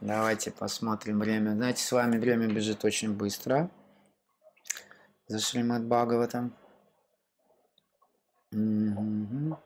Давайте 0.00 0.50
посмотрим 0.50 1.18
время. 1.18 1.52
Знаете, 1.52 1.82
с 1.82 1.92
вами 1.92 2.16
время 2.16 2.46
бежит 2.46 2.84
очень 2.84 3.12
быстро. 3.12 3.70
За 5.26 5.38
Шримад 5.38 5.84
Бхагаватам. 5.84 6.54
Угу. 8.52 9.58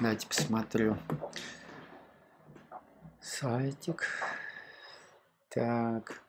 Давайте 0.00 0.26
посмотрю. 0.26 0.98
Сайтик. 3.26 4.06
Так. 5.48 6.22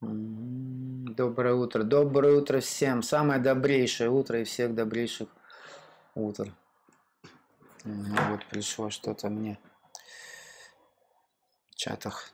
Доброе 0.00 1.54
утро. 1.54 1.82
Доброе 1.82 2.36
утро 2.36 2.60
всем. 2.60 3.02
Самое 3.02 3.40
добрейшее 3.40 4.08
утро 4.08 4.40
и 4.40 4.44
всех 4.44 4.74
добрейших 4.74 5.28
утр. 6.14 6.52
Вот 7.84 8.46
пришло 8.50 8.88
что-то 8.90 9.28
мне 9.30 9.58
в 11.70 11.74
чатах. 11.74 12.30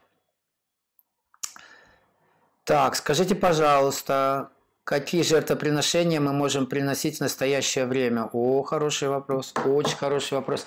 Так, 2.64 2.94
скажите, 2.94 3.34
пожалуйста, 3.34 4.50
какие 4.84 5.22
жертвоприношения 5.22 6.20
мы 6.20 6.34
можем 6.34 6.66
приносить 6.66 7.16
в 7.16 7.20
настоящее 7.20 7.86
время? 7.86 8.28
О, 8.32 8.62
хороший 8.62 9.08
вопрос, 9.08 9.54
очень 9.64 9.96
хороший 9.96 10.34
вопрос. 10.34 10.66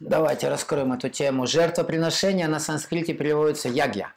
Давайте 0.00 0.48
раскроем 0.48 0.94
эту 0.94 1.10
тему. 1.10 1.46
Жертвоприношение 1.46 2.48
на 2.48 2.58
санскрите 2.58 3.12
переводится 3.12 3.68
ягья. 3.68 4.14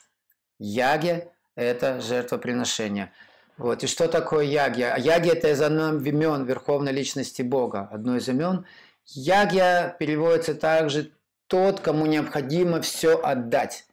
Ягья– 0.57 1.27
это 1.55 1.99
жертвоприношение. 1.99 3.11
Вот. 3.57 3.83
И 3.83 3.87
что 3.87 4.07
такое 4.07 4.45
ягья? 4.45 4.95
Ягья– 4.97 5.33
это 5.33 5.51
из 5.51 5.61
одного 5.61 5.97
имен 5.97 6.45
Верховной 6.45 6.93
Личности 6.93 7.41
Бога, 7.41 7.89
одно 7.91 8.15
из 8.15 8.29
имен. 8.29 8.65
Ягья 9.07 9.93
переводится 9.99 10.55
также 10.55 11.11
тот, 11.47 11.81
кому 11.81 12.05
необходимо 12.05 12.79
все 12.79 13.21
отдать. 13.21 13.85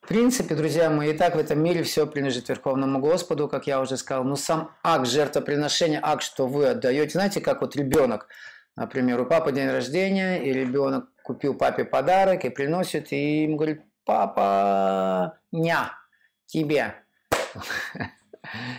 В 0.00 0.08
принципе, 0.08 0.54
друзья 0.54 0.88
мои, 0.88 1.10
и 1.10 1.12
так 1.12 1.34
в 1.34 1.38
этом 1.38 1.62
мире 1.62 1.82
все 1.82 2.06
принадлежит 2.06 2.48
Верховному 2.48 2.98
Господу, 2.98 3.46
как 3.46 3.66
я 3.66 3.82
уже 3.82 3.98
сказал. 3.98 4.24
Но 4.24 4.36
сам 4.36 4.74
акт 4.82 5.06
жертвоприношения, 5.06 6.00
акт, 6.02 6.22
что 6.22 6.46
вы 6.46 6.68
отдаете, 6.68 7.10
знаете, 7.10 7.42
как 7.42 7.60
вот 7.60 7.76
ребенок– 7.76 8.26
Например, 8.76 9.20
у 9.20 9.26
папы 9.26 9.52
день 9.52 9.68
рождения, 9.68 10.42
и 10.42 10.52
ребенок 10.52 11.09
купил 11.22 11.54
папе 11.54 11.84
подарок 11.84 12.44
и 12.44 12.50
приносит, 12.50 13.12
и 13.12 13.44
им 13.44 13.56
говорит, 13.56 13.82
папа, 14.04 15.38
ня, 15.52 15.92
тебе. 16.46 16.94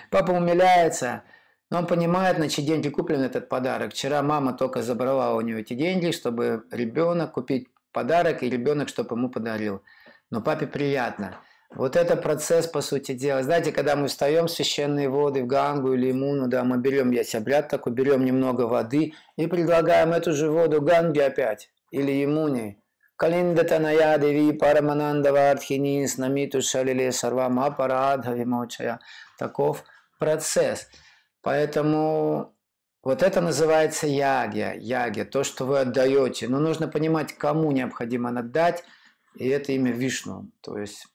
Папа 0.10 0.32
умиляется, 0.32 1.24
но 1.70 1.80
он 1.80 1.88
понимает, 1.88 2.38
на 2.38 2.50
чьи 2.50 2.66
деньги 2.66 2.90
куплен 2.90 3.22
этот 3.22 3.48
подарок. 3.48 3.94
Вчера 3.94 4.22
мама 4.22 4.54
только 4.54 4.82
забрала 4.82 5.36
у 5.36 5.42
него 5.42 5.60
эти 5.60 5.74
деньги, 5.74 6.12
чтобы 6.12 6.64
ребенок 6.72 7.34
купить 7.34 7.68
подарок, 7.92 8.44
и 8.44 8.50
ребенок, 8.50 8.90
чтобы 8.90 9.16
ему 9.16 9.30
подарил. 9.30 9.82
Но 10.30 10.42
папе 10.42 10.68
приятно. 10.68 11.38
Вот 11.74 11.96
это 11.96 12.18
процесс, 12.18 12.68
по 12.68 12.82
сути 12.82 13.14
дела. 13.14 13.44
Знаете, 13.44 13.72
когда 13.72 13.96
мы 13.96 14.08
встаем 14.08 14.48
в 14.48 14.52
священные 14.52 15.08
воды, 15.08 15.44
в 15.44 15.48
Гангу 15.48 15.94
или 15.94 16.12
Имуну, 16.12 16.48
да, 16.48 16.66
мы 16.66 16.78
берем, 16.78 17.12
есть 17.12 17.34
обряд 17.34 17.70
такой, 17.70 17.94
берем 17.94 18.26
немного 18.26 18.64
воды 18.64 19.14
и 19.38 19.48
предлагаем 19.48 20.12
эту 20.12 20.34
же 20.34 20.52
воду 20.52 20.82
Ганге 20.82 21.26
опять, 21.26 21.70
или 21.92 22.24
Имуне. 22.26 22.78
Калиндатаная 23.18 24.18
деви 24.18 24.52
парамананда 24.52 25.32
вардхини 25.32 26.08
снамиту 26.08 26.62
шалиле 26.62 27.12
сарвам 27.12 27.60
апарадха 27.60 28.32
вимочая. 28.32 29.00
Таков 29.38 29.84
процесс. 30.18 30.88
Поэтому 31.44 32.56
вот 33.04 33.24
это 33.24 33.42
называется 33.42 34.08
ягия, 34.08 34.74
ягия, 34.74 35.26
то, 35.26 35.44
что 35.44 35.66
вы 35.66 35.80
отдаете. 35.80 36.48
Но 36.48 36.60
нужно 36.60 36.88
понимать, 36.88 37.34
кому 37.34 37.72
необходимо 37.72 38.30
отдать, 38.30 38.84
и 39.36 39.48
это 39.48 39.72
имя 39.72 39.92
Вишну. 39.92 40.52
То 40.62 40.78
есть 40.78 41.08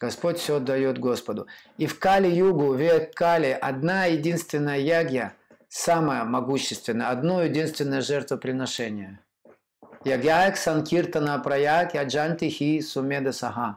Господь 0.00 0.38
все 0.38 0.56
отдает 0.56 0.98
Господу. 0.98 1.46
И 1.76 1.86
в 1.86 1.98
Кали-югу, 1.98 2.72
век 2.74 3.14
Кали, 3.14 3.50
одна 3.50 4.06
единственная 4.06 4.78
ягья, 4.78 5.34
самая 5.68 6.24
могущественная, 6.24 7.10
одно 7.10 7.42
единственное 7.42 8.00
жертвоприношение. 8.00 9.20
Ягьяек 10.08 10.56
санкиртана 10.56 11.38
праяк 11.38 11.94
яджанти 11.94 12.48
хи 12.48 12.80
сумеда 12.80 13.32
саха. 13.32 13.76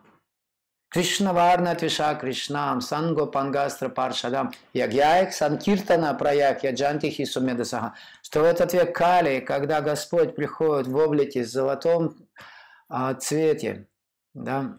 Кришна 0.89 1.33
варна 1.33 1.75
твиша 1.75 2.15
Кришнам, 2.15 2.79
санго 2.81 3.25
пангастра 3.25 3.89
паршадам, 3.89 4.51
ягьяек 4.73 5.33
санкиртана 5.33 6.13
праяк 6.13 6.63
яджанти 6.63 7.09
хи 7.09 7.25
сумеда 7.25 7.65
саха. 7.65 7.95
Что 8.23 8.41
в 8.41 8.43
этот 8.45 8.73
век 8.73 8.95
Кали, 8.95 9.41
когда 9.41 9.81
Господь 9.81 10.33
приходит 10.35 10.87
в 10.87 10.95
облике 10.95 11.43
золотом 11.43 12.15
а, 12.87 13.13
цвете, 13.15 13.87
да, 14.33 14.77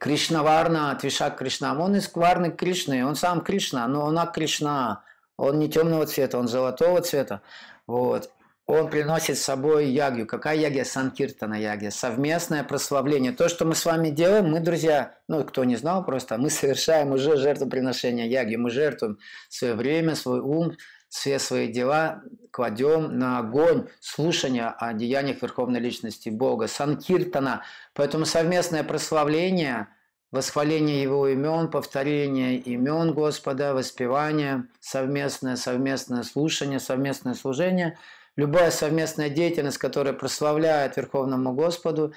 Кришнаварна, 0.00 0.96
Твишак 1.00 1.38
Кришна. 1.38 1.78
Он 1.78 1.94
из 1.94 2.12
Варны 2.12 2.50
Кришны, 2.50 3.06
он 3.06 3.14
сам 3.14 3.40
Кришна, 3.40 3.86
но 3.86 4.04
он 4.04 4.18
Кришна. 4.32 5.04
Он 5.36 5.58
не 5.58 5.68
темного 5.68 6.06
цвета, 6.06 6.38
он 6.38 6.48
золотого 6.48 7.00
цвета. 7.02 7.40
Вот. 7.86 8.30
Он 8.66 8.88
приносит 8.88 9.36
с 9.36 9.42
собой 9.42 9.90
ягью. 9.90 10.26
Какая 10.26 10.56
ягья? 10.56 10.84
Санкиртана 10.84 11.54
ягья. 11.54 11.90
Совместное 11.90 12.64
прославление. 12.64 13.32
То, 13.32 13.48
что 13.48 13.66
мы 13.66 13.74
с 13.74 13.84
вами 13.84 14.08
делаем, 14.08 14.50
мы, 14.50 14.60
друзья, 14.60 15.14
ну, 15.28 15.44
кто 15.44 15.64
не 15.64 15.76
знал 15.76 16.02
просто, 16.02 16.38
мы 16.38 16.48
совершаем 16.48 17.12
уже 17.12 17.36
жертвоприношение 17.36 18.26
ягьи. 18.26 18.56
Мы 18.56 18.70
жертвуем 18.70 19.18
свое 19.50 19.74
время, 19.74 20.14
свой 20.14 20.40
ум, 20.40 20.72
все 21.10 21.38
свои 21.38 21.68
дела 21.70 22.22
кладем 22.50 23.18
на 23.18 23.38
огонь 23.38 23.88
слушания 24.00 24.68
о 24.68 24.94
деяниях 24.94 25.42
Верховной 25.42 25.80
Личности 25.80 26.28
Бога, 26.28 26.66
Санкиртана. 26.66 27.62
Поэтому 27.94 28.24
совместное 28.24 28.82
прославление, 28.82 29.88
восхваление 30.32 31.02
Его 31.02 31.28
имен, 31.28 31.70
повторение 31.70 32.56
имен 32.58 33.12
Господа, 33.12 33.74
воспевание, 33.74 34.66
совместное, 34.80 35.56
совместное 35.56 36.22
слушание, 36.22 36.80
совместное 36.80 37.34
служение, 37.34 37.98
любая 38.36 38.70
совместная 38.70 39.30
деятельность, 39.30 39.78
которая 39.78 40.14
прославляет 40.14 40.96
Верховному 40.96 41.52
Господу, 41.52 42.14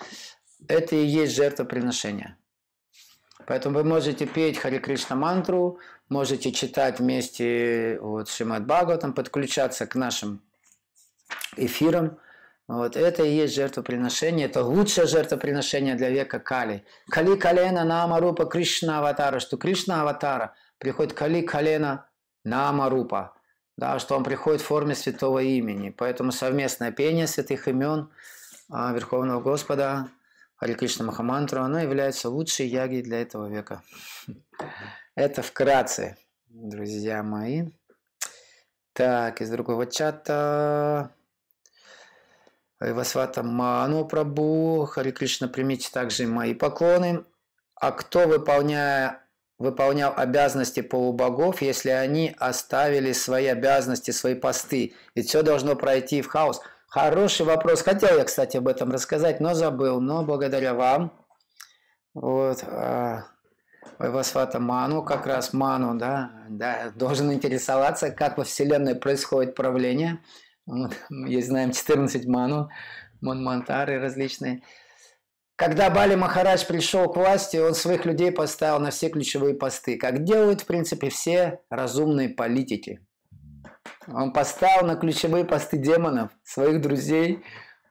это 0.68 0.96
и 0.96 1.06
есть 1.06 1.36
жертвоприношение. 1.36 2.38
Поэтому 3.46 3.78
вы 3.78 3.84
можете 3.84 4.26
петь 4.26 4.58
Хари 4.58 4.80
Кришна 4.80 5.16
мантру, 5.16 5.80
можете 6.10 6.52
читать 6.52 7.00
вместе 7.00 7.98
вот, 8.02 8.28
Шимат 8.30 8.66
Бхагаватам, 8.66 9.14
подключаться 9.14 9.88
к 9.88 9.96
нашим 9.96 10.42
эфирам. 11.56 12.20
Вот 12.68 12.98
это 12.98 13.24
и 13.24 13.34
есть 13.34 13.56
жертвоприношение, 13.56 14.48
это 14.48 14.62
лучшее 14.62 15.08
жертвоприношение 15.08 15.96
для 15.96 16.10
века 16.10 16.40
Кали. 16.40 16.84
Кали 17.10 17.38
Калена 17.38 17.86
Нама 17.86 18.20
Рупа 18.20 18.46
Кришна 18.46 19.00
Аватара, 19.00 19.40
что 19.40 19.56
Кришна 19.56 20.02
Аватара 20.02 20.54
приходит 20.78 21.14
Кали 21.14 21.42
Калена 21.42 22.10
Нама 22.44 22.90
Рупа. 22.90 23.37
Да, 23.78 24.00
что 24.00 24.18
он 24.18 24.24
приходит 24.24 24.62
в 24.62 24.66
форме 24.66 24.96
святого 24.96 25.40
имени. 25.40 25.92
Поэтому 25.92 26.32
совместное 26.32 26.92
пение 26.92 27.28
святых 27.28 27.68
имен 27.68 28.10
а, 28.70 28.92
Верховного 28.92 29.40
Господа 29.40 30.10
Хари 30.56 30.74
Кришна 30.74 31.06
Махамантру, 31.06 31.62
оно 31.62 31.80
является 31.80 32.30
лучшей 32.30 32.68
ягой 32.68 33.04
для 33.04 33.22
этого 33.22 33.48
века. 33.48 33.84
Это 35.16 35.44
вкратце, 35.44 36.18
друзья 36.50 37.22
мои. 37.22 37.70
Так, 38.94 39.42
из 39.42 39.50
другого 39.52 39.86
чата. 39.86 41.12
Васвата 42.80 43.44
Ману 43.44 44.06
Прабу, 44.06 44.86
Хари 44.86 45.12
Кришна, 45.12 45.48
примите 45.48 45.90
также 45.92 46.26
мои 46.28 46.56
поклоны. 46.56 47.24
А 47.76 47.92
кто, 47.92 48.28
выполняя, 48.28 49.27
выполнял 49.58 50.14
обязанности 50.16 50.82
полубогов, 50.82 51.62
если 51.62 51.90
они 51.90 52.36
оставили 52.38 53.12
свои 53.12 53.48
обязанности, 53.48 54.12
свои 54.12 54.36
посты? 54.36 54.94
Ведь 55.16 55.30
все 55.30 55.42
должно 55.44 55.76
пройти 55.76 56.22
в 56.22 56.28
хаос. 56.28 56.62
Хороший 56.88 57.46
вопрос. 57.46 57.82
Хотел 57.82 58.18
я, 58.18 58.24
кстати, 58.24 58.58
об 58.58 58.68
этом 58.68 58.92
рассказать, 58.92 59.40
но 59.40 59.54
забыл. 59.54 60.00
Но 60.00 60.24
благодаря 60.24 60.74
вам, 60.74 61.12
вот, 62.14 62.64
Вайвасвата 64.00 64.60
Ману, 64.60 65.04
как 65.04 65.26
раз 65.26 65.54
Ману, 65.54 65.98
да, 65.98 66.32
да, 66.50 66.92
должен 66.96 67.32
интересоваться, 67.34 68.12
как 68.12 68.38
во 68.38 68.44
Вселенной 68.44 68.96
происходит 68.96 69.56
правление. 69.56 70.20
Есть, 71.10 71.48
знаем, 71.48 71.72
14 71.72 72.26
ману, 72.28 72.70
монмантары 73.22 74.00
различные. 74.00 74.62
Когда 75.58 75.90
Бали 75.90 76.14
Махарадж 76.14 76.66
пришел 76.68 77.12
к 77.12 77.18
власти, 77.18 77.58
он 77.58 77.74
своих 77.74 78.06
людей 78.06 78.32
поставил 78.32 78.80
на 78.80 78.92
все 78.92 79.10
ключевые 79.10 79.56
посты, 79.56 79.98
как 79.98 80.24
делают, 80.24 80.62
в 80.62 80.66
принципе, 80.68 81.10
все 81.10 81.62
разумные 81.72 82.30
политики. 82.30 83.00
Он 84.08 84.32
поставил 84.34 84.86
на 84.86 84.96
ключевые 84.96 85.46
посты 85.46 85.78
демонов, 85.78 86.30
своих 86.44 86.80
друзей, 86.80 87.44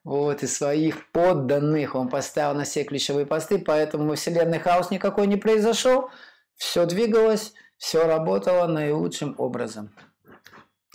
вот, 0.04 0.44
и 0.44 0.46
своих 0.46 1.10
подданных. 1.10 1.96
Он 1.96 2.08
поставил 2.08 2.54
на 2.54 2.62
все 2.62 2.84
ключевые 2.84 3.26
посты, 3.26 3.58
поэтому 3.58 4.08
во 4.08 4.14
Вселенной 4.14 4.60
хаос 4.60 4.92
никакой 4.92 5.26
не 5.26 5.36
произошел. 5.36 6.10
Все 6.54 6.86
двигалось, 6.86 7.52
все 7.78 8.06
работало 8.06 8.68
наилучшим 8.68 9.34
образом. 9.38 9.90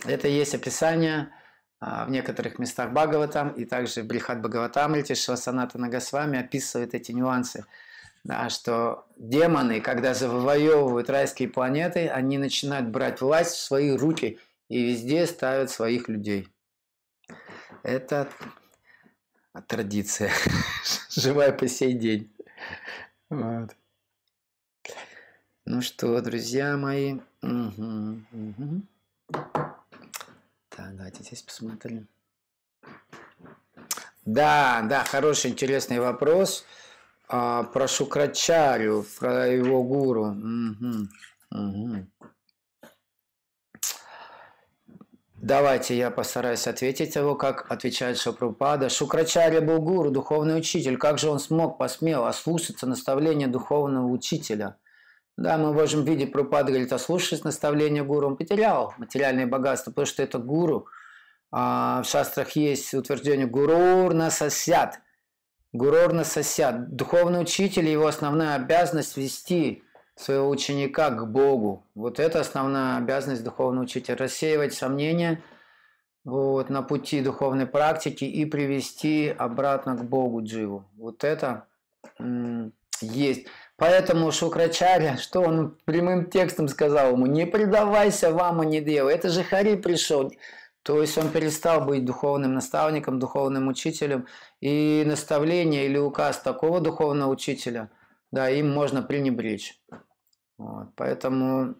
Это 0.06 0.26
есть 0.26 0.54
описание 0.54 1.28
в 1.82 2.10
некоторых 2.10 2.60
местах 2.60 2.92
Бхагаватам 2.92 3.48
и 3.50 3.64
также 3.64 4.04
Брихат 4.04 4.40
Бхагаватамрите 4.40 5.16
Швасаната 5.16 5.78
Нагасвами 5.78 6.38
описывает 6.38 6.94
эти 6.94 7.10
нюансы, 7.10 7.66
да, 8.22 8.48
что 8.50 9.04
демоны, 9.16 9.80
когда 9.80 10.14
завоевывают 10.14 11.10
райские 11.10 11.48
планеты, 11.48 12.08
они 12.08 12.38
начинают 12.38 12.86
брать 12.86 13.20
власть 13.20 13.56
в 13.56 13.60
свои 13.60 13.96
руки 13.96 14.38
и 14.68 14.80
везде 14.80 15.26
ставят 15.26 15.70
своих 15.70 16.08
людей. 16.08 16.46
Это 17.82 18.28
традиция, 19.66 20.30
живая 21.10 21.52
по 21.52 21.66
сей 21.66 21.94
день. 21.94 22.32
Ну 23.28 23.68
что, 25.80 26.20
друзья 26.20 26.76
мои, 26.76 27.18
угу, 27.42 28.20
угу. 28.30 28.82
Так, 30.76 30.96
давайте 30.96 31.22
здесь 31.22 31.42
посмотрим. 31.42 32.08
Да, 34.24 34.82
да, 34.88 35.04
хороший, 35.04 35.50
интересный 35.50 35.98
вопрос. 35.98 36.64
А, 37.28 37.64
про 37.64 37.88
Шукрачарю, 37.88 39.04
про 39.18 39.48
его 39.48 39.82
гуру. 39.82 40.26
Угу, 40.32 41.08
угу. 41.50 42.06
Давайте 45.34 45.96
я 45.96 46.12
постараюсь 46.12 46.68
ответить 46.68 47.16
его, 47.16 47.34
как 47.34 47.70
отвечает 47.70 48.16
Шапрупада. 48.16 48.88
Шукрачаря 48.88 49.60
был 49.60 49.80
гуру, 49.80 50.10
духовный 50.10 50.56
учитель. 50.56 50.96
Как 50.96 51.18
же 51.18 51.28
он 51.28 51.40
смог, 51.40 51.78
посмел 51.78 52.26
ослушаться 52.26 52.86
наставления 52.86 53.48
духовного 53.48 54.06
учителя? 54.06 54.76
Да, 55.36 55.56
мы 55.56 55.72
можем 55.72 56.04
видеть, 56.04 56.32
Прупада 56.32 56.68
говорит, 56.70 56.92
ослушаясь 56.92 57.44
наставления 57.44 58.04
гуру, 58.04 58.28
он 58.28 58.36
потерял 58.36 58.94
материальное 58.98 59.46
богатство, 59.46 59.90
потому 59.90 60.06
что 60.06 60.22
это 60.22 60.38
гуру. 60.38 60.86
А 61.50 62.02
в 62.02 62.06
шастрах 62.06 62.52
есть 62.52 62.94
утверждение 62.94 63.46
«гурур 63.46 64.14
насосят». 64.14 65.00
Гурур 65.72 66.12
насосят. 66.12 66.94
Духовный 66.94 67.40
учитель, 67.40 67.88
его 67.88 68.06
основная 68.06 68.56
обязанность 68.56 69.16
вести 69.16 69.82
своего 70.16 70.48
ученика 70.48 71.10
к 71.10 71.30
Богу. 71.30 71.86
Вот 71.94 72.20
это 72.20 72.40
основная 72.40 72.98
обязанность 72.98 73.44
духовного 73.44 73.84
учителя. 73.84 74.16
Рассеивать 74.16 74.74
сомнения 74.74 75.42
вот, 76.24 76.70
на 76.70 76.82
пути 76.82 77.22
духовной 77.22 77.66
практики 77.66 78.24
и 78.24 78.44
привести 78.44 79.28
обратно 79.28 79.96
к 79.96 80.04
Богу 80.04 80.42
Дживу. 80.42 80.84
Вот 80.96 81.24
это 81.24 81.66
есть. 83.00 83.46
Поэтому 83.82 84.30
Шукрачаря, 84.30 85.16
что 85.16 85.40
он 85.40 85.76
прямым 85.84 86.30
текстом 86.30 86.68
сказал 86.68 87.14
ему, 87.14 87.26
не 87.26 87.46
предавайся 87.46 88.30
вам, 88.30 88.60
а 88.60 88.64
не 88.64 88.80
делу. 88.80 89.08
Это 89.08 89.28
же 89.28 89.42
Хари 89.42 89.74
пришел. 89.74 90.32
То 90.84 91.00
есть 91.00 91.18
он 91.18 91.30
перестал 91.30 91.84
быть 91.84 92.04
духовным 92.04 92.54
наставником, 92.54 93.18
духовным 93.18 93.66
учителем. 93.66 94.28
И 94.60 95.02
наставление 95.04 95.86
или 95.86 95.98
указ 95.98 96.38
такого 96.38 96.78
духовного 96.78 97.28
учителя, 97.28 97.90
да, 98.30 98.48
им 98.50 98.72
можно 98.72 99.02
пренебречь. 99.02 99.76
Вот, 100.58 100.90
поэтому 100.94 101.74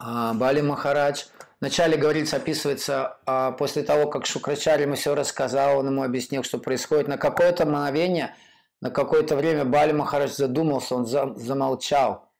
а, 0.00 0.34
Бали 0.34 0.62
Махарадж 0.62 1.26
Вначале 1.60 1.96
говорится, 1.96 2.36
описывается, 2.36 3.18
а 3.24 3.52
после 3.52 3.84
того, 3.84 4.10
как 4.10 4.26
Шукрачарь 4.26 4.82
ему 4.82 4.96
все 4.96 5.14
рассказал, 5.14 5.78
он 5.78 5.86
ему 5.86 6.02
объяснил, 6.02 6.42
что 6.42 6.58
происходит, 6.58 7.06
на 7.06 7.18
какое-то 7.18 7.66
мгновение– 7.66 8.34
на 8.84 8.90
какое-то 8.90 9.34
время 9.34 9.64
Бали 9.64 9.92
Махарадж 9.92 10.32
задумался, 10.32 10.94
он 10.94 11.06
замолчал. 11.06 12.30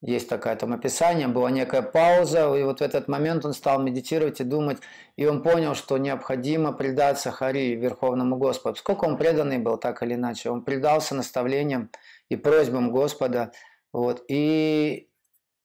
Есть 0.00 0.28
такое 0.28 0.54
там 0.54 0.72
описание, 0.72 1.26
была 1.26 1.50
некая 1.50 1.82
пауза, 1.82 2.54
и 2.54 2.62
вот 2.62 2.78
в 2.78 2.82
этот 2.82 3.08
момент 3.08 3.44
он 3.44 3.52
стал 3.52 3.82
медитировать 3.82 4.40
и 4.40 4.44
думать, 4.44 4.78
и 5.16 5.26
он 5.26 5.42
понял, 5.42 5.74
что 5.74 5.98
необходимо 5.98 6.72
предаться 6.72 7.32
Хари, 7.32 7.74
Верховному 7.74 8.36
Господу. 8.36 8.76
Сколько 8.76 9.06
он 9.06 9.16
преданный 9.16 9.58
был, 9.58 9.76
так 9.76 10.04
или 10.04 10.14
иначе, 10.14 10.50
он 10.50 10.62
предался 10.62 11.16
наставлениям 11.16 11.90
и 12.28 12.36
просьбам 12.36 12.92
Господа, 12.92 13.50
вот, 13.92 14.24
и 14.28 15.08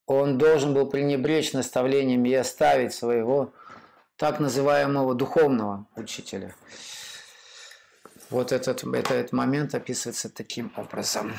он 0.07 0.39
должен 0.39 0.73
был 0.73 0.89
пренебречь 0.89 1.53
наставлениями 1.53 2.29
и 2.29 2.33
оставить 2.33 2.93
своего 2.93 3.53
так 4.15 4.39
называемого 4.39 5.13
духовного 5.13 5.85
учителя. 5.95 6.55
Вот 8.29 8.51
этот, 8.51 8.83
этот 8.83 9.31
момент 9.31 9.73
описывается 9.73 10.29
таким 10.29 10.73
образом. 10.75 11.33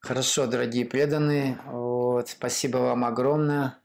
Хорошо, 0.00 0.46
дорогие 0.46 0.84
преданные, 0.84 1.58
вот, 1.66 2.28
спасибо 2.28 2.78
вам 2.78 3.04
огромное. 3.04 3.78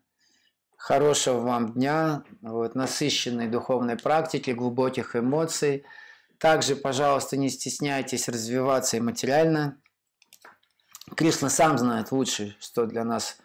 Хорошего 0.75 1.39
вам 1.39 1.73
дня, 1.73 2.23
вот, 2.41 2.75
насыщенной 2.75 3.47
духовной 3.47 3.95
практики, 3.95 4.51
глубоких 4.51 5.15
эмоций. 5.15 5.85
Также, 6.39 6.75
пожалуйста, 6.75 7.37
не 7.37 7.49
стесняйтесь 7.49 8.27
развиваться 8.27 8.97
и 8.97 8.99
материально. 8.99 9.77
Кришна 11.15 11.49
сам 11.49 11.77
знает 11.77 12.11
лучше, 12.11 12.57
что 12.59 12.85
для 12.85 13.05
нас 13.05 13.37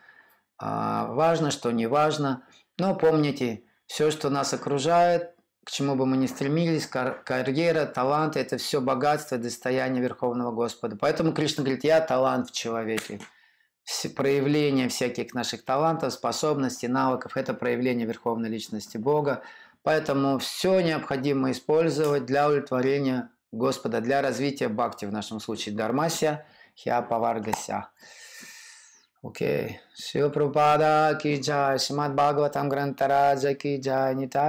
а, 0.58 1.06
важно, 1.12 1.52
что 1.52 1.70
не 1.70 1.86
важно. 1.86 2.42
Но 2.76 2.96
помните, 2.96 3.62
все, 3.86 4.10
что 4.10 4.30
нас 4.30 4.52
окружает, 4.52 5.37
к 5.68 5.70
чему 5.70 5.96
бы 5.96 6.06
мы 6.06 6.16
ни 6.16 6.26
стремились, 6.26 6.86
карьера, 6.86 7.84
таланты– 7.84 8.38
это 8.40 8.56
все 8.56 8.80
богатство 8.80 9.36
достояние 9.36 10.02
Верховного 10.02 10.50
Господа. 10.50 10.96
Поэтому 10.98 11.34
Кришна 11.34 11.62
говорит, 11.62 11.84
я 11.84 12.00
талант 12.00 12.48
в 12.48 12.52
человеке. 12.52 13.20
Все 13.84 14.08
проявление 14.08 14.88
всяких 14.88 15.34
наших 15.34 15.66
талантов, 15.66 16.14
способностей, 16.14 16.88
навыков– 16.88 17.32
это 17.36 17.52
проявление 17.52 18.06
Верховной 18.06 18.48
Личности 18.48 18.96
Бога. 18.96 19.42
Поэтому 19.82 20.38
все 20.38 20.80
необходимо 20.80 21.50
использовать 21.50 22.24
для 22.24 22.48
удовлетворения 22.48 23.28
Господа, 23.52 24.00
для 24.00 24.22
развития 24.22 24.68
бхакти, 24.68 25.04
в 25.04 25.12
нашем 25.12 25.38
случае 25.38 25.74
дармася, 25.74 26.46
хиапаваргася. 26.78 27.90
Окей. 29.20 29.80
Шива 29.94 30.28
Прабхупада 30.28 31.18
ки 31.20 31.40
джай, 31.40 31.78
Шимад 31.78 32.14
Бхагаватам 32.14 32.68
Грантараджа 32.68 33.54
ки 33.54 33.80
джай, 33.80 34.14